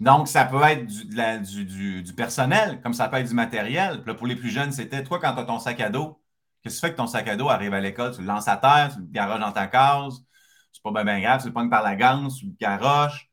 Donc, 0.00 0.26
ça 0.26 0.46
peut 0.46 0.62
être 0.62 0.86
du, 0.86 2.14
personnel, 2.14 2.80
comme 2.80 2.94
ça 2.94 3.10
peut 3.10 3.18
être 3.18 3.28
du 3.28 3.34
matériel. 3.34 4.02
pour 4.02 4.26
les 4.26 4.36
plus 4.36 4.48
jeunes, 4.48 4.72
c'était 4.72 5.04
toi, 5.04 5.18
quand 5.20 5.34
tu 5.34 5.40
as 5.40 5.44
ton 5.44 5.58
sac 5.58 5.78
à 5.82 5.90
dos, 5.90 6.18
qu'est-ce 6.62 6.76
que 6.76 6.80
tu 6.80 6.86
fais 6.86 6.92
que 6.92 6.96
ton 6.96 7.06
sac 7.06 7.28
à 7.28 7.36
dos? 7.36 7.50
Arrive 7.50 7.74
à 7.74 7.80
l'école? 7.82 8.14
Tu 8.14 8.22
le 8.22 8.26
lances 8.26 8.48
à 8.48 8.56
terre, 8.56 8.94
tu 8.94 9.00
le 9.00 9.06
garoches 9.08 9.40
dans 9.40 9.52
ta 9.52 9.66
case. 9.66 10.24
C'est 10.72 10.82
pas 10.82 11.04
bien, 11.04 11.20
grave, 11.20 11.42
tu 11.42 11.48
le 11.48 11.52
pognes 11.52 11.68
par 11.68 11.82
la 11.82 11.94
ganse, 11.94 12.38
tu 12.38 12.46
le 12.46 12.52
garoches. 12.58 13.30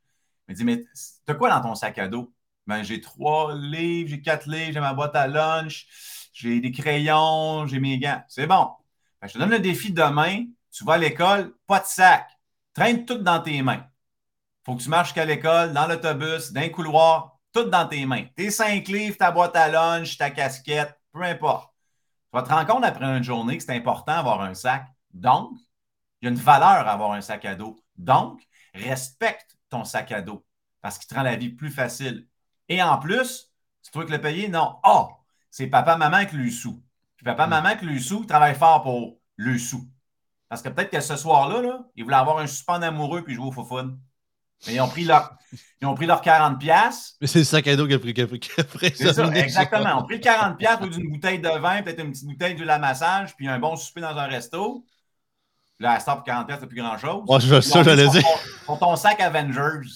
Mais 0.50 0.54
dis, 0.54 0.66
mais 0.66 0.84
tu 0.84 1.32
as 1.32 1.36
quoi 1.36 1.50
dans 1.50 1.62
ton 1.62 1.76
sac 1.76 1.98
à 1.98 2.10
dos? 2.10 2.34
Ben, 2.72 2.84
j'ai 2.84 3.02
trois 3.02 3.54
livres, 3.54 4.10
j'ai 4.10 4.22
quatre 4.22 4.48
livres, 4.48 4.72
j'ai 4.74 4.80
ma 4.80 4.94
boîte 4.94 5.16
à 5.16 5.28
lunch 5.28 5.88
j'ai 6.34 6.60
des 6.60 6.72
crayons, 6.72 7.68
j'ai 7.68 7.80
mes 7.80 8.00
gants. 8.00 8.24
C'est 8.28 8.48
bon. 8.48 8.72
je 9.24 9.34
te 9.34 9.38
donne 9.38 9.52
le 9.52 9.60
défi 9.60 9.92
demain. 9.92 10.46
Tu 10.72 10.84
vas 10.86 10.94
à 10.94 10.98
l'école, 10.98 11.54
pas 11.68 11.80
de 11.80 11.86
sac. 11.86 12.30
Traîne 12.74 13.06
tout 13.06 13.18
dans 13.18 13.42
tes 13.42 13.62
mains. 13.62 13.86
faut 14.66 14.76
que 14.76 14.82
tu 14.82 14.90
marches 14.90 15.10
jusqu'à 15.10 15.26
l'école, 15.26 15.74
dans 15.74 15.88
l'autobus, 15.88 16.52
dans 16.54 16.62
un 16.62 16.70
couloir, 16.70 17.40
tout 17.52 17.66
dans 17.66 17.88
tes 17.88 18.06
mains. 18.06 18.26
Tes 18.36 18.50
cinq 18.50 18.88
livres, 18.88 19.18
ta 19.18 19.32
boîte 19.32 19.56
à 19.56 19.68
lunch, 19.68 20.18
ta 20.18 20.30
casquette, 20.30 20.98
peu 21.12 21.22
importe. 21.24 21.74
Tu 22.32 22.38
vas 22.38 22.44
te 22.44 22.50
rendre 22.50 22.68
compte 22.68 22.86
après 22.86 23.06
une 23.06 23.24
journée 23.24 23.58
que 23.58 23.64
c'est 23.64 23.76
important 23.76 24.16
d'avoir 24.16 24.42
un 24.42 24.54
sac. 24.54 24.88
Donc, 25.14 25.52
il 26.22 26.26
y 26.26 26.28
a 26.30 26.32
une 26.32 26.38
valeur 26.38 26.88
à 26.88 26.94
avoir 26.94 27.12
un 27.12 27.22
sac 27.22 27.44
à 27.44 27.56
dos. 27.56 27.84
Donc, 27.98 28.42
respecte 28.74 29.58
ton 29.70 29.84
sac 29.84 30.12
à 30.14 30.22
dos 30.22 30.46
parce 30.80 30.98
qu'il 30.98 31.08
te 31.08 31.16
rend 31.16 31.24
la 31.24 31.36
vie 31.36 31.50
plus 31.50 31.70
facile. 31.70 32.28
Et 32.72 32.82
en 32.82 32.98
plus, 32.98 33.52
tu 33.84 33.92
trouves 33.92 34.06
que 34.06 34.12
le 34.12 34.22
payer? 34.22 34.48
Non. 34.48 34.78
oh, 34.86 35.10
c'est 35.50 35.68
papa-maman 35.68 36.26
qui 36.26 36.38
le 36.38 36.50
sous. 36.50 36.82
Puis 37.18 37.26
papa-maman 37.26 37.76
qui 37.76 37.86
le 37.86 38.00
sous 38.00 38.24
travaille 38.24 38.56
fort 38.56 38.82
pour 38.82 39.20
le 39.36 39.58
sous. 39.58 39.90
Parce 40.48 40.62
que 40.62 40.70
peut-être 40.70 40.90
que 40.90 41.02
ce 41.02 41.18
soir-là, 41.18 41.62
là, 41.62 41.84
ils 41.98 42.06
voulaient 42.06 42.16
avoir 42.16 42.38
un 42.38 42.48
suspens 42.48 42.82
amoureux 42.82 43.24
puis 43.24 43.36
jouer 43.36 43.48
au 43.48 43.52
fofun. 43.52 43.98
Mais 44.66 44.76
ils 44.76 44.80
ont 44.80 44.88
pris 44.88 45.04
leur, 45.04 45.36
ils 45.82 45.88
ont 45.88 45.96
pris 45.96 46.06
leurs 46.06 46.22
40 46.22 46.60
pièces. 46.60 47.18
Mais 47.20 47.28
c'est 47.28 47.40
le 47.40 47.46
sac 47.46 47.68
à 47.68 47.76
dos 47.76 47.88
qui 47.88 47.94
a 47.94 48.00
pris, 48.00 48.14
qui 48.14 48.22
a 48.22 48.26
pris, 48.64 48.94
C'est 48.96 49.12
ça, 49.12 49.28
exactement. 49.36 49.90
Ils 49.90 50.02
ont 50.04 50.06
pris 50.06 50.22
40 50.22 50.58
pièces 50.58 50.80
ou 50.82 50.88
d'une 50.88 51.12
bouteille 51.12 51.40
de 51.40 51.50
vin, 51.50 51.82
peut-être 51.82 52.00
une 52.00 52.12
petite 52.12 52.28
bouteille 52.28 52.56
de 52.56 52.64
la 52.64 52.80
massage, 52.80 53.36
puis 53.36 53.50
un 53.50 53.60
bon 53.60 53.76
souper 53.76 54.00
dans 54.00 54.16
un 54.18 54.28
resto. 54.28 54.86
Là, 55.78 55.94
à 55.94 56.00
ce 56.00 56.06
pour 56.06 56.24
40 56.24 56.48
pièces, 56.48 56.60
c'est 56.62 56.68
plus 56.68 56.80
grand-chose. 56.80 57.24
Moi, 57.28 57.40
je 57.40 57.60
ça, 57.60 57.84
j'allais 57.84 58.08
dire. 58.08 58.24
Pour 58.66 58.80
ton 58.80 58.96
sac 58.96 59.20
Avengers. 59.20 59.90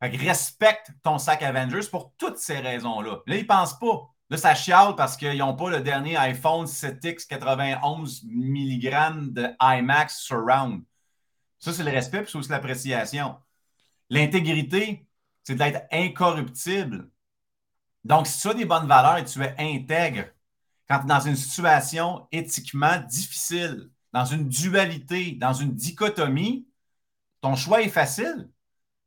Fait 0.00 0.16
respecte 0.16 0.92
ton 1.02 1.18
sac 1.18 1.42
Avengers 1.42 1.88
pour 1.90 2.12
toutes 2.16 2.38
ces 2.38 2.58
raisons-là. 2.58 3.18
Là, 3.26 3.36
ils 3.36 3.42
ne 3.42 3.46
pensent 3.46 3.78
pas. 3.78 4.14
Là, 4.30 4.36
ça 4.36 4.54
chiale 4.54 4.94
parce 4.94 5.16
qu'ils 5.16 5.38
n'ont 5.38 5.56
pas 5.56 5.70
le 5.70 5.80
dernier 5.80 6.16
iPhone 6.16 6.66
7X 6.66 7.26
91 7.26 8.24
mg 8.24 9.32
de 9.32 9.48
IMAX 9.60 10.18
Surround. 10.18 10.82
Ça, 11.58 11.72
c'est 11.72 11.82
le 11.82 11.90
respect, 11.90 12.22
puis 12.22 12.30
c'est 12.30 12.38
aussi 12.38 12.50
l'appréciation. 12.50 13.36
L'intégrité, 14.10 15.06
c'est 15.42 15.56
d'être 15.56 15.86
incorruptible. 15.90 17.10
Donc, 18.04 18.26
si 18.26 18.40
tu 18.40 18.48
as 18.48 18.54
des 18.54 18.64
bonnes 18.64 18.86
valeurs 18.86 19.16
et 19.16 19.24
tu 19.24 19.42
es 19.42 19.54
intègre, 19.58 20.26
quand 20.88 20.98
tu 21.00 21.04
es 21.04 21.08
dans 21.08 21.20
une 21.20 21.36
situation 21.36 22.28
éthiquement 22.30 23.00
difficile, 23.08 23.90
dans 24.12 24.24
une 24.24 24.48
dualité, 24.48 25.32
dans 25.32 25.52
une 25.52 25.74
dichotomie, 25.74 26.66
ton 27.40 27.56
choix 27.56 27.82
est 27.82 27.88
facile. 27.88 28.50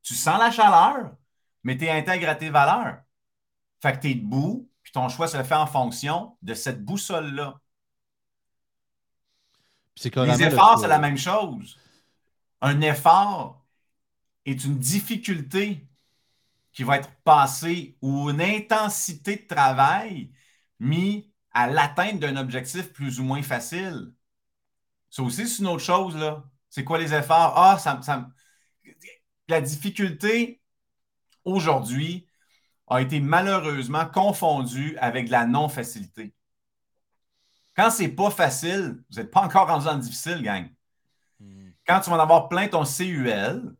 Tu 0.03 0.15
sens 0.15 0.39
la 0.39 0.51
chaleur, 0.51 1.15
mais 1.63 1.77
tu 1.77 1.85
es 1.85 1.91
intègre 1.91 2.29
à 2.29 2.35
tes 2.35 2.49
valeurs. 2.49 3.01
Fait 3.81 3.93
que 3.93 3.99
tu 4.01 4.11
es 4.11 4.15
debout, 4.15 4.69
ton 4.93 5.09
choix 5.09 5.27
se 5.27 5.41
fait 5.43 5.55
en 5.55 5.67
fonction 5.67 6.37
de 6.41 6.53
cette 6.53 6.83
boussole-là. 6.83 7.59
Les 10.23 10.43
efforts, 10.43 10.79
c'est 10.79 10.87
la 10.87 10.99
même 10.99 11.17
chose. 11.17 11.77
Un 12.61 12.81
effort 12.81 13.65
est 14.45 14.63
une 14.65 14.77
difficulté 14.79 15.87
qui 16.73 16.83
va 16.83 16.97
être 16.97 17.11
passée 17.23 17.97
ou 18.01 18.29
une 18.29 18.41
intensité 18.41 19.35
de 19.37 19.47
travail 19.47 20.31
mis 20.79 21.31
à 21.51 21.67
l'atteinte 21.67 22.19
d'un 22.19 22.37
objectif 22.37 22.93
plus 22.93 23.19
ou 23.19 23.23
moins 23.23 23.43
facile. 23.43 24.13
Ça 25.09 25.23
aussi, 25.23 25.47
c'est 25.47 25.59
une 25.59 25.67
autre 25.67 25.83
chose. 25.83 26.15
là. 26.15 26.43
C'est 26.69 26.83
quoi 26.83 26.97
les 26.97 27.13
efforts? 27.13 27.53
Ah, 27.57 27.77
ça, 27.77 28.01
ça... 28.01 28.29
La 29.47 29.62
difficulté 29.62 30.62
aujourd'hui, 31.43 32.27
a 32.91 33.01
été 33.01 33.21
malheureusement 33.21 34.06
confondu 34.06 34.97
avec 34.99 35.30
la 35.30 35.45
non-facilité. 35.45 36.34
Quand 37.73 37.89
c'est 37.89 38.10
pas 38.10 38.30
facile, 38.30 39.01
vous 39.10 39.17
n'êtes 39.17 39.32
pas 39.32 39.41
encore 39.41 39.65
dans 39.65 39.93
le 39.93 39.99
difficile, 39.99 40.43
gang. 40.43 40.67
Hmm. 41.39 41.69
Quand 41.88 42.01
tu 42.01 42.10
vas 42.10 42.17
en 42.17 42.19
avoir 42.19 42.49
plein 42.49 42.67
ton 42.67 42.84
CUL, 42.84 43.73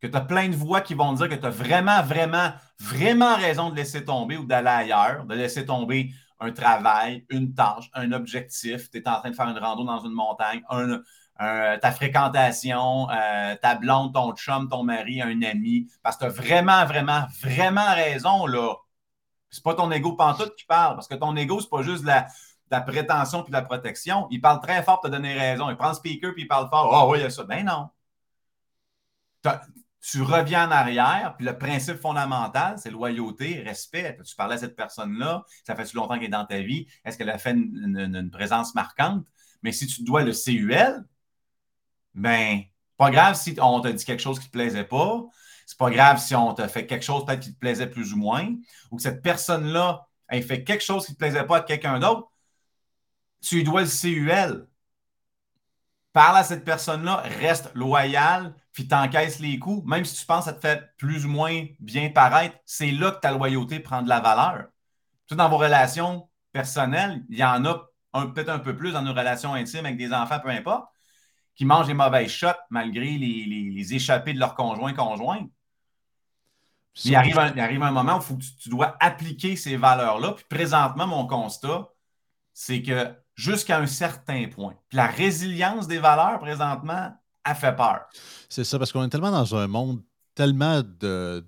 que 0.00 0.06
tu 0.06 0.14
as 0.14 0.20
plein 0.20 0.50
de 0.50 0.54
voix 0.54 0.82
qui 0.82 0.92
vont 0.92 1.14
dire 1.14 1.30
que 1.30 1.34
tu 1.34 1.46
as 1.46 1.50
vraiment, 1.50 2.02
vraiment, 2.02 2.52
vraiment 2.78 3.36
raison 3.36 3.70
de 3.70 3.76
laisser 3.76 4.04
tomber 4.04 4.36
ou 4.36 4.44
d'aller 4.44 4.68
ailleurs, 4.68 5.24
de 5.24 5.34
laisser 5.34 5.64
tomber 5.64 6.10
un 6.38 6.52
travail, 6.52 7.24
une 7.30 7.54
tâche, 7.54 7.88
un 7.94 8.12
objectif. 8.12 8.90
Tu 8.90 8.98
es 8.98 9.08
en 9.08 9.18
train 9.20 9.30
de 9.30 9.34
faire 9.34 9.48
une 9.48 9.58
rando 9.58 9.82
dans 9.84 10.04
une 10.04 10.12
montagne, 10.12 10.62
un, 10.68 11.00
ta 11.38 11.92
fréquentation, 11.92 13.08
euh, 13.10 13.54
ta 13.62 13.76
blonde, 13.76 14.12
ton 14.12 14.34
chum, 14.34 14.68
ton 14.68 14.82
mari, 14.82 15.22
un 15.22 15.42
ami, 15.42 15.86
parce 16.02 16.16
que 16.16 16.24
tu 16.24 16.26
as 16.26 16.32
vraiment, 16.32 16.84
vraiment, 16.84 17.26
vraiment 17.40 17.94
raison, 17.94 18.46
là. 18.46 18.74
C'est 19.50 19.62
pas 19.62 19.74
ton 19.74 19.90
ego 19.90 20.12
pantoute 20.12 20.56
qui 20.56 20.66
parle, 20.66 20.96
parce 20.96 21.08
que 21.08 21.14
ton 21.14 21.34
ego, 21.36 21.60
c'est 21.60 21.70
pas 21.70 21.82
juste 21.82 22.04
la, 22.04 22.80
prétention 22.82 23.42
puis 23.44 23.52
la 23.52 23.62
protection. 23.62 24.26
Il 24.30 24.40
parle 24.40 24.60
très 24.60 24.82
fort 24.82 25.00
pour 25.00 25.10
te 25.10 25.14
donner 25.16 25.32
raison. 25.32 25.70
Il 25.70 25.76
prend 25.76 25.88
le 25.88 25.94
speaker 25.94 26.34
puis 26.34 26.42
il 26.42 26.48
parle 26.48 26.68
fort. 26.68 26.90
Ah 26.92 27.06
oh, 27.06 27.12
oui, 27.12 27.18
il 27.20 27.22
y 27.22 27.24
a 27.24 27.30
ça. 27.30 27.44
Ben 27.44 27.64
non. 27.64 27.88
tu 30.02 30.20
reviens 30.20 30.68
en 30.68 30.70
arrière, 30.70 31.34
puis 31.36 31.46
le 31.46 31.56
principe 31.56 31.98
fondamental, 31.98 32.78
c'est 32.78 32.90
loyauté, 32.90 33.62
respect. 33.64 34.18
Tu 34.26 34.34
parlais 34.36 34.56
à 34.56 34.58
cette 34.58 34.76
personne-là, 34.76 35.44
ça 35.64 35.74
fait-tu 35.74 35.96
longtemps 35.96 36.16
qu'elle 36.16 36.24
est 36.24 36.28
dans 36.28 36.44
ta 36.44 36.60
vie? 36.60 36.86
Est-ce 37.04 37.16
qu'elle 37.16 37.30
a 37.30 37.38
fait 37.38 37.52
une, 37.52 38.30
présence 38.30 38.74
marquante? 38.74 39.24
Mais 39.62 39.72
si 39.72 39.86
tu 39.86 40.02
dois 40.04 40.24
le 40.24 40.32
CUL, 40.32 41.06
ben, 42.14 42.62
pas 42.96 43.10
grave 43.10 43.36
si 43.36 43.56
on 43.60 43.80
t'a 43.80 43.92
dit 43.92 44.04
quelque 44.04 44.20
chose 44.20 44.38
qui 44.38 44.46
ne 44.46 44.50
te 44.50 44.52
plaisait 44.52 44.84
pas. 44.84 45.24
C'est 45.66 45.78
pas 45.78 45.90
grave 45.90 46.18
si 46.18 46.34
on 46.34 46.54
t'a 46.54 46.66
fait 46.68 46.86
quelque 46.86 47.04
chose 47.04 47.24
peut-être 47.26 47.40
qui 47.40 47.52
te 47.54 47.58
plaisait 47.58 47.86
plus 47.86 48.14
ou 48.14 48.16
moins, 48.16 48.48
ou 48.90 48.96
que 48.96 49.02
cette 49.02 49.22
personne-là 49.22 50.06
ait 50.30 50.42
fait 50.42 50.64
quelque 50.64 50.82
chose 50.82 51.04
qui 51.04 51.12
ne 51.12 51.14
te 51.14 51.18
plaisait 51.18 51.44
pas 51.44 51.58
à 51.58 51.60
quelqu'un 51.60 51.98
d'autre. 51.98 52.30
Tu 53.40 53.56
lui 53.56 53.64
dois 53.64 53.82
le 53.82 53.88
CUL. 53.88 54.66
Parle 56.12 56.38
à 56.38 56.44
cette 56.44 56.64
personne-là, 56.64 57.16
reste 57.40 57.70
loyal, 57.74 58.54
puis 58.72 58.88
t'encaisses 58.88 59.40
les 59.40 59.58
coups, 59.58 59.86
même 59.86 60.04
si 60.04 60.16
tu 60.16 60.26
penses 60.26 60.46
que 60.46 60.50
ça 60.50 60.56
te 60.56 60.60
fait 60.60 60.82
plus 60.96 61.26
ou 61.26 61.28
moins 61.28 61.66
bien 61.80 62.10
paraître, 62.10 62.56
c'est 62.64 62.90
là 62.90 63.12
que 63.12 63.20
ta 63.20 63.30
loyauté 63.30 63.78
prend 63.78 64.02
de 64.02 64.08
la 64.08 64.20
valeur. 64.20 64.68
Tout 65.26 65.34
dans 65.34 65.48
vos 65.48 65.58
relations 65.58 66.28
personnelles, 66.52 67.24
il 67.28 67.38
y 67.38 67.44
en 67.44 67.64
a 67.64 67.88
peut-être 68.12 68.48
un 68.48 68.58
peu 68.58 68.74
plus 68.74 68.92
dans 68.92 69.02
nos 69.02 69.12
relations 69.12 69.54
intimes 69.54 69.84
avec 69.84 69.98
des 69.98 70.12
enfants, 70.12 70.40
peu 70.40 70.48
importe, 70.48 70.88
qui 71.58 71.66
mangent 71.66 71.88
des 71.88 71.94
mauvaises 71.94 72.30
shots 72.30 72.48
malgré 72.70 73.18
les, 73.18 73.94
échappées 73.94 74.32
de 74.32 74.38
leurs 74.38 74.54
conjoints 74.54 74.94
conjoints. 74.94 75.46
Il 77.04 77.14
arrive, 77.14 77.38
un, 77.38 77.52
il 77.52 77.60
arrive 77.60 77.82
un 77.82 77.90
moment 77.90 78.18
où 78.18 78.36
tu, 78.36 78.48
tu 78.56 78.70
dois 78.70 78.96
appliquer 78.98 79.54
ces 79.56 79.76
valeurs-là. 79.76 80.32
Puis 80.32 80.46
présentement, 80.48 81.06
mon 81.06 81.26
constat, 81.26 81.88
c'est 82.54 82.82
que 82.82 83.14
jusqu'à 83.34 83.78
un 83.78 83.86
certain 83.86 84.48
point, 84.48 84.74
la 84.92 85.06
résilience 85.06 85.86
des 85.86 85.98
valeurs 85.98 86.40
présentement, 86.40 87.12
fait 87.54 87.74
peur. 87.74 88.06
C'est 88.48 88.64
ça, 88.64 88.78
parce 88.78 88.92
qu'on 88.92 89.04
est 89.04 89.08
tellement 89.08 89.30
dans 89.30 89.54
un 89.54 89.66
monde 89.66 90.02
tellement 90.38 90.82
de, 91.00 91.42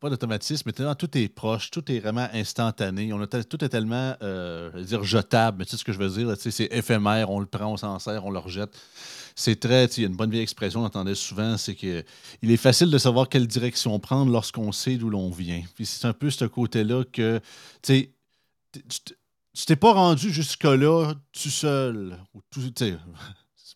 pas 0.00 0.10
d'automatisme, 0.10 0.64
mais 0.66 0.72
tellement 0.72 0.96
tout 0.96 1.16
est 1.16 1.28
proche, 1.28 1.70
tout 1.70 1.92
est 1.92 2.00
vraiment 2.00 2.26
instantané. 2.32 3.12
On 3.12 3.20
a 3.20 3.26
tout 3.28 3.64
est 3.64 3.68
tellement, 3.68 4.16
euh, 4.20 4.82
dire, 4.82 5.04
jetable, 5.04 5.58
mais 5.58 5.64
tu 5.64 5.70
sais 5.70 5.76
ce 5.76 5.84
que 5.84 5.92
je 5.92 5.98
veux 6.00 6.08
dire, 6.08 6.34
c'est 6.36 6.64
éphémère, 6.72 7.30
on 7.30 7.38
le 7.38 7.46
prend, 7.46 7.66
on 7.66 7.76
s'en 7.76 8.00
sert, 8.00 8.24
on 8.24 8.32
le 8.32 8.40
rejette. 8.40 8.76
C'est 9.36 9.60
très, 9.60 9.84
il 9.84 10.00
y 10.00 10.04
a 10.06 10.08
une 10.08 10.16
bonne 10.16 10.32
vieille 10.32 10.42
expression, 10.42 10.80
on 10.80 10.86
entendait 10.86 11.14
souvent, 11.14 11.56
c'est 11.56 11.76
que 11.76 12.02
il 12.42 12.50
est 12.50 12.56
facile 12.56 12.90
de 12.90 12.98
savoir 12.98 13.28
quelle 13.28 13.46
direction 13.46 13.96
prendre 14.00 14.32
lorsqu'on 14.32 14.72
sait 14.72 14.96
d'où 14.96 15.08
l'on 15.08 15.30
vient. 15.30 15.62
Puis 15.76 15.86
c'est 15.86 16.08
un 16.08 16.12
peu 16.12 16.28
ce 16.28 16.46
côté-là 16.46 17.04
que, 17.04 17.38
tu 17.80 17.94
sais, 17.94 18.10
tu 18.72 19.66
t'es 19.66 19.76
pas 19.76 19.92
rendu 19.92 20.32
jusque-là 20.32 21.14
tout 21.32 21.48
seul. 21.48 22.18
Ou 22.34 22.40
tout, 22.50 22.60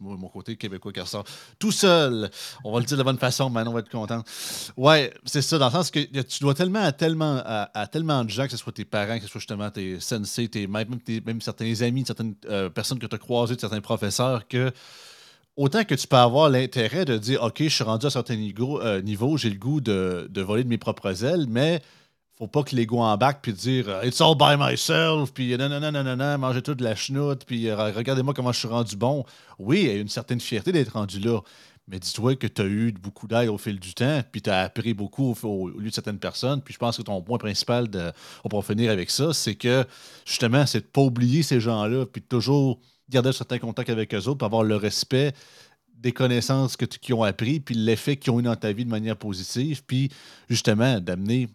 mon 0.01 0.29
côté 0.29 0.57
québécois 0.57 0.93
qui 0.93 1.01
ressort. 1.01 1.25
Tout 1.59 1.73
seul. 1.73 2.31
On 2.65 2.73
va 2.73 2.81
le 2.81 2.85
dire 2.85 2.97
de 2.97 3.03
la 3.03 3.05
bonne 3.05 3.19
façon, 3.19 3.51
maintenant 3.51 3.71
on 3.71 3.75
va 3.75 3.81
être 3.81 3.91
content. 3.91 4.23
Ouais, 4.77 5.13
c'est 5.25 5.43
ça, 5.43 5.59
dans 5.59 5.67
le 5.67 5.73
sens 5.73 5.91
que 5.91 6.01
tu 6.01 6.41
dois 6.41 6.55
tellement 6.55 6.83
à 6.83 6.93
tellement, 6.93 7.43
à, 7.45 7.87
tellement 7.87 8.25
de 8.25 8.31
gens, 8.31 8.45
que 8.45 8.51
ce 8.51 8.57
soit 8.57 8.73
tes 8.73 8.85
parents, 8.85 9.17
que 9.17 9.25
ce 9.25 9.29
soit 9.29 9.41
justement 9.41 9.71
tes 9.71 10.01
sensei, 10.01 10.49
tes 10.49 10.67
même, 10.67 10.99
même 11.27 11.41
certains 11.41 11.83
amis, 11.83 12.05
certaines 12.07 12.35
euh, 12.49 12.69
personnes 12.71 12.99
que 12.99 13.07
tu 13.07 13.15
as 13.15 13.19
croisées, 13.19 13.57
certains 13.59 13.81
professeurs, 13.81 14.49
que 14.49 14.73
autant 15.57 15.85
que 15.85 15.95
tu 15.95 16.07
peux 16.07 16.17
avoir 16.17 16.49
l'intérêt 16.49 17.05
de 17.05 17.19
dire 17.19 17.43
OK, 17.43 17.57
je 17.59 17.69
suis 17.69 17.85
rendu 17.85 18.07
à 18.07 18.09
un 18.09 18.11
certain 18.11 18.37
niveau, 18.37 18.83
niveau 19.03 19.37
j'ai 19.37 19.51
le 19.51 19.59
goût 19.59 19.81
de, 19.81 20.27
de, 20.31 20.43
voler 20.43 20.65
de 20.65 20.69
mes 20.69 20.79
propres 20.79 21.25
ailes, 21.25 21.47
mais 21.49 21.83
faut 22.40 22.48
pas 22.48 22.62
que 22.62 22.74
l'ego 22.74 23.00
embarque 23.00 23.42
puis 23.42 23.53
dire 23.53 23.88
euh, 23.88 24.03
It's 24.03 24.20
all 24.22 24.35
by 24.35 24.57
myself, 24.59 25.31
puis 25.33 25.57
non, 25.59 25.68
non, 25.68 25.79
non, 25.79 25.92
non, 25.92 26.03
non, 26.03 26.16
non, 26.16 26.38
mangez 26.38 26.62
tout 26.62 26.74
de 26.74 26.83
la 26.83 26.94
chenoute, 26.94 27.44
puis 27.44 27.68
euh, 27.68 27.92
regardez-moi 27.92 28.33
comment 28.33 28.50
je 28.50 28.61
suis 28.61 28.68
rendu 28.68 28.96
bon. 28.96 29.24
Oui, 29.59 29.81
il 29.83 29.87
y 29.87 29.90
a 29.90 29.94
une 29.96 30.09
certaine 30.09 30.40
fierté 30.40 30.72
d'être 30.72 30.94
rendu 30.94 31.20
là. 31.20 31.40
Mais 31.87 31.98
dis-toi 31.98 32.37
que 32.37 32.46
tu 32.46 32.62
as 32.62 32.64
eu 32.64 32.92
beaucoup 32.92 33.26
d'aide 33.26 33.50
au 33.50 33.59
fil 33.59 33.79
du 33.79 33.92
temps, 33.92 34.22
puis 34.33 34.40
tu 34.40 34.48
as 34.48 34.62
appris 34.62 34.94
beaucoup 34.94 35.37
au, 35.42 35.68
lieu 35.68 35.90
de 35.90 35.94
certaines 35.94 36.18
personnes. 36.18 36.62
Puis 36.62 36.72
je 36.72 36.79
pense 36.79 36.96
que 36.96 37.03
ton 37.03 37.20
point 37.20 37.37
principal, 37.37 37.88
on 38.44 38.48
pourra 38.48 38.62
finir 38.62 38.90
avec 38.90 39.11
ça, 39.11 39.35
c'est 39.35 39.57
que 39.57 39.85
justement, 40.24 40.64
c'est 40.66 40.81
de 40.81 40.87
pas 40.87 41.03
oublier 41.03 41.42
ces 41.42 41.61
gens-là, 41.61 42.07
puis 42.07 42.22
toujours 42.22 42.79
garder 43.11 43.31
un 43.31 43.33
certain 43.33 43.59
contact 43.59 43.90
avec 43.90 44.14
eux 44.14 44.29
autres, 44.29 44.38
pour 44.38 44.46
avoir 44.46 44.62
le 44.62 44.76
respect 44.76 45.35
des 45.94 46.12
connaissances 46.12 46.76
qu'ils 46.76 47.14
ont 47.14 47.24
appris, 47.24 47.61
puis 47.61 47.74
l'effet 47.74 48.16
qu'ils 48.16 48.33
ont 48.33 48.40
eu 48.40 48.44
dans 48.44 48.57
ta 48.57 48.72
vie 48.72 48.85
de 48.85 48.90
manière 48.90 49.16
positive, 49.16 49.83
puis 49.85 50.11
justement 50.48 51.00
d'amener 51.00 51.48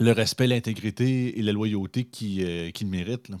le 0.00 0.12
respect, 0.12 0.46
l'intégrité 0.46 1.38
et 1.38 1.42
la 1.42 1.52
loyauté 1.52 2.04
qui, 2.04 2.42
euh, 2.42 2.70
méritent. 2.86 3.28
Là. 3.28 3.36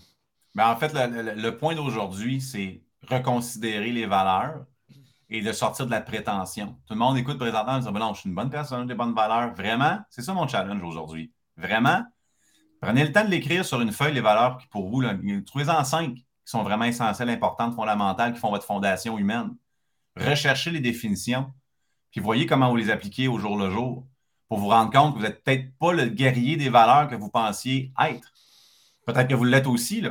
Ben, 0.54 0.70
en 0.70 0.76
fait, 0.76 0.92
le, 0.94 1.50
point 1.56 1.74
d'aujourd'hui, 1.74 2.40
c'est 2.40 2.82
reconsidérer 3.08 3.92
les 3.92 4.06
valeurs 4.06 4.66
et 5.30 5.40
de 5.40 5.52
sortir 5.52 5.86
de 5.86 5.90
la 5.90 6.02
prétention. 6.02 6.76
Tout 6.86 6.94
le 6.94 6.98
monde 6.98 7.16
écoute 7.16 7.38
présentement 7.38 7.72
en 7.72 7.78
disant 7.78 7.92
ben 7.92 8.00
non, 8.00 8.14
je 8.14 8.20
suis 8.20 8.28
une 8.28 8.34
bonne 8.34 8.50
personne, 8.50 8.82
j'ai 8.82 8.88
des 8.88 8.94
bonnes 8.94 9.14
valeurs. 9.14 9.54
Vraiment, 9.54 10.00
c'est 10.10 10.22
ça 10.22 10.34
mon 10.34 10.46
challenge 10.46 10.82
aujourd'hui. 10.82 11.32
Vraiment, 11.56 12.02
prenez 12.80 13.04
le 13.04 13.12
temps 13.12 13.24
de 13.24 13.30
l'écrire 13.30 13.64
sur 13.64 13.80
une 13.80 13.92
feuille, 13.92 14.12
les 14.12 14.20
valeurs 14.20 14.58
qui 14.58 14.66
pour 14.66 14.90
vous, 14.90 15.02
trouvez-en 15.46 15.82
cinq 15.84 16.14
qui 16.14 16.26
sont 16.44 16.62
vraiment 16.62 16.84
essentielles, 16.84 17.30
importantes, 17.30 17.74
fondamentales, 17.74 18.34
qui 18.34 18.40
font 18.40 18.50
votre 18.50 18.66
fondation 18.66 19.16
humaine. 19.18 19.54
Recherchez 20.16 20.72
les 20.72 20.80
définitions, 20.80 21.52
puis 22.10 22.20
voyez 22.20 22.44
comment 22.44 22.68
vous 22.68 22.76
les 22.76 22.90
appliquez 22.90 23.28
au 23.28 23.38
jour 23.38 23.56
le 23.56 23.70
jour 23.70 24.09
pour 24.50 24.58
vous 24.58 24.68
rendre 24.68 24.90
compte 24.90 25.14
que 25.14 25.20
vous 25.20 25.24
n'êtes 25.24 25.44
peut-être 25.44 25.78
pas 25.78 25.92
le 25.92 26.06
guerrier 26.06 26.56
des 26.56 26.70
valeurs 26.70 27.08
que 27.08 27.14
vous 27.14 27.30
pensiez 27.30 27.92
être. 28.04 28.32
Peut-être 29.06 29.28
que 29.28 29.34
vous 29.34 29.44
l'êtes 29.44 29.68
aussi. 29.68 30.02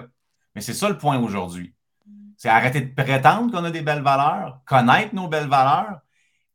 Mais 0.55 0.61
c'est 0.61 0.73
ça 0.73 0.87
le 0.87 0.97
point 0.97 1.19
aujourd'hui. 1.19 1.75
C'est 2.37 2.47
arrêter 2.47 2.79
de 2.79 2.95
prétendre 2.95 3.51
qu'on 3.51 3.65
a 3.65 3.69
des 3.69 3.81
belles 3.81 4.01
valeurs, 4.01 4.61
connaître 4.65 5.13
nos 5.13 5.27
belles 5.27 5.49
valeurs 5.49 5.99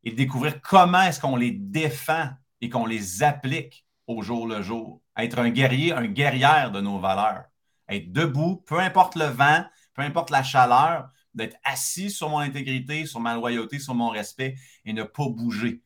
et 0.03 0.12
découvrir 0.12 0.62
comment 0.62 1.03
est-ce 1.03 1.20
qu'on 1.20 1.37
les 1.37 1.51
défend 1.51 2.31
et 2.62 2.70
qu'on 2.70 2.87
les 2.87 3.23
applique 3.23 3.85
au 4.07 4.23
jour 4.23 4.47
le 4.47 4.62
jour. 4.62 5.03
Être 5.18 5.38
un 5.38 5.51
guerrier, 5.51 5.92
un 5.92 6.07
guerrière 6.07 6.73
de 6.73 6.81
nos 6.81 6.99
valeurs. 6.99 7.44
Être 7.90 8.11
debout, 8.11 8.64
peu 8.66 8.81
importe 8.81 9.14
le 9.14 9.27
vent, 9.27 9.62
peu 9.92 10.01
importe 10.01 10.31
la 10.31 10.42
chaleur, 10.42 11.11
d'être 11.35 11.59
assis 11.64 12.11
sur 12.11 12.31
mon 12.31 12.38
intégrité, 12.38 13.05
sur 13.05 13.20
ma 13.20 13.35
loyauté, 13.35 13.79
sur 13.79 13.94
mon 13.94 14.09
respect 14.09 14.57
et 14.87 14.94
ne 14.94 15.03
pas 15.03 15.29
bouger. 15.29 15.83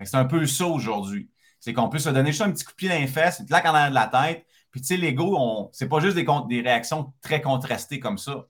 C'est 0.00 0.16
un 0.16 0.26
peu 0.26 0.46
ça 0.46 0.66
aujourd'hui 0.66 1.29
c'est 1.60 1.72
qu'on 1.72 1.88
peut 1.88 1.98
se 1.98 2.08
donner 2.08 2.30
juste 2.30 2.42
un 2.42 2.50
petit 2.50 2.64
coup 2.64 2.72
de 2.72 2.76
pied 2.76 2.88
dans 2.88 2.98
les 2.98 3.06
fesses, 3.06 3.38
une 3.40 3.46
claque 3.46 3.66
en 3.66 3.74
arrière 3.74 3.90
de 3.90 3.94
la 3.94 4.06
tête. 4.06 4.46
Puis, 4.70 4.80
tu 4.80 4.88
sais, 4.88 4.96
l'ego, 4.96 5.70
c'est 5.72 5.88
pas 5.88 6.00
juste 6.00 6.16
des, 6.16 6.26
des 6.48 6.60
réactions 6.60 7.12
très 7.22 7.40
contrastées 7.40 8.00
comme 8.00 8.18
ça. 8.18 8.46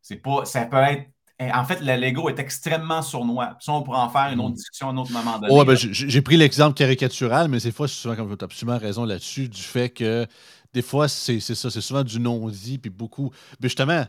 C'est 0.00 0.16
pas, 0.16 0.44
ça 0.44 0.66
peut 0.66 0.76
être 0.76 1.08
eh, 1.40 1.50
en 1.52 1.64
fait, 1.64 1.80
l'ego 1.80 2.28
est 2.28 2.38
extrêmement 2.38 3.02
sournois. 3.02 3.56
Ça, 3.60 3.72
on 3.72 3.82
pourrait 3.82 3.98
en 3.98 4.08
faire 4.08 4.30
une 4.32 4.38
autre 4.38 4.50
mm. 4.50 4.54
discussion 4.54 4.88
à 4.88 4.92
un 4.92 4.96
autre 4.96 5.10
moment 5.10 5.38
donné. 5.38 5.52
Ouais, 5.52 5.64
ben, 5.64 5.74
j'ai 5.74 6.22
pris 6.22 6.36
l'exemple 6.36 6.74
caricatural, 6.74 7.48
mais 7.48 7.58
des 7.58 7.72
fois, 7.72 7.88
souvent, 7.88 8.14
comme 8.14 8.36
tu 8.36 8.44
as 8.44 8.44
absolument 8.44 8.78
raison 8.78 9.04
là-dessus, 9.04 9.48
du 9.48 9.62
fait 9.62 9.90
que 9.90 10.26
des 10.72 10.82
fois, 10.82 11.08
c'est 11.08 11.40
ça, 11.40 11.70
c'est 11.70 11.80
souvent 11.80 12.04
du 12.04 12.20
non-dit, 12.20 12.78
puis 12.78 12.90
beaucoup. 12.90 13.30
Mais 13.60 13.68
justement, 13.68 14.04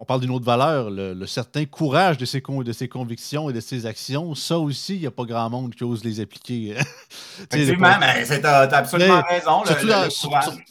on 0.00 0.04
parle 0.04 0.20
d'une 0.20 0.30
autre 0.30 0.44
valeur, 0.44 0.90
le, 0.90 1.26
certain 1.26 1.64
courage 1.64 2.18
de 2.18 2.24
ses, 2.24 2.40
de 2.40 2.72
ses 2.72 2.88
convictions 2.88 3.50
et 3.50 3.52
de 3.52 3.60
ses 3.60 3.84
actions. 3.84 4.34
Ça 4.34 4.58
aussi, 4.58 4.94
il 4.94 5.00
n'y 5.00 5.06
a 5.06 5.10
pas 5.10 5.24
grand 5.24 5.50
monde 5.50 5.74
qui 5.74 5.82
ose 5.84 6.04
les 6.04 6.20
appliquer. 6.20 6.76
Effectivement, 7.52 7.96
mais 7.98 8.24
tu 8.24 8.46
as, 8.46 8.60
absolument 8.60 9.22
raison. 9.28 9.64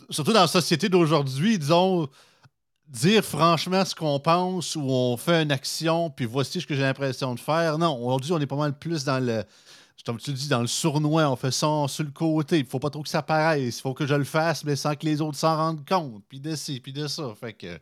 surtout, 0.09 0.33
dans, 0.33 0.41
la 0.41 0.47
société 0.47 0.87
d'aujourd'hui, 0.87 1.59
disons, 1.59 2.07
dire 2.87 3.21
franchement 3.23 3.83
ce 3.83 3.93
qu'on 3.93 4.19
pense 4.19 4.77
ou 4.77 4.85
on 4.89 5.17
fait 5.17 5.43
une 5.43 5.51
action, 5.51 6.09
puis 6.09 6.25
voici 6.25 6.61
ce 6.61 6.67
que 6.67 6.73
j'ai 6.73 6.83
l'impression 6.83 7.35
de 7.35 7.39
faire. 7.39 7.77
Non, 7.77 8.01
aujourd'hui, 8.01 8.31
on 8.31 8.39
est 8.39 8.47
pas 8.47 8.55
mal 8.55 8.77
plus 8.77 9.03
dans 9.03 9.19
le 9.19 9.43
comme 10.05 10.17
tu 10.17 10.31
dis, 10.31 10.47
dans 10.47 10.61
le 10.61 10.67
sournois, 10.67 11.29
on 11.29 11.35
fait 11.35 11.51
ça 11.51 11.85
sur 11.87 12.03
le 12.03 12.11
côté. 12.11 12.59
Il 12.59 12.65
faut 12.65 12.79
pas 12.79 12.89
trop 12.89 13.03
que 13.03 13.09
ça 13.09 13.21
paraisse. 13.21 13.79
Il 13.79 13.81
faut 13.81 13.93
que 13.93 14.05
je 14.05 14.15
le 14.15 14.23
fasse, 14.23 14.63
mais 14.63 14.75
sans 14.75 14.95
que 14.95 15.05
les 15.05 15.21
autres 15.21 15.37
s'en 15.37 15.55
rendent 15.55 15.87
compte. 15.87 16.23
Puis 16.29 16.39
de 16.39 16.55
ci, 16.55 16.79
puis 16.79 16.93
de 16.93 17.07
ça. 17.07 17.33
Fait 17.39 17.53
que. 17.53 17.79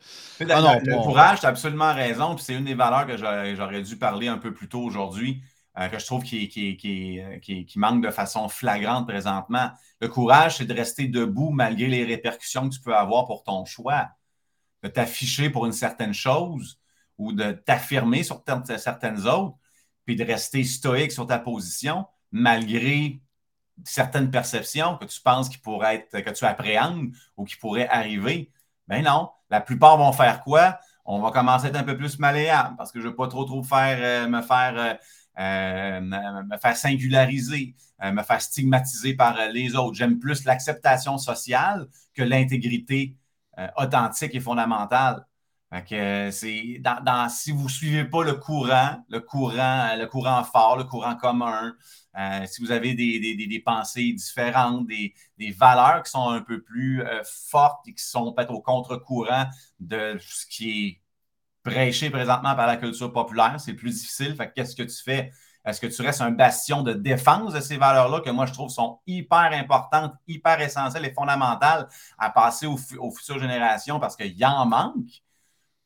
Ah 0.50 0.80
le, 0.84 1.04
courage, 1.04 1.42
tu 1.42 1.46
as 1.46 1.50
absolument 1.50 1.94
raison. 1.94 2.36
Puis 2.36 2.46
c'est 2.46 2.56
une 2.56 2.66
des 2.66 2.74
valeurs 2.74 3.06
que 3.06 3.18
j'aurais 3.18 3.82
dû 3.82 3.98
parler 3.98 4.28
un 4.28 4.38
peu 4.38 4.54
plus 4.54 4.70
tôt 4.70 4.82
aujourd'hui, 4.82 5.42
euh, 5.78 5.88
que 5.88 6.00
je 6.00 6.06
trouve 6.06 6.24
qui, 6.24 6.48
qui, 6.48 6.78
qui, 6.78 7.66
qui, 7.66 7.80
manque 7.80 8.04
de 8.04 8.12
façon 8.12 8.48
flagrante 8.50 9.08
présentement. 9.08 9.70
Le 10.00 10.08
courage, 10.08 10.58
c'est 10.58 10.66
de 10.66 10.74
rester 10.74 11.08
debout 11.08 11.52
malgré 11.52 11.88
les 11.88 12.06
répercussions 12.06 12.70
que 12.70 12.74
tu 12.74 12.82
peux 12.82 12.96
avoir 12.96 13.26
pour 13.26 13.44
ton 13.44 13.66
choix. 13.66 14.10
De 14.84 14.90
t'afficher 14.90 15.50
pour 15.50 15.66
une 15.66 15.74
certaine 15.74 16.14
chose 16.14 16.80
ou 17.18 17.34
de 17.34 17.52
t'affirmer 17.52 18.24
sur 18.24 18.44
certaines 18.78 19.28
autres, 19.28 19.56
puis 20.06 20.16
de 20.16 20.24
rester 20.24 20.64
stoïque 20.64 21.12
sur 21.12 21.28
ta 21.28 21.40
position 21.40 22.06
malgré 22.32 23.22
certaines 23.84 24.32
perceptions 24.32 24.98
que 24.98 25.06
tu 25.06 25.22
penses 25.22 25.50
qui 25.50 25.58
pourraient 25.58 26.08
être, 26.12 26.22
que 26.22 26.30
tu 26.30 26.46
appréhendes 26.46 27.12
ou 27.38 27.44
qui 27.46 27.56
pourraient 27.58 27.90
arriver. 27.90 28.52
Ben 28.88 29.04
non, 29.04 29.30
la 29.50 29.62
plupart 29.62 29.98
vont 29.98 30.14
faire 30.14 30.44
quoi? 30.44 30.80
On 31.06 31.20
va 31.20 31.32
commencer 31.32 31.68
à 31.68 31.70
être 31.70 31.76
un 31.76 31.84
peu 31.84 31.98
plus 31.98 32.18
malléable 32.20 32.76
parce 32.78 32.92
que 32.92 33.00
je 33.00 33.06
ne 33.06 33.10
veux 33.12 33.16
pas 33.16 33.28
trop 33.28 33.46
trop 33.46 33.64
faire, 33.64 33.98
euh, 34.00 34.28
me 34.28 34.42
faire 34.42 34.74
euh, 34.78 34.94
euh, 35.38 36.02
me 36.02 36.58
faire 36.58 36.78
singulariser, 36.78 37.76
me 38.02 38.24
faire 38.24 38.42
stigmatiser 38.42 39.16
par 39.16 39.38
les 39.50 39.76
autres. 39.76 39.96
J'aime 39.96 40.18
plus 40.18 40.46
l'acceptation 40.46 41.18
sociale 41.18 41.88
que 42.14 42.24
l'intégrité 42.24 43.18
authentique 43.78 44.34
et 44.34 44.40
fondamentale. 44.40 45.26
Que 45.82 46.30
c'est 46.32 46.80
dans, 46.80 47.30
si 47.30 47.52
vous 47.52 47.64
ne 47.64 47.70
suivez 47.70 48.06
pas 48.06 48.24
le 48.24 48.34
courant, 48.34 49.04
le 49.10 49.20
courant, 49.20 49.96
le 49.96 50.06
courant 50.06 50.44
fort, 50.44 50.78
le 50.78 50.84
courant 50.84 51.16
commun, 51.16 51.74
euh, 52.18 52.46
si 52.46 52.62
vous 52.62 52.72
avez 52.72 52.94
des, 52.94 53.62
pensées 53.66 54.14
différentes, 54.14 54.88
des, 54.88 55.14
valeurs 55.58 56.04
qui 56.04 56.12
sont 56.12 56.30
un 56.30 56.42
peu 56.42 56.62
plus 56.62 57.02
euh, 57.04 57.22
fortes 57.26 57.88
et 57.88 57.94
qui 57.94 58.04
sont 58.04 58.34
peut-être 58.34 58.52
au 58.52 58.62
contre-courant 58.62 59.46
de 59.80 60.18
ce 60.20 60.46
qui 60.46 60.88
est 60.88 61.02
prêché 61.64 62.10
présentement 62.10 62.56
par 62.56 62.68
la 62.68 62.78
culture 62.78 63.12
populaire, 63.12 63.56
c'est 63.60 63.74
plus 63.74 64.00
difficile. 64.00 64.36
Fait 64.36 64.52
qu'est-ce 64.54 64.76
que 64.76 64.84
tu 64.84 65.04
fais? 65.04 65.32
Est-ce 65.66 65.82
que 65.82 65.88
tu 65.88 66.02
restes 66.04 66.22
un 66.22 66.32
bastion 66.32 66.84
de 66.84 66.94
défense 66.94 67.54
de 67.54 67.60
ces 67.60 67.78
valeurs-là 67.78 68.22
que 68.22 68.30
moi 68.30 68.46
je 68.46 68.54
trouve 68.54 68.70
sont 68.70 69.00
hyper 69.08 69.52
importantes, 69.52 70.14
hyper 70.28 70.62
essentielles 70.62 71.06
et 71.06 71.14
fondamentales 71.14 71.88
à 72.20 72.30
passer 72.30 72.68
aux, 72.68 72.78
futures 72.78 73.40
générations 73.40 74.00
parce 74.00 74.16
qu'il 74.16 74.38
y 74.38 74.46
en 74.46 74.66
manque? 74.66 75.24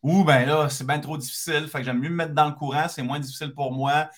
Ou 0.01 0.23
bien 0.23 0.45
là, 0.45 0.69
c'est 0.69 0.87
bien 0.87 0.99
trop 0.99 1.17
difficile, 1.17 1.67
fait 1.67 1.79
que 1.79 1.83
j'aime 1.83 1.99
mieux 1.99 2.09
me 2.09 2.15
mettre 2.15 2.33
dans 2.33 2.47
le 2.47 2.53
courant, 2.53 2.87
c'est 2.87 3.03
moins 3.03 3.19
difficile 3.19 3.53
pour 3.53 3.71
moi. 3.71 4.09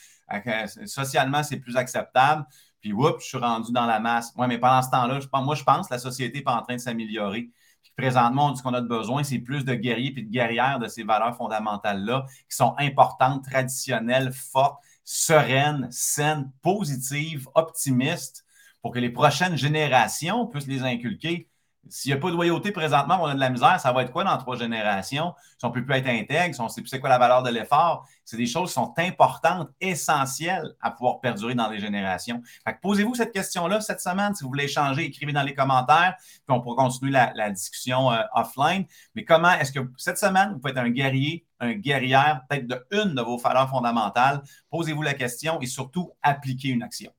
Socialement, 0.86 1.44
c'est 1.44 1.58
plus 1.58 1.76
acceptable. 1.76 2.46
Puis, 2.82 2.94
oups, 2.94 3.24
je 3.24 3.28
suis 3.28 3.38
rendu 3.38 3.72
dans 3.72 3.86
la 3.86 4.00
masse. 4.00 4.34
Oui, 4.38 4.48
mais 4.48 4.58
pendant 4.58 4.82
ce 4.82 4.90
temps-là, 4.90 5.20
moi, 5.44 5.56
je 5.56 5.64
pense 5.64 5.88
que 5.88 5.94
la 5.94 6.00
société 6.00 6.40
n'est 6.40 6.44
pas 6.44 6.56
en 6.56 6.62
train 6.64 6.76
de 6.76 6.82
s'améliorer. 6.82 7.52
présentement, 7.96 8.56
ce 8.56 8.64
qu'on 8.64 8.74
a 8.74 8.82
besoin, 8.82 9.24
c'est 9.24 9.40
plus 9.40 9.66
de 9.66 9.76
guerriers 9.76 10.14
et 10.18 10.22
de 10.24 10.30
guerrières 10.30 10.80
de 10.80 10.88
ces 10.88 11.04
valeurs 11.04 11.36
fondamentales-là 11.36 12.26
qui 12.50 12.56
sont 12.56 12.74
importantes, 12.80 13.44
traditionnelles, 13.44 14.32
fortes, 14.34 14.82
sereines, 15.04 15.88
saines, 15.92 16.52
positives, 16.62 17.48
optimistes 17.54 18.46
pour 18.82 18.92
que 18.92 19.00
les 19.00 19.10
prochaines 19.12 19.58
générations 19.58 20.48
puissent 20.48 20.68
les 20.68 20.84
inculquer. 20.84 21.51
S'il 21.90 22.12
n'y 22.12 22.18
a 22.18 22.22
pas 22.22 22.30
de 22.30 22.36
loyauté 22.36 22.72
présentement, 22.72 23.18
on 23.22 23.26
a 23.26 23.34
de 23.34 23.40
la 23.40 23.50
misère, 23.50 23.80
ça 23.80 23.92
va 23.92 24.04
être 24.04 24.12
quoi 24.12 24.24
dans 24.24 24.38
trois 24.38 24.56
générations? 24.56 25.34
Si 25.58 25.66
on 25.66 25.70
ne 25.70 25.74
peut 25.74 25.84
plus 25.84 25.96
être 25.96 26.08
intègre, 26.08 26.54
si 26.54 26.62
on 26.62 26.66
ne 26.66 26.70
sait 26.70 26.82
plus 26.82 26.90
c'est 26.90 27.00
quoi 27.00 27.10
la 27.10 27.18
valeur 27.18 27.44
de 27.44 27.50
l'effort, 27.50 28.08
c'est 28.24 28.38
des 28.38 28.46
choses 28.46 28.70
qui 28.70 28.76
sont 28.76 28.94
importantes, 28.98 29.70
essentielles 29.82 30.74
à 30.80 30.92
pouvoir 30.92 31.20
perdurer 31.20 31.56
dans 31.56 31.70
les 31.70 31.80
générations. 31.80 32.42
posez-vous 32.82 33.16
cette 33.16 33.34
question-là 33.34 33.82
cette 33.82 34.00
semaine. 34.00 34.36
Si 34.36 34.44
vous 34.44 34.50
voulez 34.50 34.66
échanger, 34.66 35.06
écrivez 35.06 35.34
dans 35.34 35.42
les 35.42 35.56
commentaires, 35.56 36.16
puis 36.18 36.44
on 36.50 36.62
pourra 36.62 36.84
continuer 36.84 37.12
la, 37.12 37.50
discussion 37.50 38.12
euh, 38.12 38.22
offline. 38.34 38.86
Mais 39.16 39.26
comment 39.26 39.52
est-ce 39.52 39.72
que 39.72 39.80
cette 39.98 40.18
semaine, 40.18 40.54
vous 40.54 40.60
pouvez 40.60 40.72
être 40.72 40.78
un 40.78 40.90
guerrier, 40.90 41.46
un 41.60 41.74
guerrière, 41.74 42.42
peut-être 42.48 42.68
de 42.68 42.86
une 42.92 43.16
de 43.16 43.22
vos 43.22 43.38
valeurs 43.38 43.70
fondamentales? 43.70 44.42
Posez-vous 44.70 45.02
la 45.02 45.14
question 45.14 45.60
et 45.60 45.66
surtout 45.66 46.14
appliquez 46.22 46.70
une 46.70 46.84
action. 46.84 47.12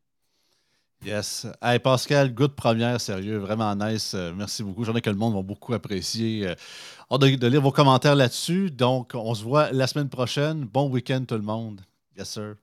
Yes. 1.04 1.46
Hey 1.60 1.80
Pascal, 1.80 2.32
good 2.32 2.54
première, 2.54 3.00
sérieux, 3.00 3.38
vraiment 3.38 3.74
nice. 3.74 4.14
Euh, 4.14 4.32
merci 4.36 4.62
beaucoup. 4.62 4.84
J'en 4.84 4.94
ai 4.94 5.00
que 5.00 5.10
le 5.10 5.16
monde 5.16 5.34
va 5.34 5.42
beaucoup 5.42 5.74
apprécier. 5.74 6.46
Euh, 6.46 6.54
hâte 7.10 7.20
de, 7.22 7.46
lire 7.48 7.60
vos 7.60 7.72
commentaires 7.72 8.14
là-dessus. 8.14 8.70
Donc, 8.70 9.10
on 9.14 9.34
se 9.34 9.42
voit 9.42 9.72
la 9.72 9.88
semaine 9.88 10.08
prochaine. 10.08 10.64
Bon 10.64 10.88
week-end, 10.88 11.24
tout 11.26 11.34
le 11.34 11.42
monde. 11.42 11.80
Yes, 12.16 12.28
sir. 12.30 12.54